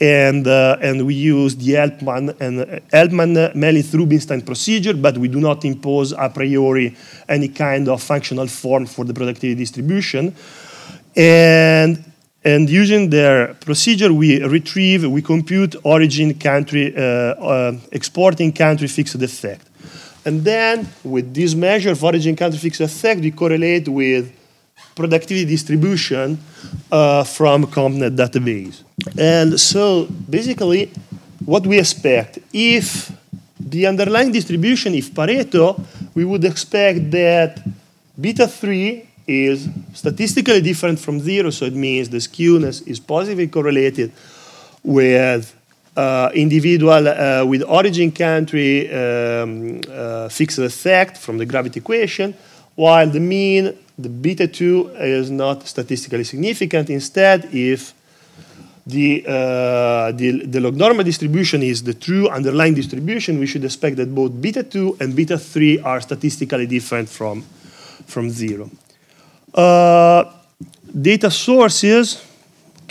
[0.00, 5.28] and, uh, and we use the Helpman and uh, Helpman Melitz Rubinstein procedure, but we
[5.28, 6.96] do not impose a priori
[7.28, 10.34] any kind of functional form for the productivity distribution.
[11.16, 12.12] And
[12.44, 19.14] and using their procedure, we retrieve, we compute origin country, uh, uh, exporting country fixed
[19.14, 19.68] effect.
[20.24, 24.32] And then with this measure of origin country fixed effect, we correlate with
[24.94, 26.38] productivity distribution
[26.90, 28.82] uh, from CompNet database.
[29.18, 30.90] And so basically,
[31.44, 33.10] what we expect, if
[33.58, 35.80] the underlying distribution, if Pareto,
[36.14, 37.62] we would expect that
[38.20, 44.12] beta 3 is statistically different from zero, so it means the skewness is positively correlated
[44.82, 45.54] with
[45.96, 52.34] uh, individual uh, with origin country um, uh, fixed effect from the gravity equation,
[52.74, 56.88] while the mean, the beta 2, is not statistically significant.
[56.88, 57.92] Instead, if
[58.86, 63.96] the, uh, the, the, log normal distribution is the true underlying distribution, we should expect
[63.96, 67.42] that both beta 2 and beta 3 are statistically different from,
[68.06, 68.70] from 0.
[69.54, 70.24] Uh,
[71.00, 72.24] data sources,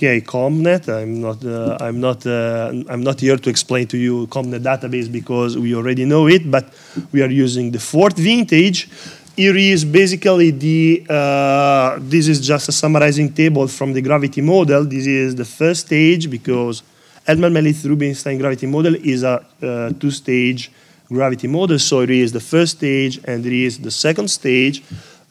[0.02, 0.89] okay, CompNet.
[0.89, 5.12] I'm not, uh, I'm not, uh, I'm not here to explain to you CompNet database
[5.12, 6.49] because we already know it.
[6.49, 6.74] But
[7.12, 8.89] we are using the fourth vintage.
[9.36, 11.06] Here is basically the.
[11.08, 14.86] Uh, this is just a summarizing table from the gravity model.
[14.86, 16.82] This is the first stage because
[17.28, 20.72] Helpman Melitz Rubinstein gravity model is a uh, two-stage
[21.10, 21.78] gravity model.
[21.78, 24.82] So it is the first stage and it is the second stage.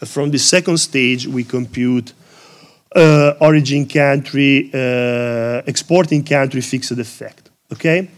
[0.04, 2.14] From the second stage, we compute
[2.94, 7.50] uh, origin country, uh, exporting country fixed effect.
[7.72, 8.08] Okay?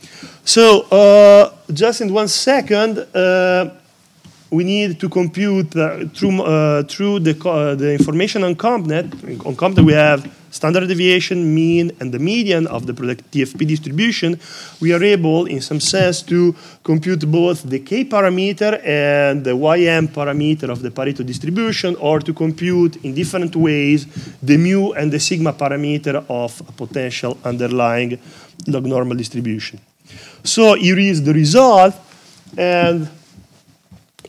[0.45, 3.71] So, uh, just in one second, uh,
[4.53, 7.33] we need to compute uh, through, uh, through the,
[7.79, 9.47] the information on CompNet.
[9.47, 14.39] On CompNet, we have standard deviation, mean, and the median of the product TFP distribution,
[14.79, 20.07] we are able, in some sense, to compute both the k parameter and the ym
[20.09, 24.07] parameter of the Pareto distribution, or to compute in different ways
[24.43, 28.19] the mu and the sigma parameter of a potential underlying
[28.67, 29.81] log normal distribution.
[30.45, 31.95] So here is the result,
[32.59, 33.09] and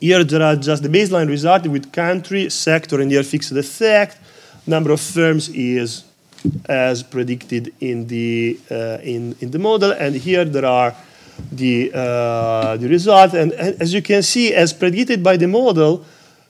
[0.04, 4.18] here there are just the baseline result with country, sector, and year fixed effect.
[4.68, 6.04] Number of firms is
[6.66, 9.93] as predicted in the, uh, in, in the model.
[9.93, 10.93] And here there are
[11.49, 13.34] the, uh, the result.
[13.34, 16.04] And, and, as you can see, as predicted by the model,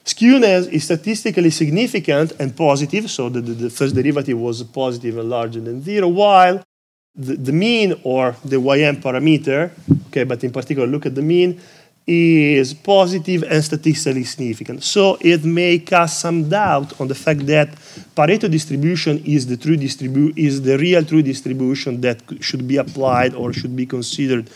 [0.03, 3.11] skewness is statistically significant and positive.
[3.11, 6.63] So the, the, the first derivative was positive and larger than zero, while
[7.15, 9.69] the, the mean or the ym parameter,
[10.07, 11.61] okay, but in particular look at the mean,
[12.05, 14.83] is positive and statistically significant.
[14.83, 17.69] So it may cast some doubt on the fact that
[18.15, 23.33] Pareto distribution is the true distribu- is the real true distribution that should be applied
[23.33, 24.49] or should be considered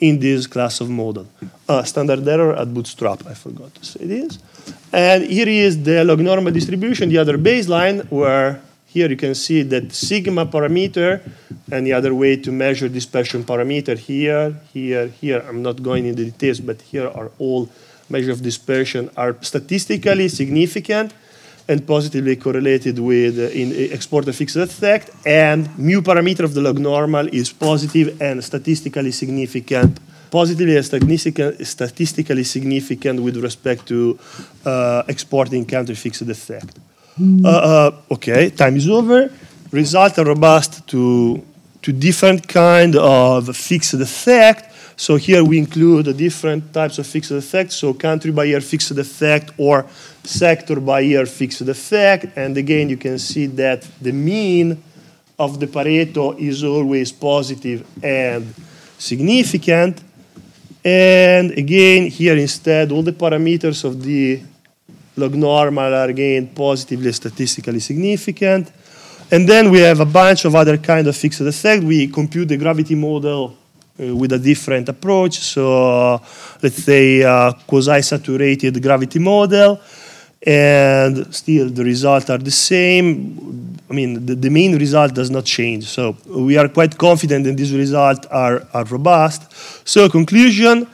[0.00, 1.26] in this class of model.
[1.68, 4.38] Uh, standard error at bootstrap, I forgot to say this.
[4.92, 8.60] And here is the log normal distribution, the other baseline, where
[8.98, 11.10] here you can see that sigma parameter
[11.72, 15.40] and the other way to measure dispersion parameter here, here, here.
[15.48, 17.68] I'm not going into details, but here are all
[18.08, 21.12] measure of dispersion are statistically significant
[21.70, 25.06] and positively correlated with uh, in exporter fixed effect.
[25.26, 29.92] And mu parameter of the log normal is positive and statistically significant,
[30.30, 30.86] positively and
[31.76, 34.18] statistically significant with respect to
[34.64, 36.87] uh, exporting country fixed effect.
[37.20, 39.30] Uh, uh, okay, time is over.
[39.70, 41.42] Results are robust to,
[41.82, 44.72] to different kind of fixed effect.
[44.96, 48.90] So here we include the different types of fixed effects, so country by year fixed
[48.90, 49.86] effect or
[50.24, 52.36] sector by year fixed effect.
[52.36, 54.82] And again, you can see that the mean
[55.38, 58.52] of the Pareto is always positive and
[58.98, 60.02] significant.
[60.84, 64.40] And again, here instead, all the parameters of the
[65.18, 68.72] log normal are again positively statistically significant.
[69.30, 71.84] And then we have a bunch of other kind of fixed effect.
[71.84, 73.54] We compute the gravity model
[74.00, 75.38] uh, with a different approach.
[75.38, 76.18] So uh,
[76.62, 79.80] let's say a quasi-saturated gravity model,
[80.40, 83.76] and still the results are the same.
[83.90, 85.84] I mean, the, the main result does not change.
[85.84, 89.52] So we are quite confident that these results are, are robust.
[89.86, 90.86] So conclusion,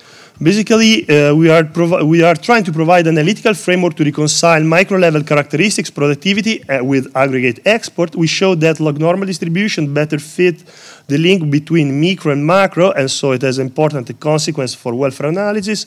[0.42, 1.62] Basically, uh, we, are
[2.04, 7.16] we are trying to provide an analytical framework to reconcile micro-level characteristics, productivity, uh, with
[7.16, 8.16] aggregate export.
[8.16, 10.64] We show that log normal distribution better fit
[11.06, 15.86] the link between micro and macro, and so it has important consequence for welfare analysis.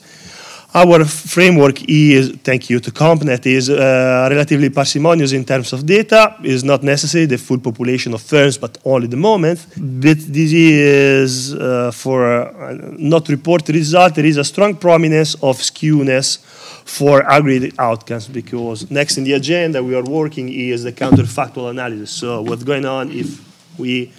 [0.74, 6.36] Our framework is, thank you to CompNet, is uh, relatively parsimonious in terms of data.
[6.44, 9.66] It is not necessary the full population of firms, but only the moment.
[9.78, 14.16] But this is uh, for uh, not report result.
[14.16, 16.40] There is a strong prominence of skewness
[16.86, 22.12] for aggregate outcomes because next in the agenda we are working is the counterfactual analysis.
[22.12, 23.42] So what's going on if
[23.80, 24.12] we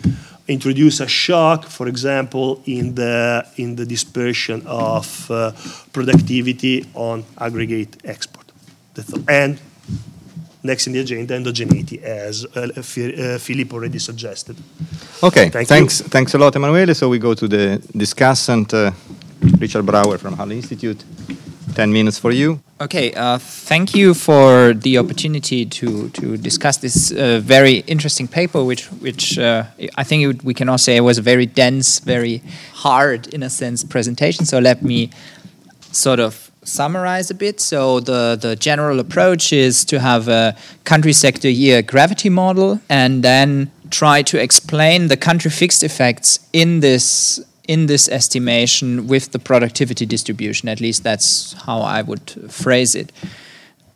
[0.48, 5.52] introduce a shock, for example, in the, in the dispersion of uh,
[5.92, 8.50] productivity on aggregate export.
[9.28, 9.60] And
[10.62, 14.56] next in the agenda, endogeneity, as uh, uh, Philippe already suggested.
[15.22, 16.08] Okay, Thank thanks, you.
[16.08, 16.94] thanks a lot, Emanuele.
[16.94, 18.90] So we go to the discussant, uh,
[19.60, 21.04] Richard Bräuer from Halle Institute.
[21.78, 22.60] 10 minutes for you.
[22.80, 28.64] Okay, uh, thank you for the opportunity to, to discuss this uh, very interesting paper,
[28.64, 29.62] which, which uh,
[29.96, 32.42] I think we can all say it was a very dense, very
[32.74, 34.44] hard, in a sense, presentation.
[34.44, 35.10] So let me
[35.92, 37.60] sort of summarize a bit.
[37.60, 43.22] So the, the general approach is to have a country sector year gravity model and
[43.22, 49.38] then try to explain the country fixed effects in this in this estimation with the
[49.38, 50.68] productivity distribution.
[50.68, 53.12] At least that's how I would phrase it.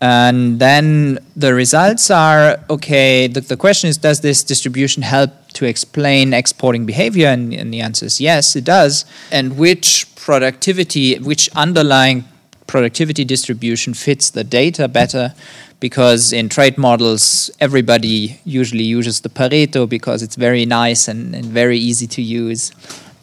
[0.02, 3.28] And then the results are okay.
[3.28, 7.28] The, the question is Does this distribution help to explain exporting behavior?
[7.28, 9.04] And, and the answer is yes, it does.
[9.30, 12.24] And which productivity, which underlying
[12.66, 15.34] productivity distribution fits the data better?
[15.78, 21.44] Because in trade models, everybody usually uses the Pareto because it's very nice and, and
[21.44, 22.72] very easy to use.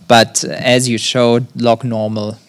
[0.10, 2.40] But as you showed, log normal,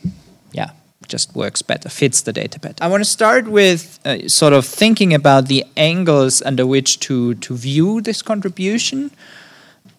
[0.50, 0.70] yeah,
[1.06, 2.82] just works better, fits the data better.
[2.82, 7.34] I want to start with uh, sort of thinking about the angles under which to,
[7.34, 9.10] to view this contribution.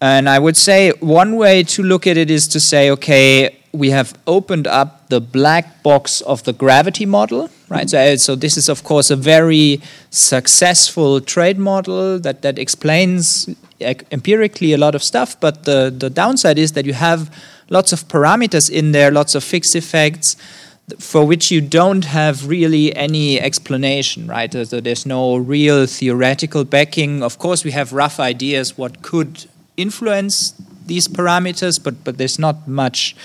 [0.01, 3.91] And I would say one way to look at it is to say, okay, we
[3.91, 7.87] have opened up the black box of the gravity model, right?
[7.87, 13.47] So, so this is, of course, a very successful trade model that, that explains
[13.81, 17.33] empirically a lot of stuff, but the, the downside is that you have
[17.69, 20.35] lots of parameters in there, lots of fixed effects
[20.99, 24.51] for which you don't have really any explanation, right?
[24.51, 27.23] So there's no real theoretical backing.
[27.23, 29.45] Of course, we have rough ideas what could
[29.77, 30.53] influence
[30.85, 33.15] these parameters, but but there's not much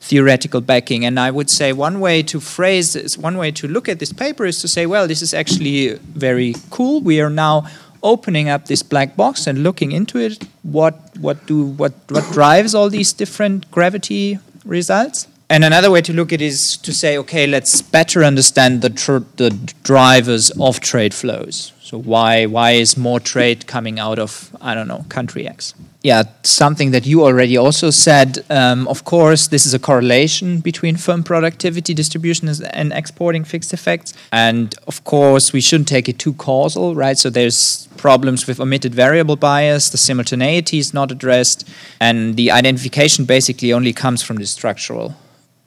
[0.00, 1.04] theoretical backing.
[1.04, 4.12] And I would say one way to phrase this, one way to look at this
[4.12, 7.00] paper is to say, well, this is actually very cool.
[7.00, 7.66] We are now
[8.06, 12.74] opening up this black box and looking into it, what what do what what drives
[12.74, 15.26] all these different gravity results?
[15.48, 18.90] And another way to look at it is to say, okay, let's better understand the
[18.90, 19.50] tr- the
[19.82, 21.72] drivers of trade flows.
[21.86, 25.72] So why why is more trade coming out of I don't know country X?
[26.02, 28.44] Yeah, something that you already also said.
[28.50, 34.14] Um, of course, this is a correlation between firm productivity distribution and exporting fixed effects.
[34.32, 37.18] And of course, we shouldn't take it too causal, right?
[37.18, 39.90] So there's problems with omitted variable bias.
[39.90, 41.68] The simultaneity is not addressed,
[42.00, 45.14] and the identification basically only comes from the structural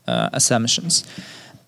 [0.06, 1.06] uh, assumptions.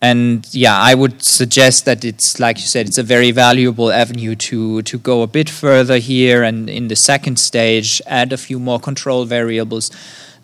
[0.02, 4.36] And yeah, I would suggest that it's like you said, it's a very valuable avenue
[4.36, 8.60] to to go a bit further here, and in the second stage, add a few
[8.60, 9.92] more control variables,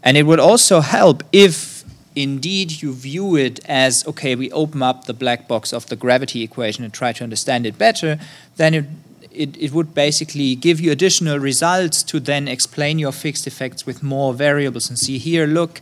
[0.04, 1.84] and it would also help if
[2.16, 6.44] indeed you view it as okay, we open up the black box of the gravity
[6.44, 8.20] equation and try to understand it better,
[8.58, 8.86] then it
[9.32, 14.04] it, it would basically give you additional results to then explain your fixed effects with
[14.04, 14.90] more variables.
[14.90, 15.80] And see here, look,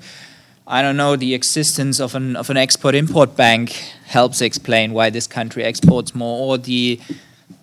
[0.67, 3.71] I don't know, the existence of an of an export import bank
[4.05, 6.99] helps explain why this country exports more, or the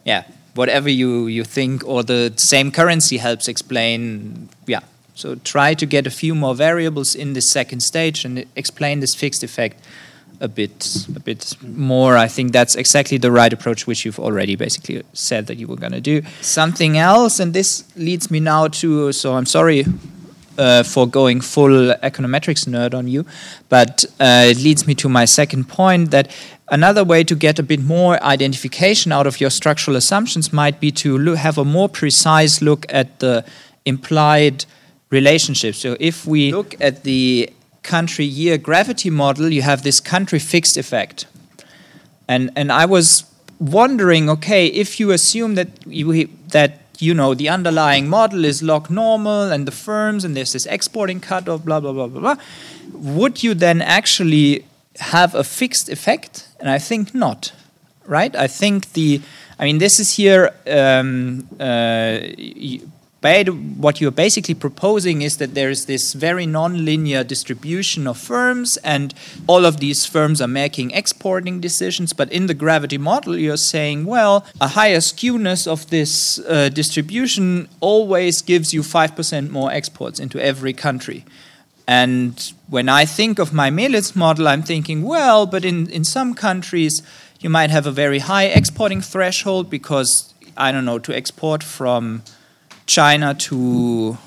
[0.04, 0.24] yeah
[0.54, 4.80] whatever you you think, or the same currency helps explain yeah.
[5.14, 9.14] So try to get a few more variables in this second stage and explain this
[9.14, 9.84] fixed effect
[10.40, 12.16] a bit a bit more.
[12.16, 15.76] I think that's exactly the right approach, which you've already basically said that you were
[15.76, 16.22] going to do.
[16.40, 19.10] Something else, and this leads me now to.
[19.10, 19.86] So I'm sorry
[20.58, 23.24] uh, for going full econometrics nerd on you,
[23.68, 26.30] but uh, it leads me to my second point that
[26.68, 30.90] another way to get a bit more identification out of your structural assumptions might be
[30.90, 33.44] to have a more precise look at the
[33.84, 34.64] implied
[35.10, 35.74] relationship.
[35.74, 37.50] So if we look at the
[37.82, 41.26] country year gravity model, you have this country fixed effect.
[42.28, 43.24] And, and I was
[43.58, 48.90] wondering, okay, if you assume that you, that you know the underlying model is log
[48.90, 52.36] normal and the firms and there's this exporting cutoff blah blah blah blah blah.
[52.92, 54.64] Would you then actually
[54.98, 56.48] have a fixed effect?
[56.60, 57.52] And i think not
[58.06, 58.34] right?
[58.34, 59.20] I think the
[59.58, 62.18] i mean this is here um, uh,
[63.22, 69.14] what you're basically proposing is that there is this very non-linear distribution of firms, and
[69.46, 72.12] all of these firms are making exporting decisions.
[72.12, 77.68] But in the gravity model, you're saying, well, a higher skewness of this uh, distribution
[77.80, 81.24] always gives you 5% more exports into every country.
[81.86, 86.34] And when I think of my Melitz model, I'm thinking, well, but in, in some
[86.34, 87.02] countries,
[87.40, 92.22] you might have a very high exporting threshold because, I don't know, to export from
[92.86, 94.18] China to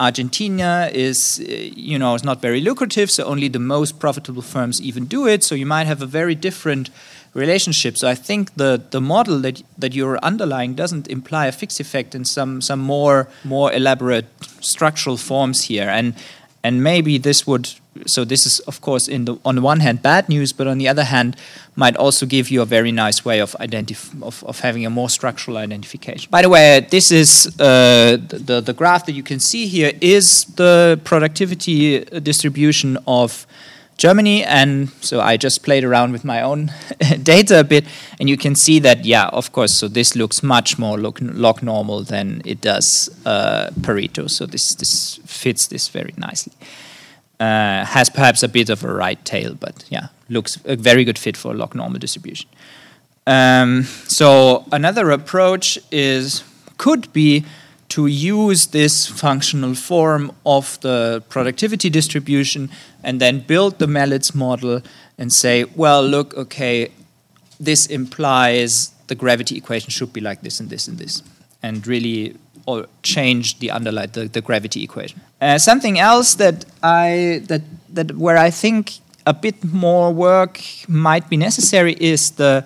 [0.00, 4.80] Argentina is, uh, you know, is not very lucrative, so only the most profitable firms
[4.80, 5.44] even do it.
[5.44, 6.90] So you might have a very different
[7.34, 7.96] relationship.
[7.96, 12.14] So I think the, the model that that you're underlying doesn't imply a fixed effect
[12.14, 14.26] in some some more more elaborate
[14.60, 15.88] structural forms here.
[15.88, 16.14] And
[16.62, 17.70] and maybe this would
[18.06, 20.78] so this is of course in the on the one hand bad news but on
[20.78, 21.36] the other hand
[21.76, 25.08] might also give you a very nice way of identif- of, of having a more
[25.08, 26.28] structural identification.
[26.30, 30.44] By the way this is uh, the, the graph that you can see here is
[30.56, 33.46] the productivity distribution of
[33.98, 34.42] Germany.
[34.44, 36.72] And so I just played around with my own
[37.22, 37.84] data a bit
[38.18, 41.62] and you can see that yeah of course so this looks much more log, log
[41.62, 44.28] normal than it does uh, Pareto.
[44.30, 46.52] So this this fits this very nicely
[47.42, 51.18] uh, has perhaps a bit of a right tail, but yeah, looks a very good
[51.18, 52.48] fit for log normal distribution.
[53.26, 56.44] Um, so another approach is
[56.76, 57.44] could be
[57.88, 62.70] to use this functional form of the productivity distribution
[63.02, 64.80] and then build the Melitz model
[65.18, 66.90] and say, well, look, okay,
[67.60, 71.22] this implies the gravity equation should be like this and this and this,
[71.62, 72.36] and really
[72.66, 75.20] or change the underlying the, the gravity equation.
[75.40, 81.28] Uh, something else that I that that where I think a bit more work might
[81.28, 82.64] be necessary is the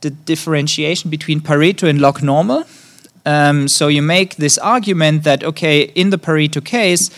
[0.00, 2.64] the differentiation between Pareto and log normal.
[3.24, 7.10] Um, so you make this argument that okay, in the Pareto case,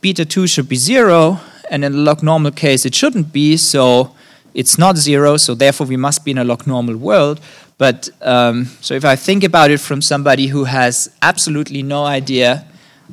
[0.00, 1.40] beta two should be zero,
[1.70, 3.56] and in the log normal case, it shouldn't be.
[3.56, 4.14] So
[4.54, 5.36] it's not zero.
[5.36, 7.40] So therefore, we must be in a log normal world.
[7.76, 12.66] But um, so if I think about it from somebody who has absolutely no idea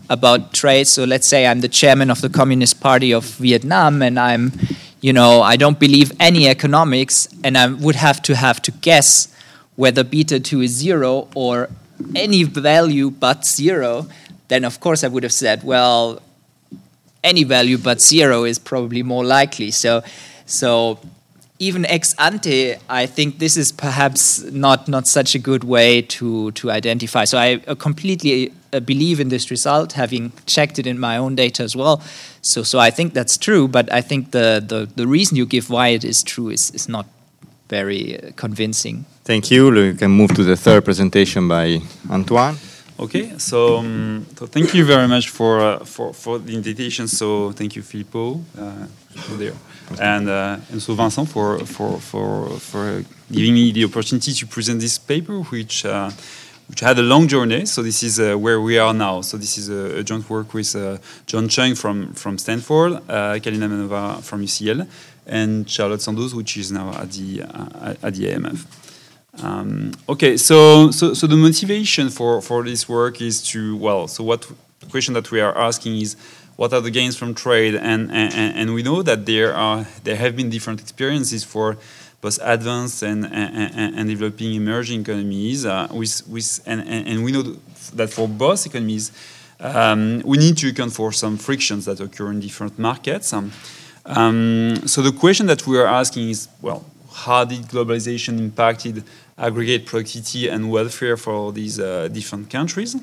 [0.10, 4.20] about trade, so let's say I'm the chairman of the Communist Party of Vietnam and
[4.20, 4.52] I'm,
[5.02, 9.34] you know, I don't believe any economics and I would have to have to guess
[9.76, 11.70] whether beta 2 is zero or
[12.16, 14.08] any value but zero,
[14.48, 16.22] then of course I would have said, well,
[17.24, 19.72] any value but zero is probably more likely.
[19.72, 20.04] So,
[20.46, 21.00] so
[21.62, 26.52] even ex ante, I think this is perhaps not not such a good way to
[26.52, 27.26] to identify.
[27.26, 31.36] So I uh, completely uh, believe in this result, having checked it in my own
[31.36, 32.02] data as well.
[32.42, 35.70] So so I think that's true, but I think the the, the reason you give
[35.70, 37.06] why it is true is is not
[37.70, 39.06] very uh, convincing.
[39.24, 39.72] Thank you.
[39.72, 42.58] We can move to the third presentation by Antoine.
[43.02, 47.08] Okay, so, um, so thank you very much for uh, for for the invitation.
[47.08, 48.86] So thank you, Filippo, uh,
[49.40, 49.56] there,
[50.00, 54.80] and uh, and so Vincent for for for for giving me the opportunity to present
[54.80, 55.84] this paper, which.
[55.86, 56.12] Uh,
[56.70, 59.20] which had a long journey, so this is uh, where we are now.
[59.20, 64.24] So this is a, joint work with uh, John Chung from, from Stanford, Kalina Manova
[64.24, 64.88] from UCL,
[65.26, 67.42] and Charlotte Sandoz, which is now at the,
[68.02, 68.81] at the AMF.
[69.42, 74.24] Um, okay, so, so so the motivation for for this work is to well, so
[74.24, 76.18] what the question that we are asking is
[76.58, 80.18] what are the gains from trade, and and, and we know that there are there
[80.18, 81.78] have been different experiences for
[82.20, 87.56] both advanced and and, and developing emerging economies uh, with with and, and we know
[87.94, 89.12] that for both economies.
[89.64, 93.32] Um, we need to account for some frictions that occur in different markets.
[93.32, 93.52] Um,
[94.08, 96.84] um, so the question that we are asking is, well,
[97.14, 99.04] how did globalization impacted
[99.38, 102.96] aggregate productivity and welfare for these uh, different countries?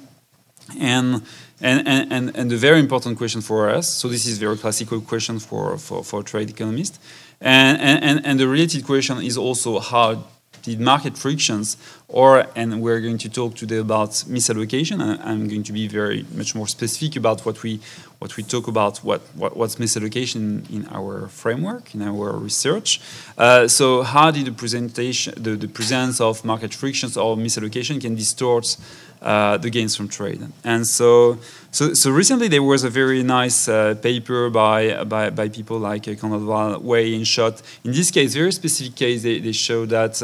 [0.79, 1.23] And,
[1.61, 5.39] and, and, and the very important question for us, so this is very classical question
[5.39, 6.99] for, for, for trade economists,
[7.41, 10.25] and, and, and the related question is also how
[10.63, 11.77] did market frictions
[12.09, 16.55] or and we're going to talk today about misallocation i'm going to be very much
[16.55, 17.81] more specific about what we
[18.19, 23.01] what we talk about what, what what's misallocation in our framework in our research
[23.37, 28.15] uh, so how did the presentation the, the presence of market frictions or misallocation can
[28.15, 28.77] distort
[29.21, 30.41] uh, the gains from trade.
[30.63, 31.39] And so,
[31.73, 36.07] so, so recently there was a very nice uh, paper by, by, by people like
[36.07, 37.61] uh, Khandelwal Wei and Schott.
[37.85, 40.23] In this case, very specific case, they, they show that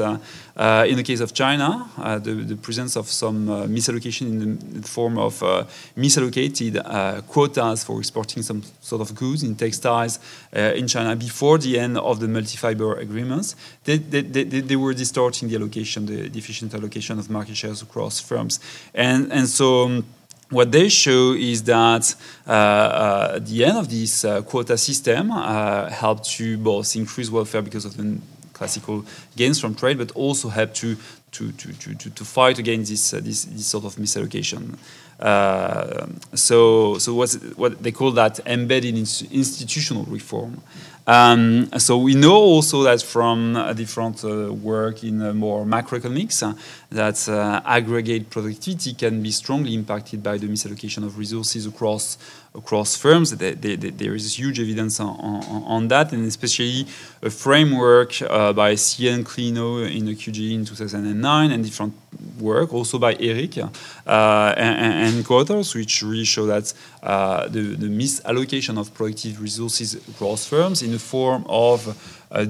[0.56, 4.26] uh, uh, in the case of China, uh, the, the, presence of some uh, misallocation
[4.26, 5.64] in the form of uh,
[5.96, 10.18] misallocated uh, quotas for exporting some sort of goods in textiles
[10.52, 15.48] in China before the end of the multi-fiber agreements, they, they, they, they, were distorting
[15.48, 18.60] the allocation, the deficient allocation of market shares across firms.
[18.94, 20.04] And, and so um,
[20.50, 22.14] what they show is that
[22.46, 27.84] uh, uh, the end of this uh, quota system helped to both increase welfare because
[27.84, 28.18] of the
[28.54, 29.04] classical
[29.36, 30.96] gains from trade, but also help to
[31.32, 34.76] to, to, to, to fight against this, uh, this, this sort of misallocation.
[35.18, 40.62] Uh, so so what's, what they call that embedded institutional reform.
[41.06, 46.54] Um, so we know also that from different uh, work in uh, more macroeconomics uh,
[46.94, 52.16] that uh, aggregate productivity can be strongly impacted by the misallocation of resources across
[52.54, 53.32] across firms.
[53.32, 56.86] There is huge evidence on, on, on, that, and especially
[57.20, 61.94] a framework uh, by CN Klenow in the QJE in 2009, and different
[62.38, 66.72] work also by Eric uh, and, and co-authors, which really show that
[67.02, 71.80] uh, the, the, misallocation of productive resources across firms in the form of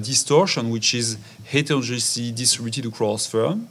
[0.01, 3.67] distortion, which is heterogeneously distributed across firms,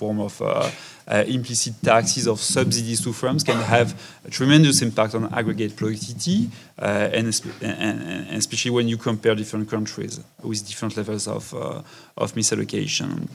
[0.00, 0.70] form of uh,
[1.06, 3.88] uh, implicit taxes of subsidies to firms can have
[4.24, 6.48] a tremendous impact on aggregate productivity,
[6.78, 7.26] uh, and,
[7.60, 11.82] and, especially when you compare different countries with different levels of, uh,
[12.16, 13.28] of misallocation.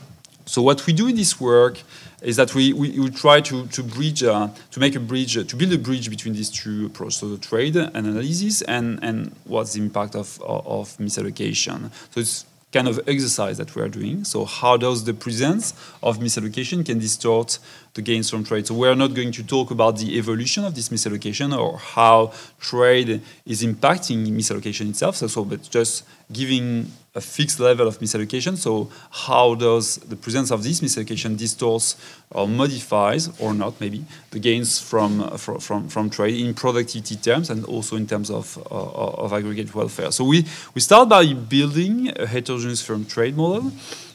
[0.46, 1.76] So what we do in this work
[2.22, 5.56] is that we, we, we try to, to bridge, uh, to make a bridge, to
[5.56, 9.72] build a bridge between these two approaches, so the trade and analysis and, and what's
[9.74, 11.90] the impact of, of, of misallocation.
[12.12, 14.24] So it's kind of exercise that we are doing.
[14.24, 15.72] So how does the presence
[16.02, 17.58] of misallocation can distort
[17.94, 18.66] the gains from trade?
[18.66, 22.32] So we are not going to talk about the evolution of this misallocation or how
[22.60, 28.56] trade is impacting misallocation itself, so, so but just giving a fixed level of misallocation.
[28.56, 31.96] So how does the presence of this misallocation distorts
[32.30, 37.64] or modifies or not maybe the gains from from from trade in productivity terms and
[37.64, 40.10] also in terms of uh, of aggregate welfare.
[40.12, 40.44] So we
[40.74, 43.72] we start by building a heterogeneous firm trade model.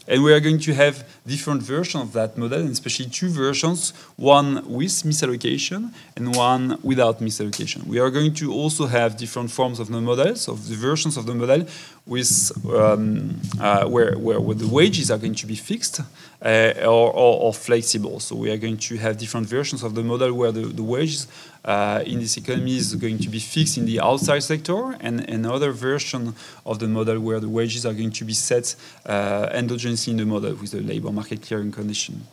[0.08, 3.94] And we are going to have different versions of that model, and especially two versions,
[4.18, 7.86] one with misallocation and one without misallocation.
[7.86, 11.28] We are going to also have different forms of the models, of the versions of
[11.28, 11.66] the model,
[12.06, 16.02] with um, uh, where, where, where, the wages are going to be fixed
[16.42, 18.20] uh, or, or, or, flexible.
[18.20, 21.28] So we are going to have different versions of the model where the, the wages
[21.64, 25.72] uh, in this economy is going to be fixed in the outside sector, and another
[25.72, 26.34] version
[26.66, 28.76] of the model where the wages are going to be set
[29.06, 32.26] uh, endogenously in the model with the labor market clearing condition.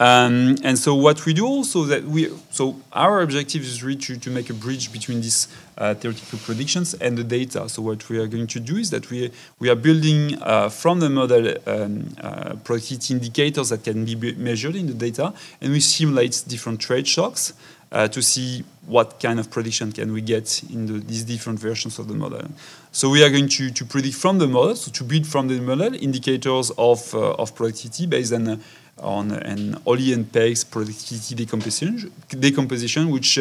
[0.00, 4.16] Um, and so what we do also that we so our objective is really to,
[4.16, 5.46] to make a bridge between these
[5.78, 7.68] uh, theoretical predictions and the data.
[7.68, 9.30] So what we are going to do is that we
[9.60, 14.74] we are building uh, from the model um, uh, productivity indicators that can be measured
[14.74, 17.54] in the data, and we simulate different trade shocks
[17.92, 21.98] uh, to see what kind of prediction can we get in the, these different versions
[21.98, 22.42] of the model.
[22.92, 25.60] So we are going to, to predict from the model, so to build from the
[25.60, 28.56] model indicators of, uh, of productivity based on, uh,
[28.98, 33.38] on an Olley and Pakes productivity decomposition, decomposition which,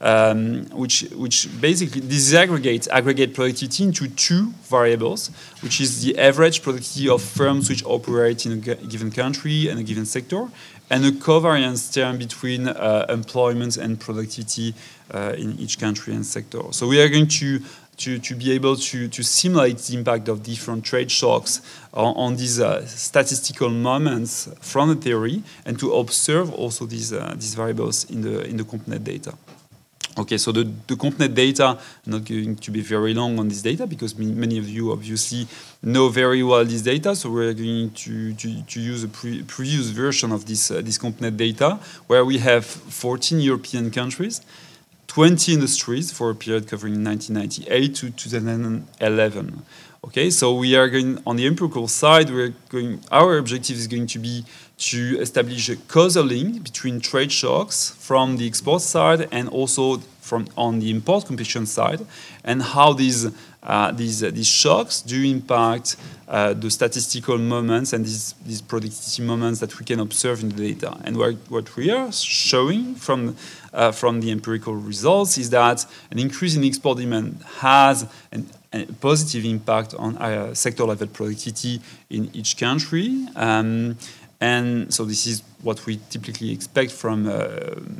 [0.00, 5.30] um, which, which basically disaggregates aggregate productivity into two variables,
[5.62, 9.82] which is the average productivity of firms which operate in a given country and a
[9.82, 10.48] given sector,
[10.90, 14.74] and a covariance term between uh, employment and productivity
[15.12, 16.60] uh, in each country and sector.
[16.70, 17.60] So we are going to
[17.96, 21.60] to, to be able to, to simulate the impact of different trade shocks
[21.92, 27.34] on, on these uh, statistical moments from the theory and to observe also these, uh,
[27.36, 29.34] these variables in the, in the CompNet data.
[30.16, 31.76] Okay, so the, the CompNet data,
[32.06, 35.48] I'm not going to be very long on this data because many of you obviously
[35.82, 37.16] know very well this data.
[37.16, 40.98] So we're going to, to, to use a pre previous version of this, uh, this
[40.98, 44.40] CompNet data where we have 14 European countries,
[45.14, 49.62] 20 industries for a period covering 1998 to 2011.
[50.02, 52.28] Okay, so we are going on the empirical side.
[52.30, 52.98] We're going.
[53.12, 54.44] Our objective is going to be
[54.90, 60.48] to establish a causal link between trade shocks from the export side and also from
[60.56, 62.04] on the import competition side,
[62.42, 63.30] and how these
[63.64, 65.96] uh, these uh, these shocks do impact
[66.28, 70.74] uh, the statistical moments and these these productivity moments that we can observe in the
[70.74, 70.96] data.
[71.04, 73.36] And what, what we are showing from
[73.72, 78.86] uh, from the empirical results is that an increase in export demand has an a
[79.00, 81.80] positive impact on uh, sector level productivity
[82.10, 83.24] in each country.
[83.36, 83.96] Um,
[84.40, 87.26] and so this is what we typically expect from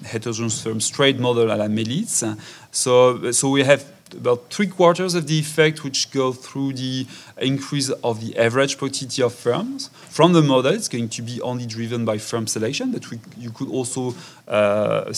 [0.04, 2.24] heterogeneous firms trade model à la Melitz.
[2.72, 7.06] So, so we have about three quarters of the effect which go through the
[7.38, 9.88] increase of the average productivity of firms.
[10.10, 13.50] From the model, it's going to be only driven by firm selection, but we, you
[13.50, 14.14] could also
[14.48, 15.12] uh,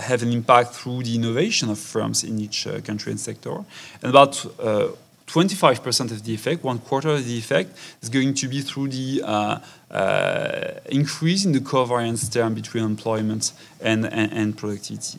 [0.00, 3.52] have an impact through the innovation of firms in each uh, country and sector.
[4.02, 4.88] And about uh,
[5.26, 9.22] 25% of the effect, one quarter of the effect, is going to be through the
[9.24, 9.58] uh,
[9.90, 15.18] uh, increase in the covariance term between employment and, and, and, productivity.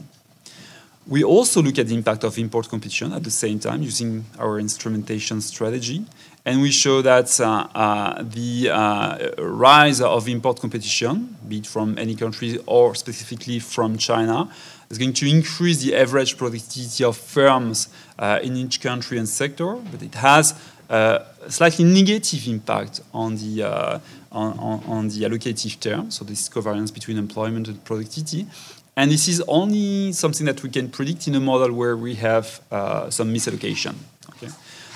[1.05, 4.57] We also look at the impact of import competition at the same time using our
[4.57, 6.05] instrumentation strategy.
[6.45, 11.97] And we show that uh, uh the uh, rise of import competition, be it from
[11.97, 14.49] any country or specifically from China,
[14.89, 17.89] is going to increase the average productivity of firms
[18.19, 20.53] uh, in each country and sector, but it has
[20.89, 23.99] uh, a slightly negative impact on the, uh,
[24.31, 28.45] on, on, on, the allocative term, so this covariance between employment and productivity.
[28.95, 32.61] And this is only something that we can predict in a model where we have
[32.71, 33.95] uh, some misallocation.
[34.29, 34.49] Okay?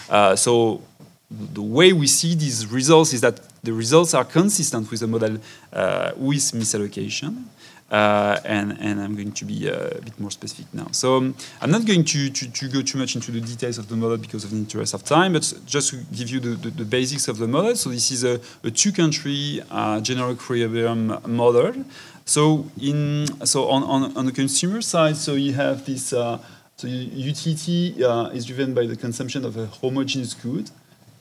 [0.09, 0.81] Uh, so
[1.29, 5.37] the way we see these results is that the results are consistent with the model
[5.73, 7.45] uh, with misallocation.
[7.89, 10.87] Uh, and, and, I'm going to be uh, a bit more specific now.
[10.91, 13.87] So um, I'm not going to, to, to, go too much into the details of
[13.87, 16.69] the model because of the interest of time, but just to give you the, the,
[16.69, 17.77] the basics of the model.
[17.77, 21.85] So this is a, a two-country uh, general equilibrium model.
[22.27, 26.11] So in so on, on, on, the consumer side, so you have this.
[26.11, 26.39] Uh,
[26.75, 30.69] so utility uh, is driven by the consumption of a homogeneous good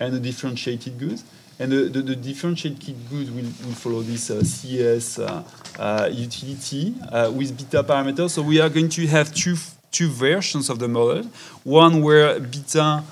[0.01, 1.23] and a differentiated good.
[1.61, 5.45] And the, the, the differentiated good will, will follow this uh, CES uh,
[5.78, 8.31] uh, utility uh, with beta parameters.
[8.31, 9.57] So we are going to have two,
[9.93, 11.23] two versions of the model.
[11.62, 13.05] One where beta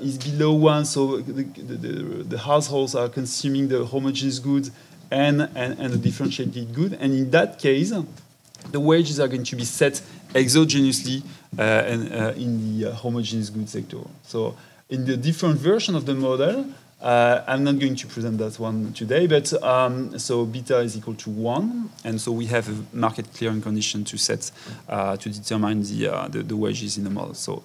[0.00, 1.76] is below one, so the, the,
[2.22, 4.70] the, households are consuming the homogeneous goods
[5.10, 6.92] and, and, and the differentiated good.
[6.94, 7.92] And in that case,
[8.70, 10.02] the wages are going to be set
[10.34, 11.22] exogenously
[11.58, 13.98] uh, and, in the homogeneous good sector.
[14.22, 14.56] So
[14.88, 16.66] in the different version of the model,
[17.00, 21.14] uh, I'm not going to present that one today, but um, so beta is equal
[21.14, 24.50] to one, and so we have a market clearing condition to set
[24.88, 27.34] uh, to determine the, uh, the, the wages in the model.
[27.34, 27.62] So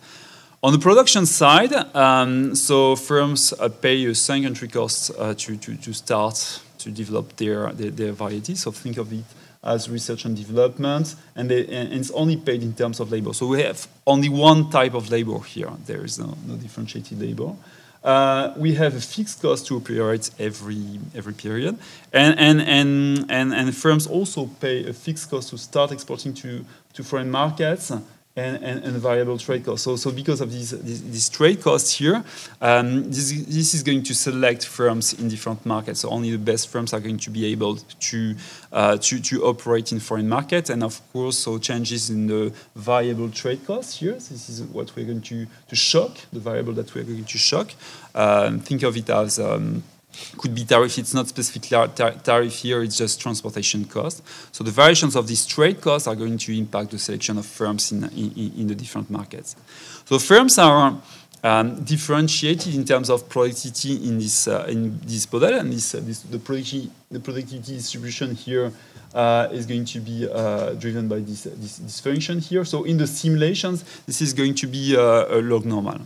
[0.61, 5.55] on the production side, um, so firms uh, pay a sunk entry cost uh, to,
[5.57, 8.55] to, to start to develop their, their, their variety.
[8.55, 9.23] So think of it
[9.63, 13.33] as research and development, and, they, and, it's only paid in terms of labor.
[13.33, 15.71] So we have only one type of labor here.
[15.85, 17.53] There is no, no differentiated labor.
[18.03, 21.77] Uh, we have a fixed cost to operate every every period,
[22.11, 26.65] and and and and, and firms also pay a fixed cost to start exporting to
[26.93, 27.91] to foreign markets
[28.35, 29.83] and, and, and variable trade costs.
[29.83, 32.23] So, so because of these, these, these trade costs here,
[32.61, 36.01] um, this, this is going to select firms in different markets.
[36.01, 38.35] So only the best firms are going to be able to,
[38.71, 40.69] uh, to, to operate in foreign markets.
[40.69, 44.13] And of course, so changes in the variable trade costs here.
[44.13, 47.71] This is what we're going to, to shock, the variable that we're going to shock.
[48.15, 49.83] Um, think of it as um,
[50.37, 50.97] could be tariff.
[50.97, 54.23] It's not specific tar tariff here, it's just transportation cost.
[54.51, 57.91] So the variations of these trade costs are going to impact the selection of firms
[57.91, 59.55] in, in, in the different markets.
[60.05, 61.01] So firms are
[61.43, 66.01] um, differentiated in terms of productivity in this, uh, in this model, and this, uh,
[66.03, 68.71] this, the, productivity, the productivity distribution here
[69.13, 72.63] uh, is going to be uh, driven by this, this, this, function here.
[72.63, 75.99] So in the simulations, this is going to be uh, a log normal.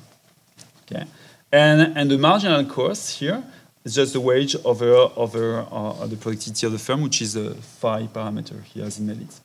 [0.83, 1.05] Okay,
[1.51, 3.43] and, and the marginal cost here
[3.85, 7.53] it's just the wage over, over uh, the productivity of the firm, which is a
[7.53, 9.39] phi parameter here as in Melitz.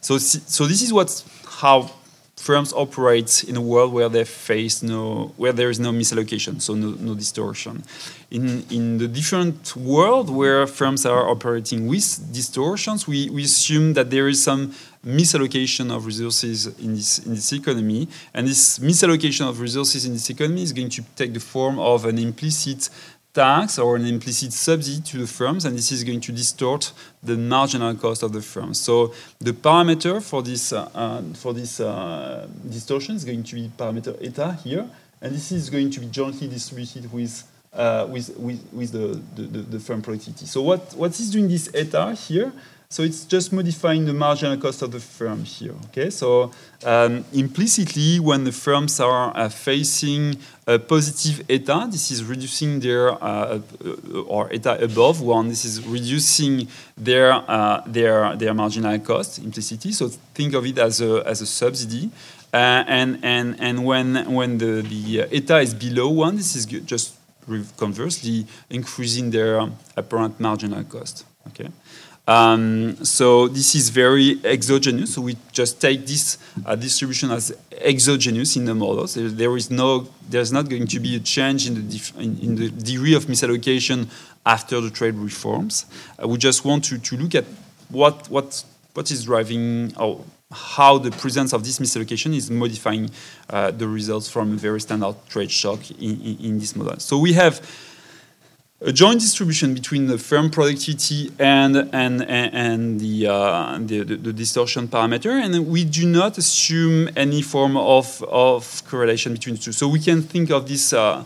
[0.00, 1.24] So, so this is what
[1.60, 1.90] how
[2.36, 6.74] firms operate in a world where they face no, where there is no misallocation, so
[6.74, 7.84] no, no distortion.
[8.30, 14.10] In, in the different world where firms are operating with distortions, we, we assume that
[14.10, 14.74] there is some
[15.06, 18.08] misallocation of resources in this, in this economy.
[18.34, 22.04] And this misallocation of resources in this economy is going to take the form of
[22.06, 22.88] an implicit
[23.34, 26.92] tax or an implicit subsidy to the firms, and this is going to distort
[27.22, 28.80] the marginal cost of the firms.
[28.80, 33.70] So the parameter for this uh, uh, for this uh, distortion is going to be
[33.78, 34.88] parameter eta here,
[35.20, 39.58] and this is going to be jointly distributed with uh, with with, with the, the,
[39.58, 40.46] the, firm productivity.
[40.46, 42.52] So what what is doing this eta here?
[42.92, 45.72] So it's just modifying the marginal cost of the firm here.
[45.86, 46.50] Okay, so
[46.84, 50.36] um, implicitly, when the firms are uh, facing
[50.66, 55.48] a positive eta, this is reducing their uh, uh, or eta above one.
[55.48, 59.92] This is reducing their uh, their their marginal cost implicitly.
[59.92, 62.10] So think of it as a as a subsidy.
[62.52, 67.14] Uh, and and and when when the the eta is below one, this is just
[67.78, 69.66] conversely increasing their
[69.96, 71.24] apparent marginal cost.
[71.48, 71.70] Okay.
[72.26, 75.14] Um, so this is very exogenous.
[75.14, 79.14] So we just take this uh, distribution as exogenous in the models.
[79.14, 82.54] There, there is no, there's not going to be a change in the, in, in,
[82.54, 84.08] the degree of misallocation
[84.46, 85.86] after the trade reforms.
[86.22, 87.44] Uh, we just want to, to look at
[87.88, 93.10] what, what, what is driving, or how the presence of this misallocation is modifying
[93.50, 96.98] uh, the results from a very standard trade shock in, in, in this model.
[97.00, 97.60] So we have
[98.84, 104.32] a joint distribution between the firm productivity and and and, the, uh, the, the, the
[104.32, 109.72] distortion parameter, and we do not assume any form of of correlation between the two.
[109.72, 110.92] So we can think of this.
[110.92, 111.24] Uh,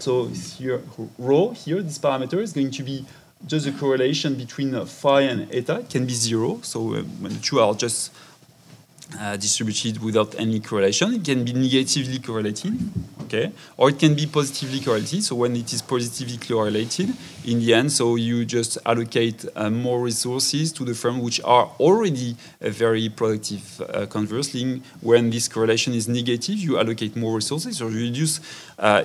[0.00, 0.82] so here,
[1.18, 3.06] rho here, this parameter is going to be
[3.46, 5.80] just a correlation between uh, phi and eta.
[5.80, 6.60] It can be zero.
[6.62, 8.10] So uh, when the two are just
[9.18, 11.14] uh, distributed without any correlation.
[11.14, 12.72] It can be negatively correlated,
[13.22, 15.22] okay, or it can be positively correlated.
[15.22, 17.14] So when it is positively correlated,
[17.44, 21.70] in the end, so you just allocate uh, more resources to the firm which are
[21.78, 23.80] already uh, very productive.
[23.80, 28.40] Uh, conversely, when this correlation is negative, you allocate more resources, or you reduce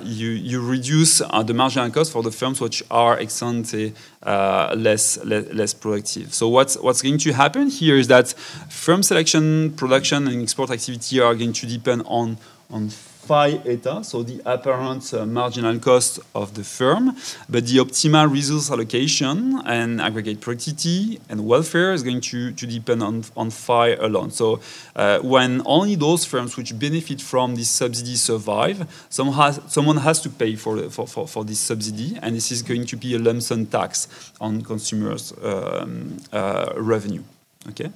[0.04, 5.24] you, you reduce uh, the marginal cost for the firms which are ex uh, less,
[5.24, 6.34] less, less productive.
[6.34, 8.30] So what's what's going to happen here is that
[8.70, 12.38] firm selection, production, and export activity are going to depend on
[12.72, 12.90] on
[13.30, 17.15] phi eta, so the apparent uh, marginal cost of the firm,
[17.47, 23.03] but the optimal resource allocation and aggregate productivity and welfare is going to, to depend
[23.03, 24.31] on, on phi alone.
[24.31, 24.60] So
[24.95, 30.22] uh, when only those firms which benefit from this subsidy survive, some has, someone has
[30.22, 33.19] to pay for, for, for, for, this subsidy, and this is going to be a
[33.19, 34.07] lump sum tax
[34.41, 37.22] on consumers' um, uh, revenue.
[37.69, 37.91] Okay,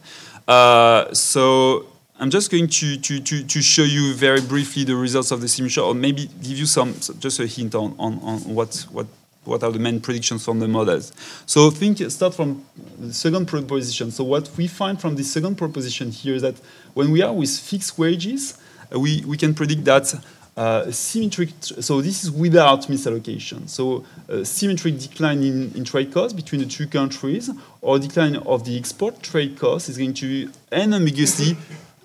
[0.48, 1.88] uh, so
[2.24, 5.50] I'm just going to, to, to, to, show you very briefly the results of the
[5.50, 9.08] simulation, or maybe give you some just a hint on, on, on what, what,
[9.44, 11.12] what are the main predictions from the models.
[11.46, 12.64] So think start from
[12.98, 14.10] the second proposition.
[14.10, 16.56] So what we find from the second proposition here is that
[16.94, 18.58] when we are with fixed wages,
[18.92, 20.14] we, we can predict that
[20.56, 23.68] uh, symmetric, so this is without misallocation.
[23.68, 27.50] So uh, symmetric decline in, in trade costs between the two countries
[27.82, 31.58] or decline of the export trade costs is going to be unambiguously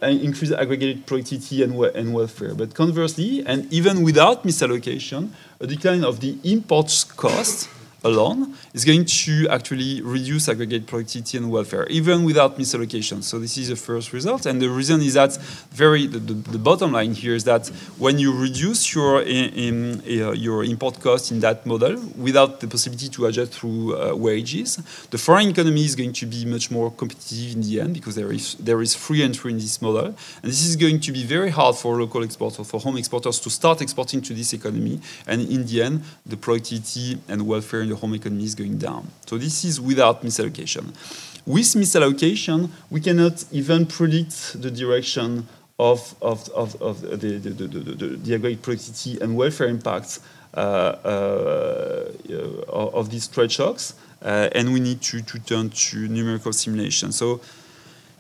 [0.03, 2.55] increase aggregated productivity and, and welfare.
[2.55, 5.31] But conversely, and even without misallocation,
[5.61, 7.69] a decline of the imports cost
[8.05, 13.23] alone is going to actually reduce aggregate productivity and welfare, even without misallocation.
[13.23, 14.47] So this is the first result.
[14.47, 15.37] And the reason is that
[15.73, 17.67] very the, the, the bottom line here is that
[17.99, 22.69] when you reduce your in, in, uh, your import cost in that model without the
[22.69, 24.77] possibility to adjust through uh, wages,
[25.11, 28.33] the foreign economy is going to be much more competitive in the end because there
[28.33, 31.51] is there is free entry in this model, and this is going to be very
[31.51, 35.01] hard for local exporters, for home exporters to start exporting to this economy.
[35.27, 39.09] And in the end, the productivity and welfare the home economy is going down.
[39.27, 40.95] So this is without misallocation.
[41.47, 45.47] With misallocation, we cannot even predict the direction
[45.79, 50.21] of, of, of, of the, the, the, the, the, aggregate productivity and welfare impacts
[50.55, 56.53] uh, uh, uh, of these trade shocks, and we need to, to turn to numerical
[56.53, 57.13] simulation.
[57.13, 57.41] So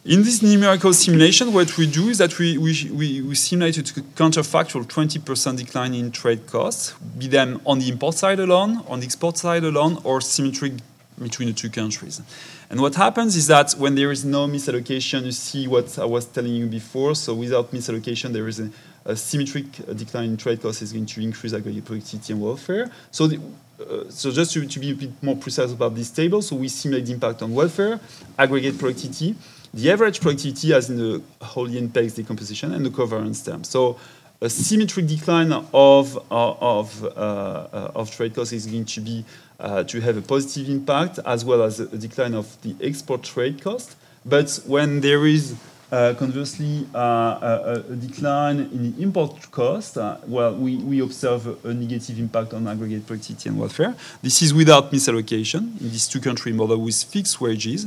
[0.08, 3.82] in this numerical simulation, what we do is that we, we, we, we simulate a
[3.82, 9.04] counterfactual 20% decline in trade costs, be them on the import side alone, on the
[9.04, 10.72] export side alone, or symmetric
[11.20, 12.22] between the two countries.
[12.70, 16.24] And what happens is that when there is no misallocation, you see what I was
[16.24, 17.14] telling you before.
[17.14, 18.70] So without misallocation, there is a,
[19.04, 22.90] a symmetric decline in trade costs is going to increase aggregate productivity and welfare.
[23.10, 23.40] So the,
[23.78, 26.68] uh, so just to, to, be a bit more precise about this table, so we
[26.68, 28.00] simulate the impact on welfare,
[28.38, 29.36] aggregate productivity,
[29.74, 33.64] the average productivity as in the Olley and Pakes decomposition and the covariance term.
[33.64, 33.98] So
[34.40, 39.24] a symmetric decline of, of, uh, of trade costs is going to be
[39.58, 43.60] uh, to have a positive impact as well as a, decline of the export trade
[43.60, 43.96] cost.
[44.24, 45.56] But when there is
[45.90, 51.64] uh, conversely, uh, a, a, decline in the import cost, uh, well, we, we observe
[51.64, 53.94] a, negative impact on aggregate productivity and welfare.
[54.20, 57.86] This is without misallocation in this two-country model with fixed wages.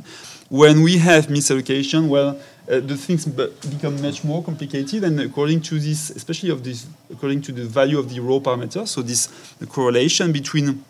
[0.49, 5.79] When we have misallocation, well, uh, the things become much more complicated, and according to
[5.79, 9.29] this, especially of this, according to the value of the rho parameter, so this
[9.69, 10.83] correlation between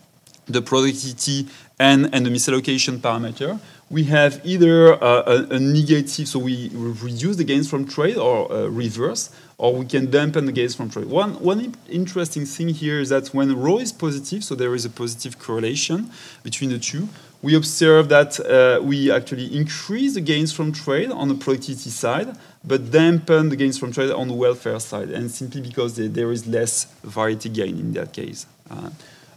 [0.47, 1.47] the productivity
[1.79, 3.59] and, and the misallocation parameter,
[3.91, 8.68] we have either a, a, negative, so we reduce the gains from trade or uh,
[8.68, 11.07] reverse, or we can dampen the gains from trade.
[11.07, 14.89] One, one interesting thing here is that when rho is positive, so there is a
[14.89, 16.09] positive correlation
[16.41, 17.09] between the two,
[17.41, 22.38] we observe that uh, we actually increase the gains from trade on the productivity side,
[22.63, 26.47] but dampen the gains from trade on the welfare side, and simply because there is
[26.47, 28.45] less variety gain in that case.
[28.69, 28.89] Uh,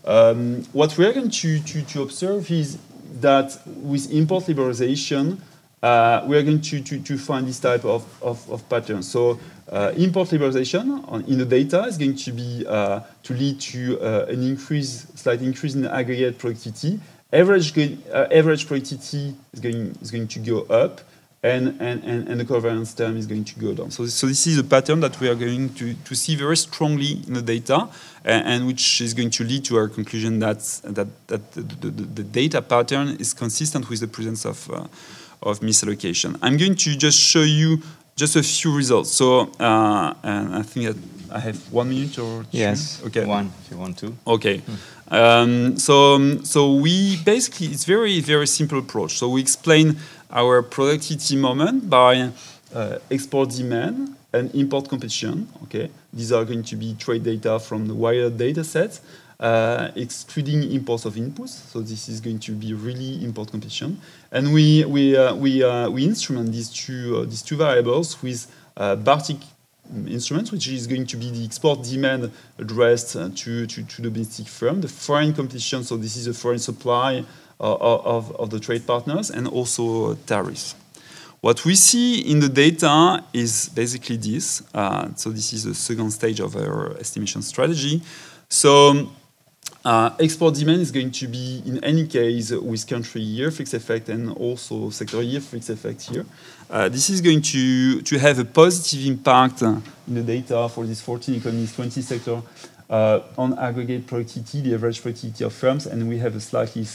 [0.05, 2.79] um, what we're going to, to, to observe is
[3.21, 5.39] that with import liberalization,
[5.83, 9.03] uh, we are going to, to, to, find this type of, of, of pattern.
[9.03, 9.39] So
[9.71, 14.01] uh, import liberalization on, in the data is going to be uh, to lead to
[14.01, 17.01] uh, an increase, slight increase in aggregate productivity.
[17.33, 21.03] Average, uh, average productivity is going, is going to go up,
[21.45, 23.91] and, and, and, and, the covariance term is going to go down.
[23.91, 27.23] So, so this is a pattern that we are going to, to see very strongly
[27.27, 27.87] in the data,
[28.25, 31.91] and, and which is going to lead to our conclusion that, that, that the, the,
[31.91, 34.87] the data pattern is consistent with the presence of, uh,
[35.43, 36.39] of misallocation.
[36.41, 37.83] I'm going to just show you
[38.17, 39.11] just a few results.
[39.11, 40.97] So, uh, and I think that
[41.31, 42.49] I have one minute or two?
[42.53, 43.27] Yes, okay.
[43.27, 44.17] one if you want to.
[44.27, 44.59] Okay.
[44.59, 44.75] Hmm.
[45.15, 49.19] Um, so, so we basically, it's very, very simple approach.
[49.19, 49.99] So we explain
[50.35, 52.31] our productivity moment by
[52.75, 55.49] uh, export demand and import competition.
[55.63, 59.01] Okay, these are going to be trade data from the WIOD data set,
[59.39, 61.71] uh, excluding imports of inputs.
[61.71, 64.01] So this is going to be really import competition,
[64.33, 68.53] and we we uh, we uh, we instrument these two uh, these two variables with
[68.77, 69.41] uh, Bartik
[70.09, 74.47] instruments, which is going to be the export demand addressed to, to, to the domestic
[74.47, 77.23] firm, the foreign competition, so this is a foreign supply
[77.61, 80.75] of, of the trade partners and also tariffs.
[81.41, 84.63] What we see in the data is basically this.
[84.73, 88.01] Uh, so this is the second stage of our estimation strategy.
[88.49, 89.11] So
[89.85, 94.09] uh, export demand is going to be, in any case, with country year fixed effect
[94.09, 96.25] and also sector year fixed effect here.
[96.71, 99.83] Uh, this is going to, to have a positive impact in
[100.15, 102.41] the data for these 14 economies, 20 sector
[102.89, 106.87] uh, on aggregate productivity, the average productivity of firms, and we have a slightly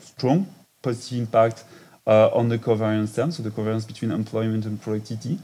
[0.00, 0.46] strong
[0.82, 1.64] positive impact
[2.06, 5.38] uh, on the covariance term, so the covariance between employment and productivity.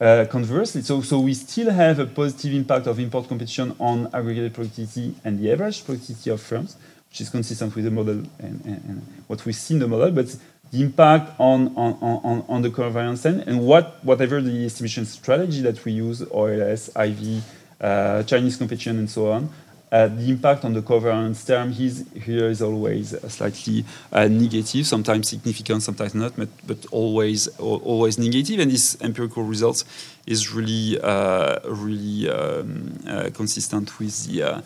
[0.00, 4.52] Uh, conversely, so, so we still have a positive impact of import competition on aggregated
[4.52, 6.76] productivity and the average productivity of firms,
[7.08, 10.10] which is consistent with the model and, and, and what we see in the model,
[10.10, 10.36] but
[10.72, 15.60] the impact on, on, on, on the covariance end and what, whatever the estimation strategy
[15.60, 17.44] that we use, OLS, IV,
[17.80, 19.48] uh, Chinese competition, and so on,
[19.94, 25.28] uh, the impact on the covariance term is, here is always slightly uh, negative, sometimes
[25.28, 28.58] significant, sometimes not, but, but always always negative.
[28.58, 29.84] And this empirical result
[30.26, 34.64] is really uh, really um, uh, consistent with the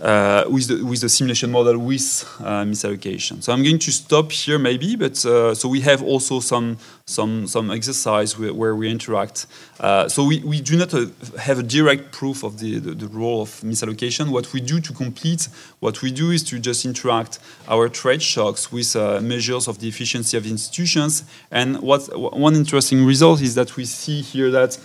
[0.00, 3.42] uh, with, the, with the simulation model with uh, misallocation.
[3.42, 6.76] So I'm going to stop here maybe, but uh, so we have also some
[7.08, 9.46] some some exercise where, where we interact.
[9.78, 11.06] Uh, so we, we do not uh,
[11.38, 14.30] have a direct proof of the, the, the, role of misallocation.
[14.30, 15.48] What we do to complete
[15.78, 19.86] what we do is to just interact our trade shocks with uh, measures of the
[19.86, 21.22] efficiency of institutions.
[21.52, 24.76] And what one interesting result is that we see here that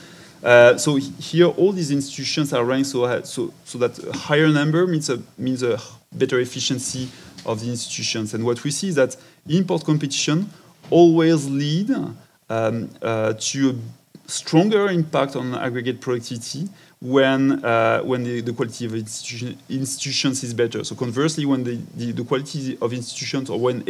[0.43, 4.87] uh, so here, all these institutions are ranked so, so, so that a higher number
[4.87, 5.79] means a, means a
[6.13, 7.09] better efficiency
[7.45, 8.33] of the institutions.
[8.33, 9.15] And what we see is that
[9.47, 10.49] import competition
[10.89, 11.91] always lead
[12.49, 13.75] um, uh, to a
[14.29, 16.69] stronger impact on aggregate productivity
[17.01, 20.83] when uh, when the, the quality of institution, institutions is better.
[20.83, 23.83] So conversely, when the, the, the quality of institutions or when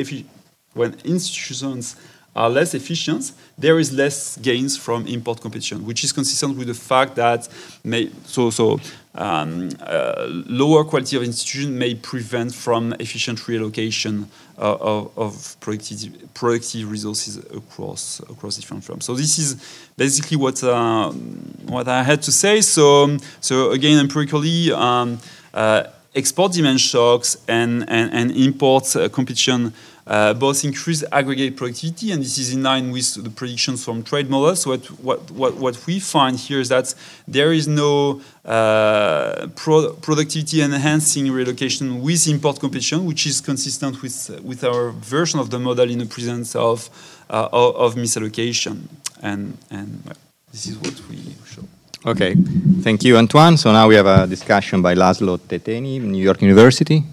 [0.74, 1.96] when institutions
[2.36, 6.74] are less efficient, there is less gains from import competition, which is consistent with the
[6.74, 7.48] fact that
[7.84, 8.80] may, so so
[9.16, 14.26] um, uh, lower quality of institution may prevent from efficient reallocation
[14.58, 19.06] uh, of, of productive, productive resources across across different firms.
[19.06, 19.56] So this is
[19.98, 22.62] basically what uh, what I had to say.
[22.62, 24.72] So so again, empirically.
[24.72, 25.20] Um,
[25.54, 25.84] uh,
[26.14, 29.74] export demand shocks and, and, and import uh, competition
[30.08, 34.30] uh, both increase aggregate productivity, and this is in line with the predictions from trade
[34.30, 34.62] models.
[34.62, 36.94] So what, what, what, what we find here is that
[37.28, 44.42] there is no uh, pro productivity enhancing relocation with import competition, which is consistent with,
[44.44, 46.90] with our version of the model in the presence of,
[47.30, 48.88] uh, of, misallocation.
[49.22, 50.16] And, and well,
[50.52, 51.64] this is what we show.
[52.04, 52.36] Okay,
[52.82, 53.58] thank you, Antoine.
[53.58, 57.04] So now we have a discussion by Laszlo Tetényi, New York University.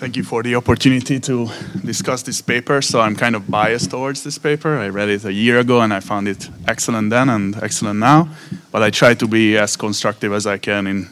[0.00, 1.50] Thank you for the opportunity to
[1.84, 2.80] discuss this paper.
[2.80, 4.78] So I'm kind of biased towards this paper.
[4.78, 8.30] I read it a year ago and I found it excellent then and excellent now.
[8.72, 11.08] But I try to be as constructive as I can in,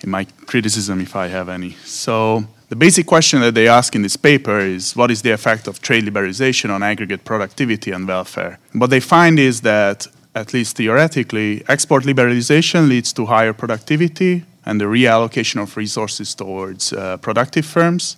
[0.00, 1.72] in my criticism if I have any.
[1.84, 5.68] So the basic question that they ask in this paper is what is the effect
[5.68, 8.58] of trade liberalization on aggregate productivity and welfare?
[8.72, 14.80] what they find is that at least theoretically, export liberalization leads to higher productivity and
[14.80, 18.16] the reallocation of resources towards uh, productive firms.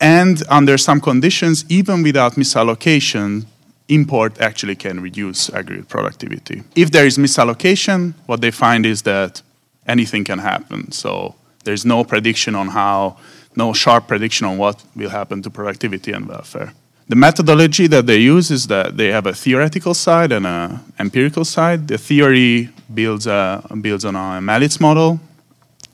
[0.00, 3.46] And under some conditions, even without misallocation,
[3.88, 6.62] import actually can reduce aggregate productivity.
[6.74, 9.42] If there is misallocation, what they find is that
[9.86, 10.92] anything can happen.
[10.92, 11.34] So
[11.64, 13.16] there's no prediction on how,
[13.56, 16.72] no sharp prediction on what will happen to productivity and welfare.
[17.08, 21.44] The methodology that they use is that they have a theoretical side and an empirical
[21.44, 21.88] side.
[21.88, 25.20] The theory builds, a, builds on a Melitz model,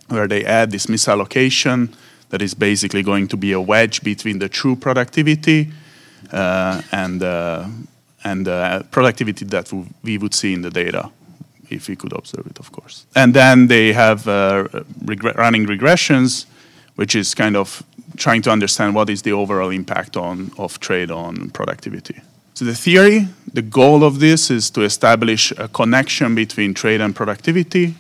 [0.09, 1.95] where they add this misallocation
[2.31, 5.71] that is basically going to be a wedge between the true productivity
[6.33, 7.67] uh, and, uh,
[8.25, 9.73] and uh, productivity that
[10.03, 11.11] we would see in the data,
[11.71, 13.07] if we could observe it, of course.
[13.15, 14.69] And then they have uh,
[15.37, 16.47] running regressions,
[16.97, 17.83] which is kind of
[18.17, 22.21] trying to understand what is the overall impact on, of trade on productivity.
[22.55, 27.15] So the theory, the goal of this is to establish a connection between trade and
[27.15, 27.95] productivity.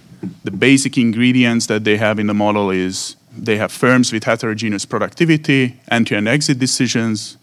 [0.44, 4.84] The basic ingredients that they have in the model is they have firms with heterogeneous
[4.84, 7.38] productivity, entry and exit decisions,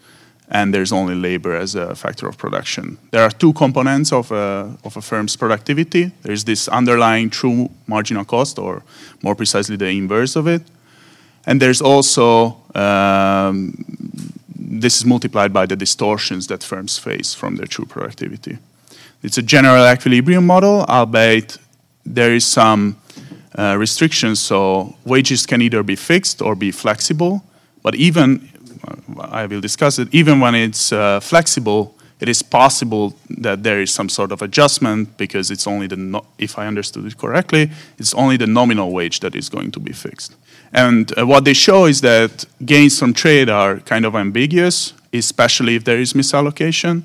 [0.50, 2.98] and there's only labor as a factor of production.
[3.10, 6.12] There are two components of a, of a firm's productivity.
[6.22, 8.82] There's this underlying true marginal cost, or
[9.22, 10.62] more precisely, the inverse of it,
[11.46, 13.84] and there's also, um,
[14.80, 18.58] this is multiplied by the distortions that firms face from their true productivity.
[19.22, 21.58] It's a general equilibrium model, albeit
[22.04, 22.96] there is some
[23.58, 27.42] uh, restrictions, so wages can either be fixed or be flexible,
[27.82, 28.48] but even,
[29.18, 33.92] I will discuss it, even when it's uh, flexible, it is possible that there is
[33.92, 38.14] some sort of adjustment because it's only the, no if I understood it correctly, it's
[38.14, 40.34] only the nominal wage that is going to be fixed.
[40.72, 45.74] And uh, what they show is that gains from trade are kind of ambiguous, especially
[45.76, 47.04] if there is misallocation.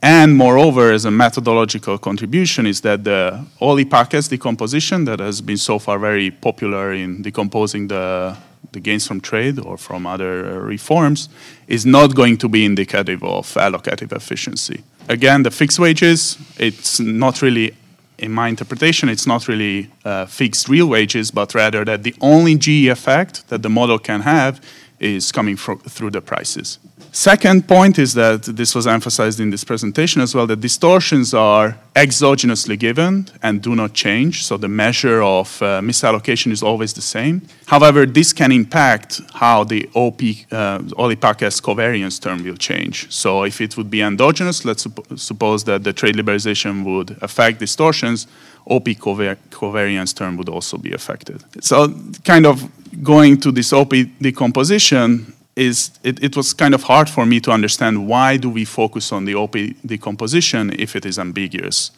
[0.00, 5.80] And moreover, as a methodological contribution, is that the Olley-Pakes decomposition that has been so
[5.80, 8.36] far very popular in decomposing the,
[8.70, 11.28] the gains from trade or from other uh, reforms
[11.66, 14.84] is not going to be indicative of allocative efficiency.
[15.08, 17.74] Again, the fixed wages, it's not really
[18.18, 22.56] in my interpretation, it's not really uh, fixed real wages, but rather that the only
[22.56, 24.60] GE effect that the model can have
[24.98, 26.78] is coming through the prices.
[27.12, 31.76] Second point is that this was emphasized in this presentation as well, that distortions are
[31.96, 34.44] exogenously given and do not change.
[34.44, 37.42] So the measure of uh, misallocation is always the same.
[37.66, 40.20] However, this can impact how the OP,
[40.52, 43.10] uh, covariance term will change.
[43.12, 47.58] So if it would be endogenous, let's supp suppose that the trade liberalization would affect
[47.58, 48.26] distortions,
[48.66, 51.42] OP covariance term would also be affected.
[51.60, 51.94] So
[52.24, 52.68] kind of
[53.02, 57.50] going to this OP decomposition, is it, it, was kind of hard for me to
[57.50, 61.90] understand why do we focus on the OP decomposition if it is ambiguous.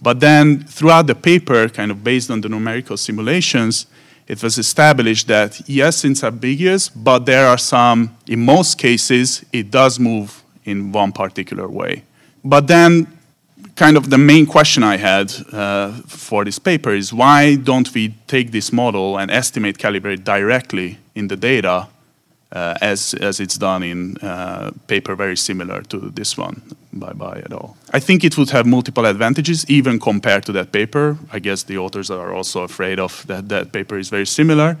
[0.00, 3.86] But then throughout the paper, kind of based on the numerical simulations,
[4.26, 9.70] it was established that yes, it's ambiguous, but there are some, in most cases, it
[9.70, 12.04] does move in one particular way.
[12.44, 13.06] But then
[13.74, 18.14] kind of the main question I had uh, for this paper is why don't we
[18.26, 21.88] take this model and estimate calibrate directly in the data
[22.52, 26.62] uh, as, as it's done in uh, paper very similar to this one
[26.92, 27.76] by Bai et al.
[27.92, 31.18] I think it would have multiple advantages even compared to that paper.
[31.30, 34.76] I guess the authors are also afraid of that that paper is very similar,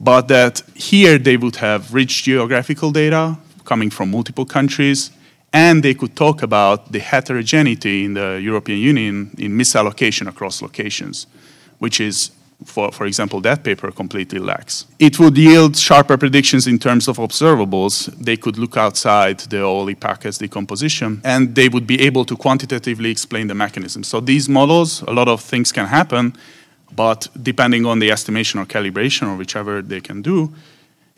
[0.00, 5.10] but that here they would have rich geographical data coming from multiple countries,
[5.52, 11.26] and they could talk about the heterogeneity in the European Union in misallocation across locations,
[11.78, 12.30] which is
[12.64, 14.86] for, for example, that paper completely lacks.
[14.98, 18.06] It would yield sharper predictions in terms of observables.
[18.18, 23.48] They could look outside the Olley-Pakes decomposition and they would be able to quantitatively explain
[23.48, 24.04] the mechanism.
[24.04, 26.34] So these models, a lot of things can happen,
[26.94, 30.52] but depending on the estimation or calibration or whichever they can do,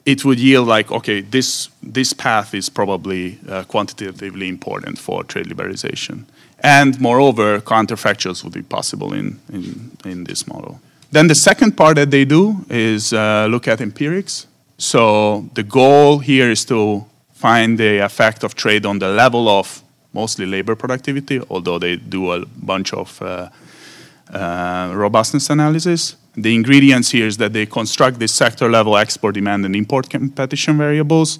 [0.04, 5.46] it would yield like, okay, this, this path is probably uh, quantitatively important for trade
[5.46, 6.24] liberalization.
[6.60, 10.80] And moreover, counterfactuals would be possible in, in, in this model.
[11.10, 14.46] Then the second part that they do is uh, look at empirics.
[14.76, 19.82] So the goal here is to find the effect of trade on the level of
[20.12, 23.48] mostly labor productivity, although they do a bunch of uh,
[24.32, 26.16] uh, robustness analysis.
[26.36, 30.76] The ingredients here is that they construct this sector level export demand and import competition
[30.78, 31.38] variables.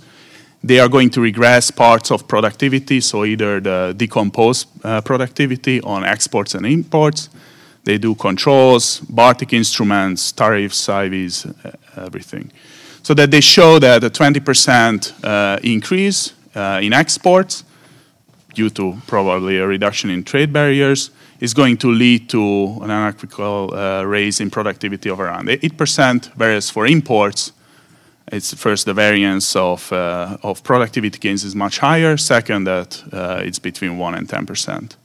[0.64, 6.04] They are going to regress parts of productivity, so either the decomposed uh, productivity on
[6.04, 7.28] exports and imports,
[7.88, 11.46] they do controls, Bartik instruments, tariffs, IVs,
[11.96, 12.52] everything.
[13.02, 17.64] So that they show that a 20% uh, increase uh, in exports
[18.52, 21.10] due to probably a reduction in trade barriers
[21.40, 26.68] is going to lead to an unequivocal uh, raise in productivity of around 8%, whereas
[26.68, 27.52] for imports,
[28.30, 32.18] it's first the variance of, uh, of productivity gains is much higher.
[32.18, 34.96] Second, that uh, it's between 1 and 10%.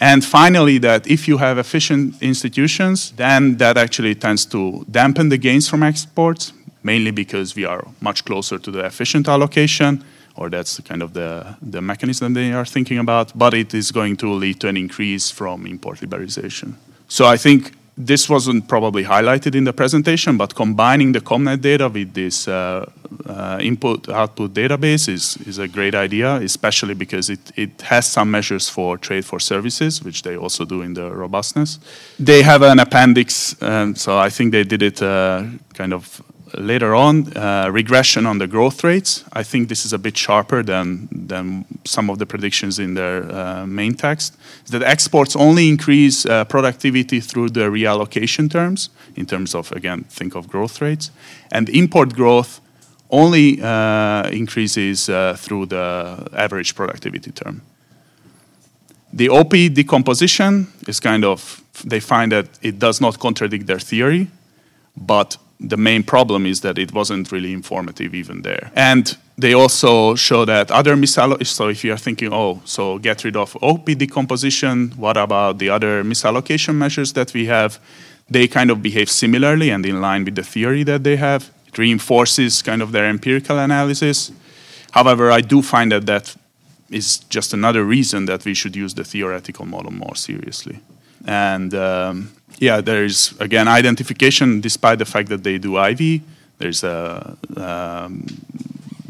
[0.00, 5.38] And finally, that if you have efficient institutions, then that actually tends to dampen the
[5.38, 6.52] gains from exports,
[6.82, 10.04] mainly because we are much closer to the efficient allocation,
[10.36, 14.16] or that's kind of the, the mechanism they are thinking about, but it is going
[14.16, 16.74] to lead to an increase from import liberalization.
[17.08, 21.88] So I think this wasn't probably highlighted in the presentation, but combining the CompNet data
[21.88, 22.88] with this uh,
[23.26, 28.68] uh, input-output database is, is a great idea, especially because it, it has some measures
[28.68, 31.80] for trade for services, which they also do in the robustness.
[32.20, 35.44] They have an appendix, um, so I think they did it uh,
[35.74, 36.22] kind of
[36.56, 39.24] later on, uh, regression on the growth rates.
[39.32, 43.30] I think this is a bit sharper than, than some of the predictions in their
[43.30, 44.36] uh, main text.
[44.70, 50.34] That exports only increase uh, productivity through the reallocation terms, in terms of, again, think
[50.34, 51.10] of growth rates.
[51.50, 52.60] And import growth
[53.10, 57.62] only uh, increases uh, through the average productivity term.
[59.12, 64.28] The OP decomposition is kind of, they find that it does not contradict their theory,
[64.96, 68.70] but the main problem is that it wasn't really informative even there.
[68.74, 73.24] And they also show that other misallocation, so if you are thinking, oh, so get
[73.24, 77.78] rid of OP decomposition, what about the other misallocation measures that we have?
[78.30, 81.50] They kind of behave similarly and in line with the theory that they have.
[81.66, 84.30] It reinforces kind of their empirical analysis.
[84.92, 86.36] However, I do find that that
[86.90, 90.80] is just another reason that we should use the theoretical model more seriously.
[91.26, 96.22] And um, yeah, there's again identification, despite the fact that they do IV.
[96.58, 98.26] There's a um,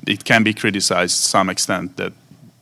[0.06, 2.12] it can be criticized to some extent that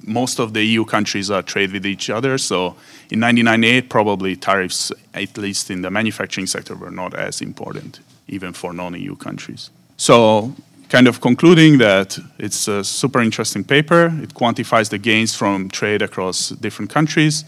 [0.03, 2.39] most of the EU countries are trade with each other.
[2.39, 2.77] So
[3.11, 8.53] in 1998, probably tariffs, at least in the manufacturing sector, were not as important, even
[8.53, 9.71] for non-EU countries.
[9.97, 10.55] So
[10.89, 14.07] kind of concluding that it's a super interesting paper.
[14.23, 17.45] It quantifies the gains from trade across different countries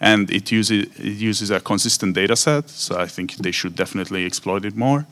[0.00, 4.26] and it uses, it uses a consistent data set, so I think they should definitely
[4.26, 5.06] exploit it more.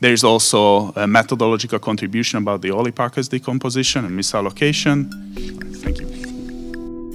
[0.00, 5.10] There's also a methodological contribution about the Pakes decomposition and misallocation.
[5.82, 6.06] Thank you.